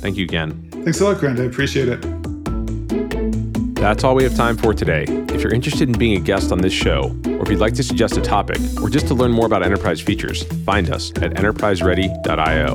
thank 0.00 0.16
you 0.16 0.24
again 0.24 0.68
thanks 0.84 1.00
a 1.00 1.04
lot 1.04 1.18
grant 1.18 1.38
i 1.40 1.44
appreciate 1.44 1.88
it 1.88 2.04
That's 3.76 4.02
all 4.04 4.14
we 4.16 4.24
have 4.24 4.34
time 4.34 4.56
for 4.56 4.72
today. 4.74 5.04
If 5.28 5.42
you're 5.42 5.52
interested 5.52 5.88
in 5.88 5.96
being 5.96 6.16
a 6.16 6.20
guest 6.20 6.50
on 6.50 6.58
this 6.58 6.72
show, 6.72 7.14
or 7.26 7.42
if 7.42 7.50
you'd 7.50 7.60
like 7.60 7.74
to 7.74 7.84
suggest 7.84 8.16
a 8.16 8.22
topic, 8.22 8.58
or 8.82 8.88
just 8.88 9.06
to 9.08 9.14
learn 9.14 9.30
more 9.30 9.46
about 9.46 9.62
enterprise 9.62 10.00
features, 10.00 10.42
find 10.64 10.90
us 10.90 11.10
at 11.22 11.34
enterpriseready.io. 11.34 12.74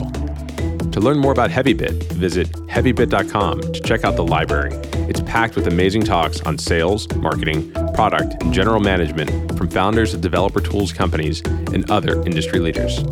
To 0.91 0.99
learn 1.01 1.17
more 1.17 1.31
about 1.31 1.49
HeavyBit, 1.49 2.13
visit 2.13 2.51
heavybit.com 2.67 3.61
to 3.61 3.81
check 3.81 4.05
out 4.05 4.15
the 4.15 4.23
library. 4.23 4.71
It's 5.11 5.19
packed 5.19 5.57
with 5.57 5.67
amazing 5.67 6.03
talks 6.03 6.39
on 6.43 6.57
sales, 6.57 7.05
marketing, 7.17 7.73
product, 7.93 8.41
and 8.41 8.53
general 8.53 8.79
management 8.79 9.57
from 9.57 9.69
founders 9.69 10.13
of 10.13 10.21
developer 10.21 10.61
tools 10.61 10.93
companies 10.93 11.41
and 11.73 11.91
other 11.91 12.23
industry 12.23 12.59
leaders. 12.59 13.03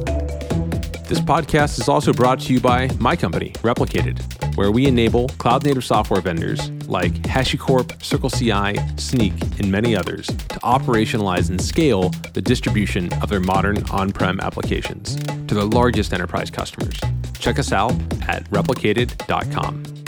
This 1.10 1.20
podcast 1.20 1.78
is 1.78 1.90
also 1.90 2.14
brought 2.14 2.40
to 2.40 2.54
you 2.54 2.62
by 2.62 2.90
my 3.00 3.18
company, 3.18 3.50
Replicated, 3.64 4.22
where 4.56 4.72
we 4.72 4.86
enable 4.86 5.28
cloud 5.28 5.66
native 5.66 5.84
software 5.84 6.22
vendors 6.22 6.72
like 6.88 7.12
HashiCorp, 7.24 7.88
CircleCI, 7.98 8.78
Snyk, 8.96 9.60
and 9.60 9.70
many 9.70 9.94
others 9.94 10.28
to 10.28 10.60
operationalize 10.64 11.50
and 11.50 11.62
scale 11.62 12.12
the 12.32 12.42
distribution 12.42 13.12
of 13.22 13.28
their 13.28 13.42
modern 13.42 13.84
on 13.90 14.14
prem 14.14 14.40
applications 14.40 15.18
to 15.48 15.54
their 15.54 15.66
largest 15.66 16.14
enterprise 16.14 16.50
customers. 16.50 16.98
Check 17.40 17.60
us 17.60 17.74
out 17.74 17.92
at 18.30 18.50
replicated.com. 18.52 19.99